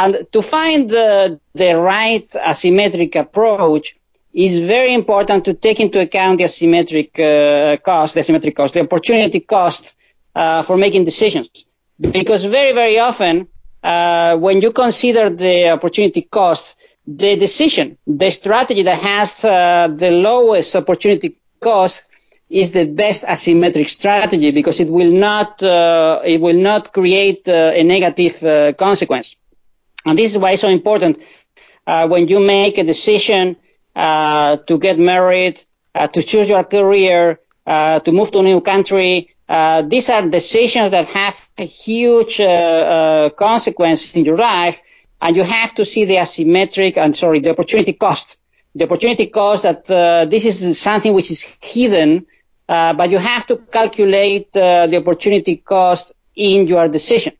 And 0.01 0.11
to 0.31 0.41
find 0.41 0.89
the, 0.89 1.39
the 1.53 1.71
right 1.77 2.27
asymmetric 2.31 3.15
approach 3.15 3.95
is 4.33 4.59
very 4.59 4.93
important 4.93 5.45
to 5.45 5.53
take 5.53 5.79
into 5.79 5.99
account 6.01 6.39
the 6.39 6.45
asymmetric 6.45 7.09
uh, 7.19 7.77
cost, 7.77 8.15
the 8.15 8.21
asymmetric 8.21 8.55
cost, 8.55 8.73
the 8.73 8.81
opportunity 8.81 9.39
cost 9.41 9.95
for 10.67 10.77
making 10.77 11.03
decisions. 11.03 11.47
Because 11.99 12.43
very, 12.45 12.73
very 12.73 12.97
often, 12.97 13.47
when 13.83 14.61
you 14.61 14.71
consider 14.71 15.29
the 15.29 15.69
opportunity 15.69 16.23
cost, 16.23 16.75
the 17.05 17.35
decision, 17.35 17.97
the 18.07 18.31
strategy 18.31 18.83
that 18.83 18.99
has 18.99 19.43
uh, 19.45 19.89
the 19.93 20.09
lowest 20.11 20.75
opportunity 20.75 21.37
cost 21.61 22.03
is 22.49 22.71
the 22.71 22.85
best 22.85 23.25
asymmetric 23.25 23.89
strategy 23.89 24.51
because 24.51 24.79
it 24.79 24.89
will 24.89 25.11
not 25.11 25.61
uh, 25.63 26.21
it 26.23 26.39
will 26.39 26.57
not 26.57 26.93
create 26.93 27.47
uh, 27.47 27.71
a 27.75 27.83
negative 27.83 28.43
uh, 28.43 28.73
consequence. 28.73 29.35
And 30.05 30.17
this 30.17 30.31
is 30.31 30.37
why 30.37 30.51
it's 30.51 30.61
so 30.61 30.69
important 30.69 31.23
uh, 31.87 32.07
when 32.07 32.27
you 32.27 32.39
make 32.39 32.77
a 32.77 32.83
decision 32.83 33.55
uh, 33.95 34.57
to 34.57 34.77
get 34.77 34.99
married, 34.99 35.63
to 35.95 36.23
choose 36.23 36.49
your 36.49 36.63
career, 36.63 37.39
to 37.67 38.11
move 38.11 38.31
to 38.31 38.39
a 38.39 38.43
new 38.43 38.61
country. 38.61 39.29
these 39.93 40.09
are 40.09 40.27
decisions 40.27 40.89
that 40.91 41.07
have 41.09 41.37
a 41.57 41.65
huge 41.65 42.37
consequence 43.37 44.15
in 44.15 44.25
your 44.25 44.37
life 44.37 44.81
and 45.23 45.37
you 45.37 45.43
have 45.43 45.73
to 45.73 45.85
see 45.85 46.03
the 46.03 46.15
asymmetric 46.15 46.97
and 46.97 47.15
sorry, 47.15 47.39
the 47.39 47.51
opportunity 47.51 47.93
cost. 47.93 48.37
The 48.75 48.83
opportunity 48.83 49.27
cost 49.27 49.63
that 49.63 49.89
uh, 49.89 50.25
this 50.25 50.45
is 50.45 50.77
something 50.77 51.13
which 51.13 51.31
is 51.31 51.43
hidden, 51.61 52.25
uh, 52.67 52.93
but 52.93 53.09
you 53.09 53.19
have 53.19 53.47
to 53.47 53.55
calculate 53.57 54.49
uh, 54.57 54.87
the 54.87 54.97
opportunity 54.97 55.55
cost 55.57 56.13
in 56.35 56.67
your 56.67 56.89
decision. 56.89 57.33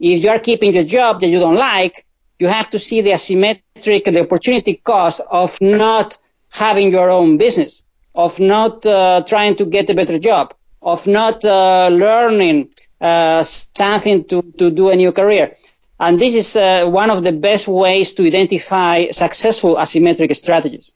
If 0.00 0.24
you 0.24 0.30
are 0.30 0.40
keeping 0.40 0.76
a 0.76 0.82
job 0.82 1.20
that 1.20 1.28
you 1.28 1.38
don't 1.38 1.54
like, 1.54 2.06
you 2.38 2.46
have 2.48 2.70
to 2.70 2.78
see 2.78 3.00
the 3.00 3.10
asymmetric, 3.10 4.04
the 4.04 4.20
opportunity 4.20 4.74
cost 4.74 5.20
of 5.30 5.60
not 5.60 6.18
having 6.50 6.92
your 6.92 7.10
own 7.10 7.36
business, 7.36 7.82
of 8.14 8.38
not 8.40 8.84
uh, 8.86 9.22
trying 9.26 9.56
to 9.56 9.64
get 9.64 9.90
a 9.90 9.94
better 9.94 10.18
job, 10.18 10.54
of 10.80 11.06
not 11.06 11.44
uh, 11.44 11.88
learning 11.88 12.70
uh, 13.00 13.42
something 13.42 14.24
to, 14.24 14.42
to 14.58 14.70
do 14.70 14.90
a 14.90 14.96
new 14.96 15.12
career. 15.12 15.54
And 16.00 16.18
this 16.18 16.34
is 16.34 16.54
uh, 16.54 16.86
one 16.86 17.10
of 17.10 17.24
the 17.24 17.32
best 17.32 17.66
ways 17.66 18.14
to 18.14 18.26
identify 18.26 19.08
successful 19.10 19.74
asymmetric 19.76 20.34
strategies. 20.36 20.92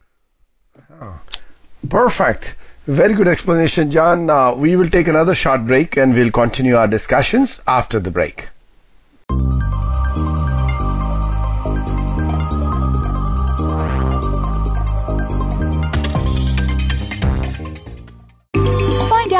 Oh, 1.00 1.20
perfect. 1.88 2.54
Very 2.86 3.14
good 3.14 3.28
explanation, 3.28 3.90
John. 3.90 4.60
We 4.60 4.76
will 4.76 4.90
take 4.90 5.08
another 5.08 5.34
short 5.34 5.66
break 5.66 5.96
and 5.96 6.14
we'll 6.14 6.30
continue 6.30 6.76
our 6.76 6.88
discussions 6.88 7.60
after 7.66 7.98
the 7.98 8.10
break. 8.10 8.48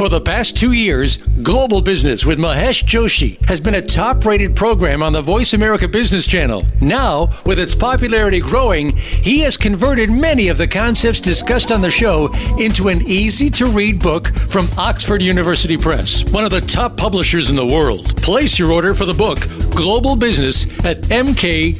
For 0.00 0.08
the 0.08 0.18
past 0.18 0.56
two 0.56 0.72
years, 0.72 1.18
Global 1.18 1.82
Business 1.82 2.24
with 2.24 2.38
Mahesh 2.38 2.84
Joshi 2.84 3.36
has 3.44 3.60
been 3.60 3.74
a 3.74 3.82
top 3.82 4.24
rated 4.24 4.56
program 4.56 5.02
on 5.02 5.12
the 5.12 5.20
Voice 5.20 5.52
America 5.52 5.86
Business 5.86 6.26
Channel. 6.26 6.64
Now, 6.80 7.28
with 7.44 7.58
its 7.58 7.74
popularity 7.74 8.40
growing, 8.40 8.96
he 8.96 9.40
has 9.40 9.58
converted 9.58 10.10
many 10.10 10.48
of 10.48 10.56
the 10.56 10.66
concepts 10.66 11.20
discussed 11.20 11.70
on 11.70 11.82
the 11.82 11.90
show 11.90 12.32
into 12.58 12.88
an 12.88 13.02
easy 13.02 13.50
to 13.50 13.66
read 13.66 14.00
book 14.00 14.28
from 14.48 14.68
Oxford 14.78 15.20
University 15.20 15.76
Press, 15.76 16.24
one 16.32 16.46
of 16.46 16.50
the 16.50 16.62
top 16.62 16.96
publishers 16.96 17.50
in 17.50 17.56
the 17.56 17.66
world. 17.66 18.16
Place 18.22 18.58
your 18.58 18.72
order 18.72 18.94
for 18.94 19.04
the 19.04 19.12
book, 19.12 19.40
Global 19.76 20.16
Business, 20.16 20.64
at 20.82 21.02
mkjgb.com. 21.10 21.74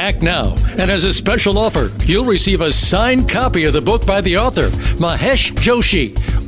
Act 0.00 0.22
now, 0.22 0.54
and 0.76 0.90
as 0.90 1.04
a 1.04 1.14
special 1.14 1.56
offer, 1.56 1.90
you'll 2.04 2.26
receive 2.26 2.60
a 2.60 2.70
signed 2.70 3.26
copy 3.26 3.64
of 3.64 3.72
the 3.72 3.80
book 3.80 4.04
by 4.04 4.20
the 4.20 4.36
author, 4.36 4.68
Mahesh 4.98 5.52
Joshi. 5.52 6.14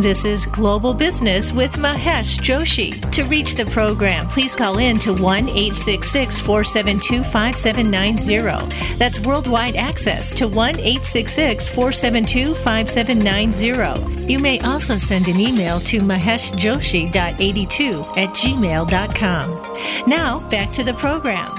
This 0.00 0.24
is 0.24 0.46
Global 0.46 0.94
Business 0.94 1.52
with 1.52 1.72
Mahesh 1.72 2.38
Joshi. 2.38 2.98
To 3.10 3.24
reach 3.24 3.54
the 3.54 3.66
program, 3.66 4.26
please 4.28 4.54
call 4.54 4.78
in 4.78 4.98
to 5.00 5.12
1 5.12 5.50
866 5.50 6.40
472 6.40 7.22
5790. 7.22 8.96
That's 8.96 9.20
worldwide 9.20 9.76
access 9.76 10.32
to 10.36 10.48
1 10.48 10.80
866 10.80 11.68
472 11.68 12.54
5790. 12.54 14.24
You 14.24 14.38
may 14.38 14.58
also 14.60 14.96
send 14.96 15.28
an 15.28 15.38
email 15.38 15.78
to 15.80 16.00
maheshjoshi.82 16.00 18.16
at 18.16 18.30
gmail.com. 18.30 20.08
Now, 20.08 20.38
back 20.48 20.72
to 20.72 20.82
the 20.82 20.94
program. 20.94 21.50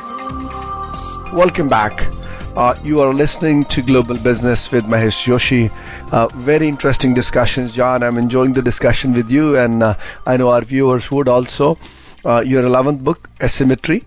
Welcome 1.35 1.69
back. 1.69 2.07
Uh, 2.57 2.73
you 2.83 3.01
are 3.01 3.13
listening 3.13 3.65
to 3.65 3.83
Global 3.83 4.17
Business 4.17 4.71
with 4.71 4.85
Mahesh 4.85 5.27
Joshi. 5.27 5.69
Uh, 6.11 6.27
very 6.35 6.67
interesting 6.67 7.13
discussions, 7.13 7.71
John. 7.71 8.03
I'm 8.03 8.17
enjoying 8.17 8.51
the 8.51 8.61
discussion 8.61 9.13
with 9.13 9.31
you, 9.31 9.57
and 9.57 9.81
uh, 9.81 9.93
I 10.27 10.35
know 10.35 10.49
our 10.49 10.59
viewers 10.59 11.09
would 11.09 11.29
also. 11.29 11.77
Uh, 12.25 12.43
your 12.45 12.63
11th 12.63 13.01
book, 13.01 13.29
Asymmetry 13.39 14.03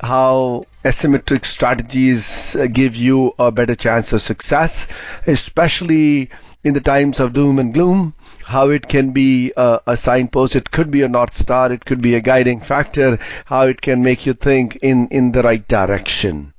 How 0.00 0.64
Asymmetric 0.86 1.44
Strategies 1.44 2.56
uh, 2.56 2.66
Give 2.66 2.96
You 2.96 3.34
a 3.38 3.52
Better 3.52 3.74
Chance 3.74 4.14
of 4.14 4.22
Success, 4.22 4.88
especially 5.26 6.30
in 6.64 6.72
the 6.72 6.80
times 6.80 7.20
of 7.20 7.34
doom 7.34 7.58
and 7.58 7.74
gloom. 7.74 8.14
How 8.46 8.70
it 8.70 8.88
can 8.88 9.10
be 9.10 9.52
a, 9.54 9.80
a 9.86 9.96
signpost, 9.98 10.56
it 10.56 10.70
could 10.70 10.90
be 10.90 11.02
a 11.02 11.08
north 11.10 11.34
star, 11.34 11.70
it 11.70 11.84
could 11.84 12.00
be 12.00 12.14
a 12.14 12.22
guiding 12.22 12.60
factor, 12.60 13.18
how 13.44 13.66
it 13.66 13.82
can 13.82 14.02
make 14.02 14.24
you 14.24 14.32
think 14.32 14.76
in, 14.76 15.08
in 15.08 15.32
the 15.32 15.42
right 15.42 15.68
direction. 15.68 16.54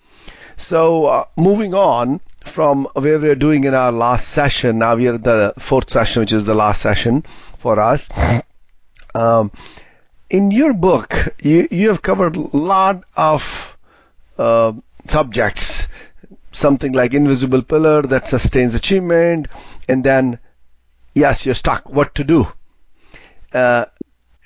So, 0.57 1.07
uh, 1.07 1.25
moving 1.35 1.73
on 1.73 2.21
from 2.45 2.87
where 2.93 3.19
we 3.19 3.27
were 3.27 3.35
doing 3.35 3.63
in 3.63 3.73
our 3.73 3.91
last 3.91 4.29
session, 4.29 4.79
now 4.79 4.95
we 4.95 5.07
are 5.07 5.15
at 5.15 5.23
the 5.23 5.53
fourth 5.59 5.89
session, 5.89 6.21
which 6.21 6.33
is 6.33 6.45
the 6.45 6.55
last 6.55 6.81
session 6.81 7.23
for 7.57 7.79
us. 7.79 8.09
Um, 9.13 9.51
in 10.29 10.51
your 10.51 10.73
book, 10.73 11.35
you, 11.41 11.67
you 11.71 11.89
have 11.89 12.01
covered 12.01 12.35
a 12.35 12.57
lot 12.57 13.03
of 13.15 13.77
uh, 14.37 14.73
subjects, 15.05 15.87
something 16.51 16.91
like 16.93 17.13
invisible 17.13 17.61
pillar 17.61 18.01
that 18.03 18.27
sustains 18.27 18.75
achievement, 18.75 19.47
and 19.87 20.03
then, 20.03 20.39
yes, 21.13 21.45
you're 21.45 21.55
stuck. 21.55 21.89
What 21.89 22.15
to 22.15 22.23
do? 22.23 22.47
Uh, 23.53 23.85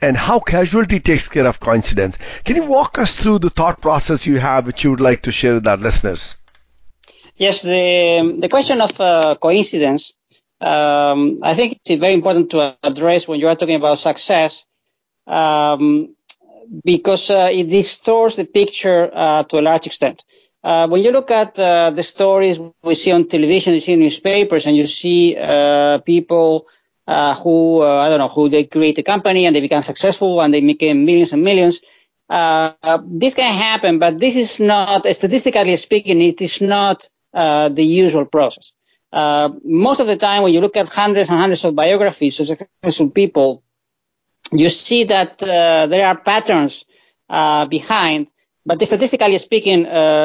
and 0.01 0.15
how 0.15 0.39
casualty 0.39 0.99
takes 0.99 1.27
care 1.27 1.45
of 1.45 1.59
coincidence. 1.59 2.17
Can 2.45 2.55
you 2.55 2.63
walk 2.63 2.97
us 2.97 3.19
through 3.19 3.39
the 3.39 3.49
thought 3.49 3.81
process 3.81 4.25
you 4.25 4.39
have, 4.39 4.65
which 4.65 4.83
you 4.83 4.91
would 4.91 5.01
like 5.01 5.23
to 5.23 5.31
share 5.31 5.55
with 5.55 5.67
our 5.67 5.77
listeners? 5.77 6.37
Yes, 7.39 7.61
the 7.61 8.35
the 8.37 8.49
question 8.49 8.81
of 8.81 8.99
uh, 8.99 9.35
coincidence, 9.39 10.13
um, 10.59 11.37
I 11.41 11.53
think 11.53 11.79
it's 11.85 12.01
very 12.01 12.13
important 12.13 12.49
to 12.51 12.75
address 12.83 13.29
when 13.29 13.39
you 13.39 13.47
are 13.47 13.55
talking 13.55 13.75
about 13.77 13.97
success, 13.97 14.65
um, 15.25 16.13
because 16.83 17.29
uh, 17.29 17.47
it 17.49 17.69
distorts 17.69 18.35
the 18.35 18.43
picture 18.43 19.09
uh, 19.13 19.43
to 19.43 19.57
a 19.57 19.63
large 19.69 19.87
extent. 19.87 20.25
Uh, 20.61 20.89
when 20.89 21.01
you 21.01 21.13
look 21.13 21.31
at 21.31 21.57
uh, 21.57 21.91
the 21.91 22.03
stories 22.03 22.59
we 22.83 22.93
see 22.95 23.13
on 23.13 23.25
television, 23.25 23.73
you 23.73 23.79
see 23.79 23.95
newspapers, 23.95 24.67
and 24.67 24.75
you 24.75 24.85
see 24.85 25.37
uh, 25.39 25.99
people 25.99 26.67
who 27.07 27.81
I 27.81 28.09
don't 28.09 28.19
know 28.19 28.27
who 28.27 28.49
they 28.49 28.65
create 28.65 28.97
a 28.99 29.03
company 29.03 29.45
and 29.45 29.55
they 29.55 29.61
become 29.61 29.81
successful 29.81 30.41
and 30.41 30.53
they 30.53 30.61
make 30.61 30.81
millions 30.81 31.31
and 31.31 31.41
millions. 31.41 31.79
This 32.29 33.33
can 33.33 33.53
happen, 33.55 33.97
but 33.97 34.19
this 34.19 34.35
is 34.35 34.59
not 34.59 35.07
statistically 35.07 35.77
speaking. 35.77 36.21
It 36.21 36.41
is 36.41 36.59
not 36.59 37.07
the 37.33 37.83
usual 37.83 38.25
process. 38.25 38.73
most 39.11 39.99
of 39.99 40.07
the 40.07 40.17
time, 40.17 40.43
when 40.43 40.53
you 40.53 40.61
look 40.61 40.77
at 40.77 40.89
hundreds 40.89 41.29
and 41.29 41.39
hundreds 41.39 41.63
of 41.65 41.75
biographies 41.75 42.39
of 42.39 42.47
successful 42.47 43.09
people, 43.09 43.63
you 44.51 44.69
see 44.69 45.03
that 45.05 45.37
there 45.39 46.05
are 46.05 46.17
patterns 46.17 46.85
behind. 47.27 48.31
But 48.65 48.81
statistically 48.81 49.37
speaking, 49.37 49.83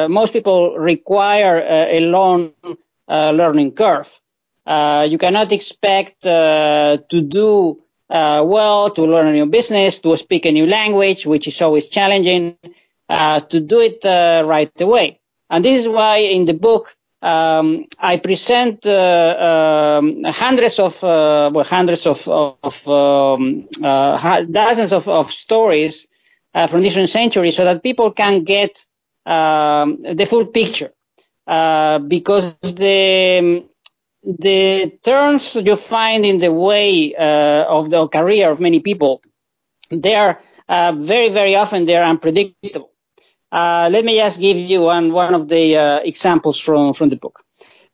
most 0.09 0.33
people 0.33 0.77
require 0.77 1.63
a 1.67 1.99
long 2.01 2.53
learning 3.07 3.71
curve. 3.73 4.19
Uh, 4.65 5.07
you 5.09 5.17
cannot 5.17 5.51
expect 5.51 6.25
uh, 6.25 6.97
to 7.09 7.21
do 7.21 7.81
uh, 8.09 8.43
well, 8.45 8.89
to 8.89 9.03
learn 9.03 9.27
a 9.27 9.31
new 9.31 9.45
business, 9.45 9.99
to 9.99 10.15
speak 10.17 10.45
a 10.45 10.51
new 10.51 10.65
language, 10.65 11.25
which 11.25 11.47
is 11.47 11.61
always 11.61 11.87
challenging, 11.87 12.57
uh, 13.09 13.39
to 13.41 13.59
do 13.59 13.81
it 13.81 14.03
uh, 14.05 14.43
right 14.45 14.81
away. 14.81 15.19
And 15.49 15.63
this 15.63 15.81
is 15.81 15.87
why 15.87 16.17
in 16.17 16.45
the 16.45 16.53
book 16.53 16.95
um, 17.21 17.85
I 17.99 18.17
present 18.17 18.85
uh, 18.85 19.99
um, 19.99 20.23
hundreds 20.25 20.79
of 20.79 21.01
well, 21.01 21.63
hundreds 21.63 22.05
of, 22.05 22.27
of 22.27 22.87
um, 22.87 23.67
dozens 23.71 24.91
of, 24.93 25.07
of 25.07 25.31
stories 25.31 26.07
from 26.69 26.81
different 26.81 27.09
centuries, 27.09 27.55
so 27.55 27.65
that 27.65 27.83
people 27.83 28.11
can 28.11 28.43
get 28.43 28.85
um, 29.25 30.01
the 30.03 30.25
full 30.25 30.45
picture. 30.47 30.91
because 32.07 32.55
the 32.61 33.65
the 34.25 34.97
turns 35.03 35.55
you 35.55 35.75
find 35.75 36.25
in 36.25 36.39
the 36.39 36.51
way 36.51 37.13
uh, 37.15 37.63
of 37.65 37.89
the 37.89 38.07
career 38.07 38.49
of 38.49 38.59
many 38.59 38.79
people, 38.79 39.21
they 39.91 40.15
are 40.15 40.41
uh, 40.67 40.93
very, 40.97 41.29
very 41.29 41.55
often 41.55 41.85
they 41.85 41.95
are 41.95 42.03
unpredictable. 42.03 42.91
Uh, 43.55 43.87
let 43.89 44.03
me 44.03 44.17
just 44.17 44.41
give 44.41 44.57
you 44.57 44.81
one 44.81 45.13
one 45.13 45.33
of 45.33 45.47
the 45.47 45.77
uh, 45.77 45.99
examples 46.03 46.59
from 46.59 46.93
from 46.93 47.07
the 47.07 47.15
book. 47.15 47.39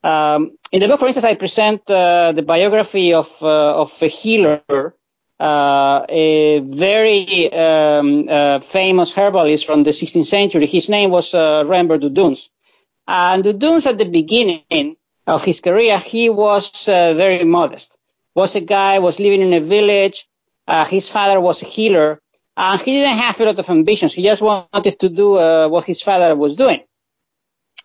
Um, 0.04 0.58
in 0.72 0.80
the 0.80 0.88
book, 0.88 1.00
for 1.00 1.06
instance, 1.06 1.26
I 1.26 1.36
present 1.36 1.88
uh, 1.88 2.32
the 2.32 2.42
biography 2.42 3.14
of 3.14 3.30
uh, 3.44 3.84
of 3.84 3.92
a 4.02 4.08
healer, 4.08 4.64
a 5.40 6.62
very 6.66 7.54
um, 7.54 8.28
famous 8.62 9.14
herbalist 9.14 9.68
from 9.68 9.84
the 9.84 9.92
16th 9.92 10.26
century. 10.26 10.66
His 10.66 10.90
name 10.90 11.12
was 11.12 11.34
Rembert 11.34 12.02
Dodoens. 12.02 12.50
And 13.08 13.44
Dodoens 13.44 13.86
at 13.86 14.00
the 14.00 14.10
beginning 14.20 14.96
of 15.28 15.46
his 15.46 15.60
career, 15.62 16.00
he 16.00 16.32
was 16.32 16.88
uh, 16.88 17.14
very 17.14 17.44
modest. 17.44 18.00
Was 18.34 18.56
a 18.56 18.62
guy 18.62 18.98
was 18.98 19.20
living 19.20 19.42
in 19.42 19.54
a 19.54 19.60
village. 19.60 20.28
Uh, 20.68 20.86
his 20.86 21.08
father 21.10 21.40
was 21.40 21.62
a 21.62 21.66
healer, 21.66 22.20
and 22.58 22.82
he 22.82 22.94
didn't 22.94 23.18
have 23.18 23.40
a 23.40 23.46
lot 23.46 23.60
of 23.60 23.70
ambitions. 23.70 24.14
He 24.14 24.24
just 24.24 24.42
wanted 24.42 25.00
to 25.00 25.10
do 25.10 25.38
uh, 25.38 25.68
what 25.68 25.86
his 25.86 26.02
father 26.02 26.36
was 26.36 26.56
doing. 26.56 26.82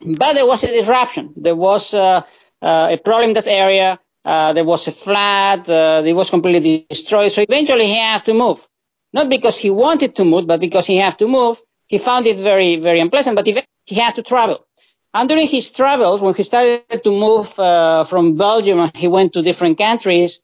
But 0.04 0.34
there 0.34 0.46
was 0.46 0.64
a 0.64 0.68
disruption. 0.68 1.32
There 1.36 1.56
was 1.56 1.94
uh, 1.94 2.22
uh, 2.60 2.88
a 2.90 2.96
problem 2.98 3.30
in 3.30 3.34
that 3.34 3.46
area. 3.46 3.98
Uh, 4.24 4.52
there 4.52 4.64
was 4.64 4.88
a 4.88 4.92
flood. 4.92 5.68
it 5.68 6.14
was 6.14 6.30
completely 6.30 6.86
destroyed. 6.88 7.32
So 7.32 7.42
eventually 7.42 7.86
he 7.86 7.96
has 7.96 8.22
to 8.22 8.34
move. 8.34 8.66
Not 9.12 9.30
because 9.30 9.56
he 9.56 9.70
wanted 9.70 10.16
to 10.16 10.24
move, 10.24 10.46
but 10.46 10.60
because 10.60 10.86
he 10.86 10.96
had 10.96 11.18
to 11.20 11.28
move. 11.28 11.60
He 11.86 11.98
found 11.98 12.26
it 12.26 12.36
very, 12.36 12.76
very 12.76 13.00
unpleasant, 13.00 13.36
but 13.36 13.46
he 13.46 13.94
had 13.94 14.16
to 14.16 14.22
travel. 14.22 14.66
And 15.14 15.28
during 15.28 15.46
his 15.46 15.70
travels, 15.70 16.20
when 16.20 16.34
he 16.34 16.42
started 16.42 17.02
to 17.04 17.10
move 17.10 17.58
uh, 17.58 18.04
from 18.04 18.36
Belgium 18.36 18.90
he 18.94 19.08
went 19.08 19.32
to 19.32 19.40
different 19.40 19.78
countries, 19.78 20.40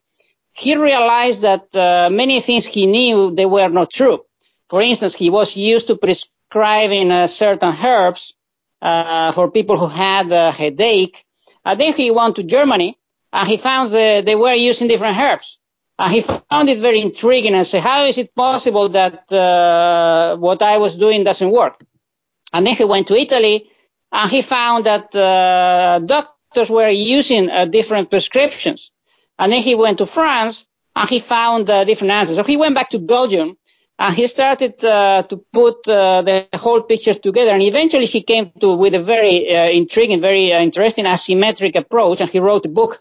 he 0.53 0.75
realized 0.75 1.41
that 1.41 1.75
uh, 1.75 2.09
many 2.11 2.39
things 2.39 2.65
he 2.65 2.85
knew 2.85 3.31
they 3.31 3.45
were 3.45 3.69
not 3.69 3.91
true. 3.91 4.23
For 4.69 4.81
instance, 4.81 5.15
he 5.15 5.29
was 5.29 5.57
used 5.57 5.87
to 5.87 5.97
prescribing 5.97 7.11
uh, 7.11 7.27
certain 7.27 7.73
herbs 7.83 8.33
uh, 8.81 9.31
for 9.31 9.51
people 9.51 9.77
who 9.77 9.87
had 9.87 10.31
a 10.31 10.51
headache. 10.51 11.25
And 11.65 11.79
then 11.79 11.93
he 11.93 12.11
went 12.11 12.35
to 12.35 12.43
Germany 12.43 12.97
and 13.31 13.47
he 13.47 13.57
found 13.57 13.91
that 13.91 14.25
they 14.25 14.35
were 14.35 14.53
using 14.53 14.87
different 14.87 15.17
herbs. 15.17 15.59
And 15.97 16.11
he 16.11 16.21
found 16.21 16.69
it 16.69 16.79
very 16.79 17.01
intriguing 17.01 17.55
and 17.55 17.65
said, 17.65 17.81
how 17.81 18.05
is 18.05 18.17
it 18.17 18.35
possible 18.35 18.89
that 18.89 19.31
uh, 19.31 20.35
what 20.37 20.61
I 20.61 20.77
was 20.77 20.97
doing 20.97 21.23
doesn't 21.23 21.51
work? 21.51 21.83
And 22.51 22.65
then 22.67 22.75
he 22.75 22.83
went 22.83 23.07
to 23.07 23.15
Italy 23.15 23.69
and 24.11 24.29
he 24.29 24.41
found 24.41 24.85
that 24.85 25.15
uh, 25.15 25.99
doctors 25.99 26.69
were 26.69 26.89
using 26.89 27.49
uh, 27.49 27.65
different 27.65 28.09
prescriptions. 28.09 28.91
And 29.39 29.51
then 29.51 29.61
he 29.61 29.75
went 29.75 29.97
to 29.99 30.05
France 30.05 30.65
and 30.95 31.09
he 31.09 31.19
found 31.19 31.69
uh, 31.69 31.83
different 31.83 32.11
answers. 32.11 32.35
So 32.37 32.43
he 32.43 32.57
went 32.57 32.75
back 32.75 32.89
to 32.91 32.99
Belgium 32.99 33.57
and 33.99 34.15
he 34.15 34.27
started 34.27 34.83
uh, 34.83 35.23
to 35.23 35.37
put 35.51 35.87
uh, 35.87 36.21
the 36.21 36.47
whole 36.55 36.81
picture 36.81 37.13
together. 37.13 37.51
And 37.51 37.61
eventually 37.61 38.05
he 38.05 38.21
came 38.21 38.51
to 38.59 38.73
with 38.75 38.93
a 38.95 38.99
very 38.99 39.55
uh, 39.55 39.69
intriguing, 39.69 40.21
very 40.21 40.51
interesting 40.51 41.05
asymmetric 41.05 41.75
approach. 41.75 42.21
And 42.21 42.29
he 42.29 42.39
wrote 42.39 42.65
a 42.65 42.69
book 42.69 42.99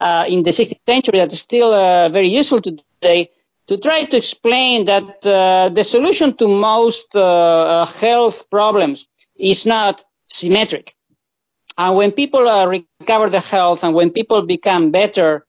in 0.00 0.42
the 0.42 0.50
16th 0.50 0.80
century 0.86 1.18
that 1.18 1.32
is 1.32 1.40
still 1.40 1.70
very 2.08 2.28
useful 2.28 2.60
today 2.60 3.30
to 3.66 3.76
try 3.76 4.04
to 4.04 4.16
explain 4.16 4.86
that 4.86 5.20
the 5.20 5.84
solution 5.84 6.36
to 6.38 6.48
most 6.48 7.12
health 7.12 8.48
problems 8.50 9.06
is 9.36 9.66
not 9.66 10.04
symmetric. 10.26 10.94
And 11.76 11.96
when 11.96 12.12
people 12.12 12.46
uh, 12.48 12.66
recover 12.66 13.30
their 13.30 13.40
health 13.40 13.84
and 13.84 13.94
when 13.94 14.10
people 14.10 14.42
become 14.42 14.90
better, 14.90 15.46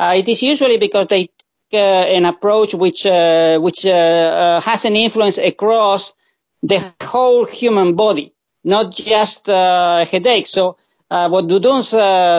uh, 0.00 0.14
it 0.16 0.28
is 0.28 0.42
usually 0.42 0.78
because 0.78 1.06
they 1.08 1.24
take 1.26 1.74
uh, 1.74 1.76
an 2.16 2.24
approach 2.24 2.74
which 2.74 3.06
uh, 3.06 3.58
which 3.60 3.84
uh, 3.86 4.60
has 4.62 4.84
an 4.86 4.96
influence 4.96 5.38
across 5.38 6.14
the 6.62 6.78
whole 7.02 7.44
human 7.44 7.94
body, 7.96 8.34
not 8.64 8.94
just 8.96 9.46
headache. 9.46 10.46
So 10.46 10.76
what 11.08 11.46
Dodoens 11.48 11.90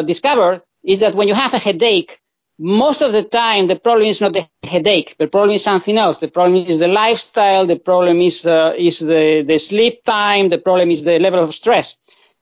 discovered 0.07 0.63
is 0.83 1.01
that 1.01 1.15
when 1.15 1.27
you 1.27 1.35
have 1.35 1.53
a 1.53 1.59
headache, 1.59 2.19
most 2.59 3.01
of 3.01 3.13
the 3.13 3.23
time 3.23 3.67
the 3.67 3.75
problem 3.77 4.07
is 4.07 4.21
not 4.21 4.33
the 4.33 4.47
headache. 4.63 5.15
The 5.19 5.27
problem 5.27 5.55
is 5.55 5.63
something 5.63 5.97
else. 5.97 6.19
The 6.19 6.29
problem 6.29 6.65
is 6.65 6.79
the 6.79 6.87
lifestyle. 6.87 7.65
The 7.67 7.79
problem 7.79 8.21
is 8.21 8.45
uh, 8.45 8.73
is 8.77 8.99
the, 8.99 9.43
the 9.43 9.57
sleep 9.59 10.03
time. 10.03 10.49
The 10.49 10.59
problem 10.59 10.91
is 10.91 11.05
the 11.05 11.19
level 11.19 11.43
of 11.43 11.53
stress. 11.53 11.95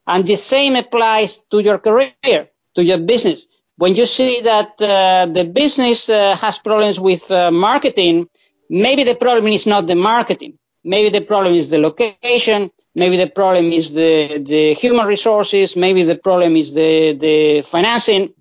And 0.07 0.25
the 0.25 0.35
same 0.37 0.75
applies 0.75 1.43
to 1.51 1.59
your 1.61 1.79
career, 1.79 2.49
to 2.75 2.83
your 2.83 2.99
business. 2.99 3.47
When 3.81 3.95
you 3.95 4.05
see 4.05 4.41
that 4.41 4.71
uh, 4.81 5.31
the 5.37 5.45
business 5.45 6.09
uh, 6.09 6.35
has 6.37 6.59
problems 6.59 6.99
with 6.99 7.23
uh, 7.31 7.51
marketing, 7.51 8.27
maybe 8.69 9.03
the 9.03 9.15
problem 9.15 9.47
is 9.57 9.65
not 9.65 9.87
the 9.87 9.95
marketing. 9.95 10.53
Maybe 10.83 11.09
the 11.17 11.25
problem 11.31 11.53
is 11.55 11.69
the 11.69 11.79
location. 11.79 12.71
Maybe 12.95 13.17
the 13.17 13.29
problem 13.41 13.71
is 13.79 13.93
the, 13.93 14.43
the 14.53 14.73
human 14.73 15.07
resources. 15.07 15.75
Maybe 15.75 16.03
the 16.03 16.17
problem 16.17 16.55
is 16.55 16.73
the, 16.73 17.13
the 17.13 17.61
financing 17.61 18.33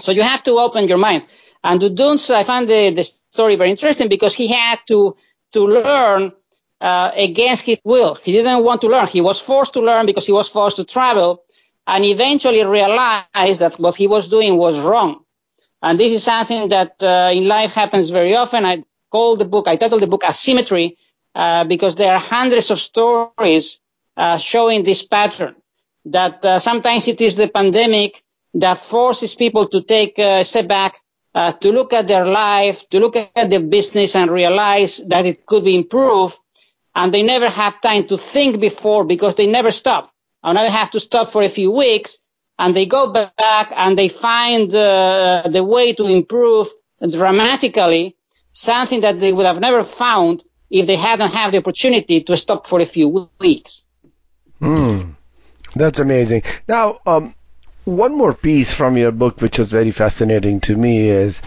so 0.00 0.12
you 0.12 0.22
have 0.22 0.42
to 0.44 0.52
open 0.52 0.88
your 0.88 0.98
minds. 0.98 1.26
And 1.64 1.80
Dodoens, 1.80 2.30
I 2.32 2.44
found 2.44 2.68
the, 2.68 2.90
the 2.90 3.02
story 3.04 3.56
very 3.56 3.70
interesting 3.70 4.08
because 4.08 4.34
he 4.34 4.48
had 4.48 4.78
to, 4.88 5.16
to 5.52 5.66
learn 5.66 6.32
uh, 6.80 7.10
against 7.16 7.66
his 7.66 7.80
will. 7.84 8.14
He 8.14 8.32
didn't 8.32 8.62
want 8.64 8.80
to 8.82 8.88
learn. 8.88 9.08
He 9.08 9.20
was 9.20 9.40
forced 9.40 9.72
to 9.74 9.80
learn 9.80 10.06
because 10.06 10.26
he 10.26 10.32
was 10.32 10.48
forced 10.48 10.76
to 10.76 10.84
travel 10.84 11.42
and 11.88 12.04
eventually 12.04 12.62
realized 12.64 13.60
that 13.60 13.76
what 13.78 13.96
he 13.96 14.06
was 14.06 14.28
doing 14.28 14.58
was 14.58 14.78
wrong. 14.78 15.24
And 15.82 15.98
this 15.98 16.12
is 16.12 16.22
something 16.22 16.68
that 16.68 17.02
uh, 17.02 17.30
in 17.32 17.48
life 17.48 17.72
happens 17.72 18.10
very 18.10 18.36
often. 18.36 18.66
I 18.66 18.82
call 19.10 19.36
the 19.36 19.46
book, 19.46 19.68
I 19.68 19.76
titled 19.76 20.02
the 20.02 20.06
book 20.06 20.22
Asymmetry 20.22 20.98
uh, 21.34 21.64
because 21.64 21.94
there 21.94 22.12
are 22.12 22.20
hundreds 22.20 22.70
of 22.70 22.78
stories 22.78 23.80
uh, 24.18 24.36
showing 24.36 24.82
this 24.82 25.02
pattern 25.02 25.56
that 26.04 26.44
uh, 26.44 26.58
sometimes 26.58 27.08
it 27.08 27.22
is 27.22 27.36
the 27.36 27.48
pandemic 27.48 28.22
that 28.54 28.76
forces 28.78 29.34
people 29.34 29.66
to 29.68 29.80
take 29.80 30.18
a 30.18 30.44
step 30.44 30.68
back, 30.68 30.98
uh, 31.34 31.52
to 31.52 31.72
look 31.72 31.94
at 31.94 32.06
their 32.06 32.26
life, 32.26 32.86
to 32.90 33.00
look 33.00 33.16
at 33.16 33.48
their 33.48 33.60
business 33.60 34.14
and 34.14 34.30
realize 34.30 34.98
that 34.98 35.24
it 35.24 35.46
could 35.46 35.64
be 35.64 35.76
improved. 35.76 36.38
And 36.94 37.14
they 37.14 37.22
never 37.22 37.48
have 37.48 37.80
time 37.80 38.04
to 38.08 38.18
think 38.18 38.60
before 38.60 39.06
because 39.06 39.36
they 39.36 39.46
never 39.46 39.70
stop. 39.70 40.12
And 40.42 40.54
now 40.54 40.62
they 40.62 40.70
have 40.70 40.90
to 40.92 41.00
stop 41.00 41.30
for 41.30 41.42
a 41.42 41.48
few 41.48 41.70
weeks 41.70 42.18
and 42.58 42.74
they 42.74 42.86
go 42.86 43.12
back 43.12 43.72
and 43.76 43.96
they 43.96 44.08
find 44.08 44.74
uh, 44.74 45.42
the 45.48 45.64
way 45.64 45.92
to 45.92 46.06
improve 46.06 46.68
dramatically 47.08 48.16
something 48.52 49.02
that 49.02 49.20
they 49.20 49.32
would 49.32 49.46
have 49.46 49.60
never 49.60 49.84
found 49.84 50.44
if 50.70 50.86
they 50.86 50.96
hadn't 50.96 51.32
had 51.32 51.52
the 51.52 51.58
opportunity 51.58 52.22
to 52.22 52.36
stop 52.36 52.66
for 52.66 52.80
a 52.80 52.86
few 52.86 53.30
weeks. 53.40 53.86
Hmm. 54.60 55.12
That's 55.74 55.98
amazing. 55.98 56.42
Now, 56.66 57.00
um, 57.06 57.34
one 57.84 58.16
more 58.16 58.34
piece 58.34 58.72
from 58.72 58.96
your 58.96 59.12
book, 59.12 59.40
which 59.40 59.58
was 59.58 59.70
very 59.70 59.92
fascinating 59.92 60.60
to 60.60 60.76
me, 60.76 61.08
is 61.08 61.42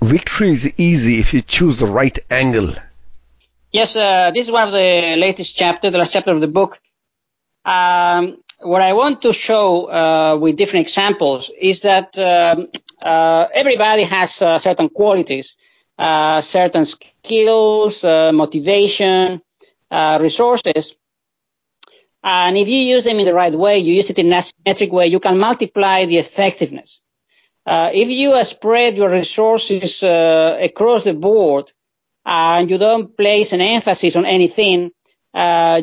victory 0.00 0.50
is 0.50 0.72
easy 0.78 1.18
if 1.18 1.34
you 1.34 1.42
choose 1.42 1.78
the 1.78 1.86
right 1.86 2.18
angle. 2.30 2.74
Yes, 3.70 3.96
uh, 3.96 4.30
this 4.32 4.46
is 4.46 4.52
one 4.52 4.66
of 4.66 4.72
the 4.72 5.16
latest 5.18 5.56
chapter, 5.56 5.90
the 5.90 5.98
last 5.98 6.12
chapter 6.12 6.32
of 6.32 6.40
the 6.40 6.48
book. 6.48 6.80
Um, 7.64 8.38
what 8.60 8.82
I 8.82 8.92
want 8.92 9.22
to 9.22 9.32
show 9.32 9.88
uh, 9.88 10.36
with 10.40 10.56
different 10.56 10.86
examples 10.86 11.50
is 11.60 11.82
that 11.82 12.18
um, 12.18 12.68
uh, 13.02 13.46
everybody 13.52 14.04
has 14.04 14.42
uh, 14.42 14.58
certain 14.58 14.88
qualities, 14.88 15.56
uh, 15.98 16.40
certain 16.40 16.84
skills, 16.86 18.04
uh, 18.04 18.32
motivation, 18.32 19.40
resources, 19.90 20.96
and 22.22 22.56
if 22.56 22.68
you 22.68 22.78
use 22.78 23.04
them 23.04 23.18
in 23.20 23.24
the 23.24 23.32
right 23.32 23.54
way, 23.54 23.78
you 23.78 23.94
use 23.94 24.10
it 24.10 24.18
in 24.18 24.32
a 24.32 24.42
symmetric 24.42 24.92
way, 24.92 25.06
you 25.06 25.20
can 25.20 25.38
multiply 25.38 26.04
the 26.04 26.18
effectiveness. 26.18 27.00
Uh, 27.64 27.90
if 27.92 28.08
you 28.08 28.32
uh, 28.32 28.44
spread 28.44 28.96
your 28.96 29.10
resources 29.10 30.02
uh, 30.02 30.58
across 30.60 31.04
the 31.04 31.14
board 31.14 31.72
and 32.24 32.70
you 32.70 32.78
don't 32.78 33.16
place 33.16 33.52
an 33.52 33.60
emphasis 33.60 34.16
on 34.16 34.24
anything, 34.24 34.86
uh, 34.86 34.90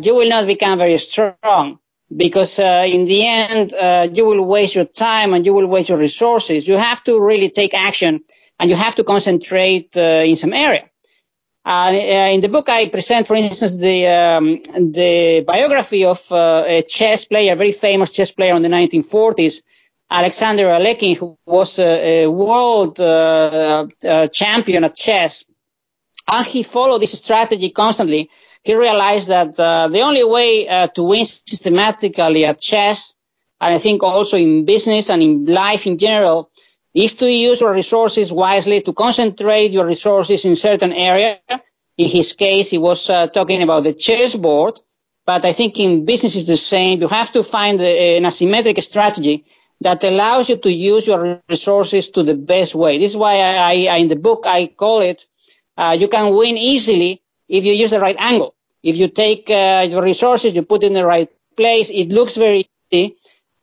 you 0.03 0.15
will 0.15 0.29
not 0.29 0.47
become 0.47 0.77
very 0.77 0.97
strong 0.97 1.79
because 2.15 2.59
uh, 2.59 2.85
in 2.87 3.05
the 3.05 3.25
end, 3.25 3.73
uh, 3.73 4.07
you 4.13 4.25
will 4.25 4.45
waste 4.45 4.75
your 4.75 4.85
time 4.85 5.33
and 5.33 5.45
you 5.45 5.53
will 5.53 5.67
waste 5.67 5.89
your 5.89 5.97
resources. 5.97 6.67
You 6.67 6.77
have 6.77 7.03
to 7.05 7.19
really 7.19 7.49
take 7.49 7.73
action 7.73 8.21
and 8.59 8.69
you 8.69 8.75
have 8.75 8.95
to 8.95 9.03
concentrate 9.03 9.95
in 9.95 10.35
some 10.35 10.53
area. 10.53 10.89
Uh, 11.65 11.91
in 12.31 12.41
the 12.41 12.47
book, 12.47 12.69
I 12.69 12.89
present, 12.89 13.25
for 13.25 13.35
instance, 13.35 13.79
the 13.79 14.05
um, 14.05 14.61
the 14.93 15.43
biography 15.47 16.05
of 16.05 16.31
uh, 16.31 16.63
a 16.63 16.83
chess 16.83 17.25
player, 17.25 17.53
a 17.53 17.55
very 17.55 17.71
famous 17.71 18.11
chess 18.11 18.29
player 18.29 18.55
in 18.55 18.61
the 18.61 18.69
1940s, 18.69 19.63
Alexander 20.07 20.65
Alekhine, 20.65 21.17
who 21.17 21.39
was 21.43 21.79
a, 21.79 22.25
a 22.25 22.27
world 22.27 22.99
uh, 22.99 23.87
uh, 24.07 24.27
champion 24.27 24.83
at 24.83 24.95
chess, 24.95 25.43
and 26.31 26.45
he 26.45 26.61
followed 26.61 27.01
this 27.01 27.17
strategy 27.17 27.71
constantly. 27.71 28.29
He 28.65 28.73
realized 28.73 29.27
that 29.27 29.59
uh, 29.59 29.89
the 29.89 30.01
only 30.01 30.23
way 30.23 30.67
uh, 30.67 30.87
to 30.87 31.03
win 31.03 31.23
systematically 31.23 32.45
at 32.45 32.59
chess, 32.59 33.13
and 33.61 33.71
I 33.71 33.77
think 33.77 34.01
also 34.01 34.37
in 34.37 34.65
business 34.65 35.11
and 35.11 35.21
in 35.21 35.45
life 35.45 35.85
in 35.85 35.99
general, 35.99 36.49
is 36.91 37.13
to 37.15 37.31
use 37.31 37.61
your 37.61 37.73
resources 37.73 38.33
wisely, 38.33 38.81
to 38.81 38.91
concentrate 38.93 39.69
your 39.69 39.85
resources 39.85 40.45
in 40.45 40.55
certain 40.55 40.93
area. 40.93 41.39
In 41.97 42.09
his 42.09 42.33
case, 42.33 42.71
he 42.71 42.79
was 42.79 43.07
uh, 43.07 43.27
talking 43.27 43.61
about 43.61 43.83
the 43.83 43.93
chessboard, 43.93 44.79
but 45.27 45.45
I 45.45 45.51
think 45.51 45.79
in 45.79 46.03
business 46.03 46.35
it's 46.35 46.47
the 46.47 46.57
same. 46.57 46.99
You 47.01 47.07
have 47.09 47.31
to 47.33 47.43
find 47.43 47.79
a, 47.79 48.17
an 48.17 48.23
asymmetric 48.23 48.81
strategy 48.81 49.45
that 49.81 50.03
allows 50.03 50.49
you 50.49 50.57
to 50.57 50.71
use 50.71 51.05
your 51.05 51.39
resources 51.47 52.09
to 52.11 52.23
the 52.23 52.33
best 52.33 52.73
way. 52.73 52.97
This 52.97 53.11
is 53.11 53.17
why 53.17 53.35
I, 53.41 53.85
I 53.91 53.97
in 53.97 54.07
the 54.07 54.15
book 54.15 54.45
I 54.47 54.65
call 54.65 55.01
it, 55.01 55.27
uh, 55.77 55.95
you 55.99 56.07
can 56.07 56.33
win 56.33 56.57
easily 56.57 57.21
if 57.47 57.63
you 57.63 57.73
use 57.73 57.91
the 57.91 57.99
right 57.99 58.15
angle. 58.17 58.54
If 58.89 58.95
you 58.97 59.07
take 59.09 59.49
uh, 59.49 59.85
your 59.91 60.03
resources, 60.03 60.55
you 60.55 60.63
put 60.63 60.83
in 60.83 60.93
the 60.93 61.05
right 61.05 61.29
place, 61.57 61.89
it 62.01 62.07
looks 62.17 62.35
very 62.45 62.61
easy, 62.91 63.05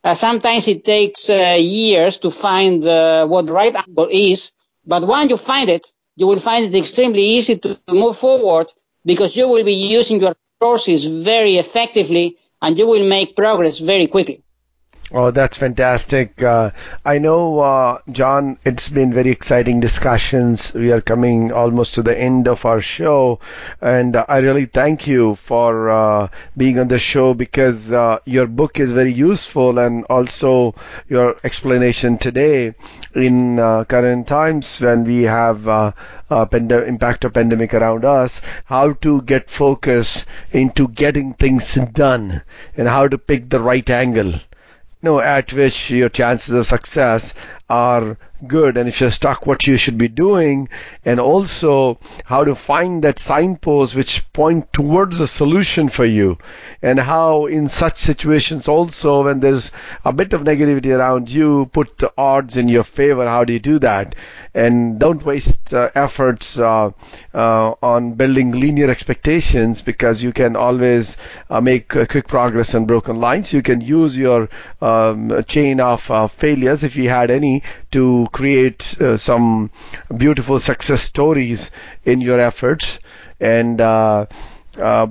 Uh, 0.05 0.15
sometimes 0.15 0.67
it 0.67 0.85
takes 0.85 1.31
uh, 1.31 1.57
years 1.59 2.19
to 2.19 2.31
find 2.31 2.85
uh, 2.85 3.25
what 3.27 3.47
the 3.47 3.53
right 3.53 3.75
angle 3.75 4.09
is, 4.11 4.51
but 4.85 5.07
once 5.07 5.31
you 5.31 5.37
find 5.37 5.69
it, 5.71 5.93
you 6.17 6.27
will 6.27 6.41
find 6.41 6.65
it 6.67 6.75
extremely 6.75 7.23
easy 7.23 7.57
to, 7.57 7.77
to 7.87 7.95
move 7.95 8.17
forward 8.19 8.67
because 9.05 9.37
you 9.37 9.49
will 9.49 9.65
be 9.65 9.75
using 9.75 10.21
your 10.21 10.35
resources 10.61 11.07
very 11.07 11.57
effectively 11.57 12.37
and 12.61 12.79
you 12.79 12.87
will 12.89 13.09
make 13.09 13.37
progress 13.37 13.79
very 13.79 14.09
quickly. 14.09 14.42
Oh, 15.15 15.31
that's 15.31 15.59
fantastic. 15.59 16.43
Uh, 16.43 16.71
I 17.05 17.19
know, 17.19 17.61
uh, 17.61 17.99
John, 18.11 18.59
it's 18.65 18.89
been 18.89 19.13
very 19.13 19.31
exciting 19.31 19.79
discussions. 19.79 20.73
We 20.73 20.91
are 20.91 21.03
coming 21.03 21.53
almost 21.53 21.95
to 21.97 22.03
the 22.03 22.19
end 22.19 22.49
of 22.49 22.65
our 22.65 22.81
show. 22.81 23.39
And 23.83 24.17
uh, 24.17 24.25
I 24.27 24.39
really 24.39 24.65
thank 24.65 25.07
you 25.07 25.35
for 25.35 25.91
uh, 25.91 26.29
being 26.57 26.79
on 26.79 26.89
the 26.89 26.99
show 26.99 27.35
because 27.35 27.93
uh, 27.93 28.21
your 28.25 28.47
book 28.47 28.81
is 28.81 28.91
very 28.93 29.13
useful 29.13 29.79
and 29.79 30.05
also 30.07 30.75
your 31.11 31.37
explanation 31.45 32.17
today 32.17 32.75
in 33.15 33.59
uh, 33.59 33.85
current 33.85 34.27
times 34.27 34.81
when 34.81 35.05
we 35.05 35.25
have 35.25 35.95
pand- 36.51 36.73
impact 36.73 37.25
of 37.27 37.35
pandemic 37.35 37.75
around 37.75 38.07
us, 38.07 38.41
how 38.65 38.93
to 38.95 39.21
get 39.23 39.51
focus 39.51 40.25
into 40.53 40.89
getting 40.89 41.35
things 41.35 41.75
done 41.93 42.41
and 42.79 42.89
how 42.89 43.07
to 43.07 43.19
pick 43.19 43.51
the 43.51 43.61
right 43.61 43.91
angle 43.91 44.33
know, 45.03 45.21
at 45.21 45.53
which 45.53 45.91
your 45.91 46.09
chances 46.09 46.55
of 46.55 46.67
success 46.67 47.35
are 47.69 48.17
good 48.47 48.77
and 48.77 48.89
if 48.89 49.01
you're 49.01 49.11
stuck 49.11 49.47
what 49.47 49.67
you 49.67 49.77
should 49.77 49.99
be 49.99 50.09
doing 50.09 50.69
and 51.05 51.21
also 51.21 51.99
how 52.25 52.45
to 52.45 52.55
find 52.55 53.05
that 53.05 53.19
signpost 53.19 53.95
which 53.95 54.31
point 54.33 54.73
towards 54.73 55.21
a 55.21 55.27
solution 55.27 55.89
for 55.89 56.05
you 56.05 56.37
and 56.83 56.99
how 56.99 57.47
in 57.47 57.69
such 57.69 57.99
situations 57.99 58.69
also 58.69 59.25
when 59.25 59.41
there's 59.41 59.71
a 60.05 60.13
bit 60.13 60.33
of 60.33 60.43
negativity 60.43 60.97
around 60.97 61.29
you 61.31 61.67
put 61.73 61.99
the 61.99 62.13
odds 62.19 62.57
in 62.57 62.69
your 62.69 62.85
favor. 62.85 63.27
How 63.27 63.45
do 63.45 63.53
you 63.53 63.59
do 63.61 63.79
that? 63.81 64.15
And 64.55 64.99
don't 64.99 65.25
waste 65.25 65.73
uh, 65.73 65.91
efforts 65.95 66.59
uh, 66.59 66.91
uh, 67.35 67.75
on 67.83 68.13
building 68.15 68.53
linear 68.53 68.91
expectations 68.91 69.81
because 69.81 70.23
you 70.23 70.33
can 70.33 70.57
always 70.57 71.17
uh, 71.49 71.61
make 71.61 71.89
quick 71.89 72.29
progress 72.29 72.75
on 72.75 72.85
broken 72.87 73.17
lines. 73.21 73.53
You 73.53 73.63
can 73.63 73.81
use 73.81 74.17
your 74.17 74.49
um, 74.81 75.43
chain 75.45 75.81
of 75.81 76.11
uh, 76.11 76.27
failures 76.27 76.83
if 76.83 76.97
you 76.97 77.09
had 77.09 77.31
any 77.31 77.63
to 77.93 78.27
create 78.33 79.01
uh, 79.01 79.17
some 79.17 79.71
beautiful 80.17 80.59
success 80.59 81.03
stories 81.03 81.71
in 82.05 82.21
your 82.21 82.41
efforts. 82.41 82.99
And 83.41 83.81
uh, 83.81 84.27
uh, 84.79 85.09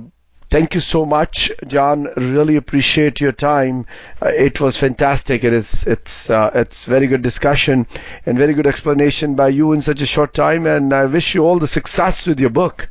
thank 0.50 0.74
you 0.74 0.80
so 0.80 1.04
much, 1.04 1.50
John. 1.66 2.08
Really 2.16 2.56
appreciate 2.56 3.20
your 3.20 3.32
time. 3.32 3.86
Uh, 4.20 4.28
it 4.28 4.60
was 4.60 4.76
fantastic. 4.76 5.44
It 5.44 5.52
is. 5.52 5.84
It's. 5.84 6.30
Uh, 6.30 6.50
it's 6.54 6.84
very 6.84 7.06
good 7.06 7.22
discussion 7.22 7.86
and 8.26 8.38
very 8.38 8.54
good 8.54 8.66
explanation 8.66 9.34
by 9.34 9.48
you 9.48 9.72
in 9.72 9.82
such 9.82 10.00
a 10.00 10.06
short 10.06 10.34
time. 10.34 10.66
And 10.66 10.92
I 10.92 11.06
wish 11.06 11.34
you 11.34 11.44
all 11.44 11.58
the 11.58 11.68
success 11.68 12.26
with 12.26 12.40
your 12.40 12.50
book. 12.50 12.90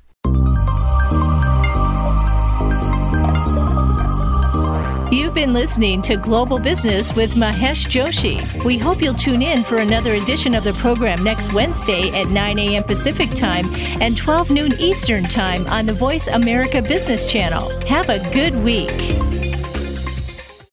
You've 5.32 5.46
been 5.48 5.54
listening 5.54 6.02
to 6.02 6.18
Global 6.18 6.60
Business 6.60 7.16
with 7.16 7.36
Mahesh 7.36 7.88
Joshi. 7.88 8.66
We 8.66 8.78
hope 8.78 9.02
you'll 9.02 9.14
tune 9.14 9.42
in 9.42 9.64
for 9.64 9.78
another 9.78 10.16
edition 10.16 10.54
of 10.54 10.66
the 10.66 10.74
program 10.74 11.24
next 11.24 11.54
Wednesday 11.54 12.10
at 12.10 12.28
9 12.28 12.60
a.m. 12.60 12.84
Pacific 12.84 13.30
Time 13.30 13.64
and 14.02 14.18
12 14.18 14.52
noon 14.52 14.74
Eastern 14.78 15.24
Time 15.24 15.66
on 15.68 15.86
the 15.86 15.94
Voice 15.94 16.28
America 16.28 16.82
Business 16.82 17.32
Channel. 17.32 17.70
Have 17.88 18.10
a 18.10 18.20
good 18.34 18.62
week. 18.62 19.51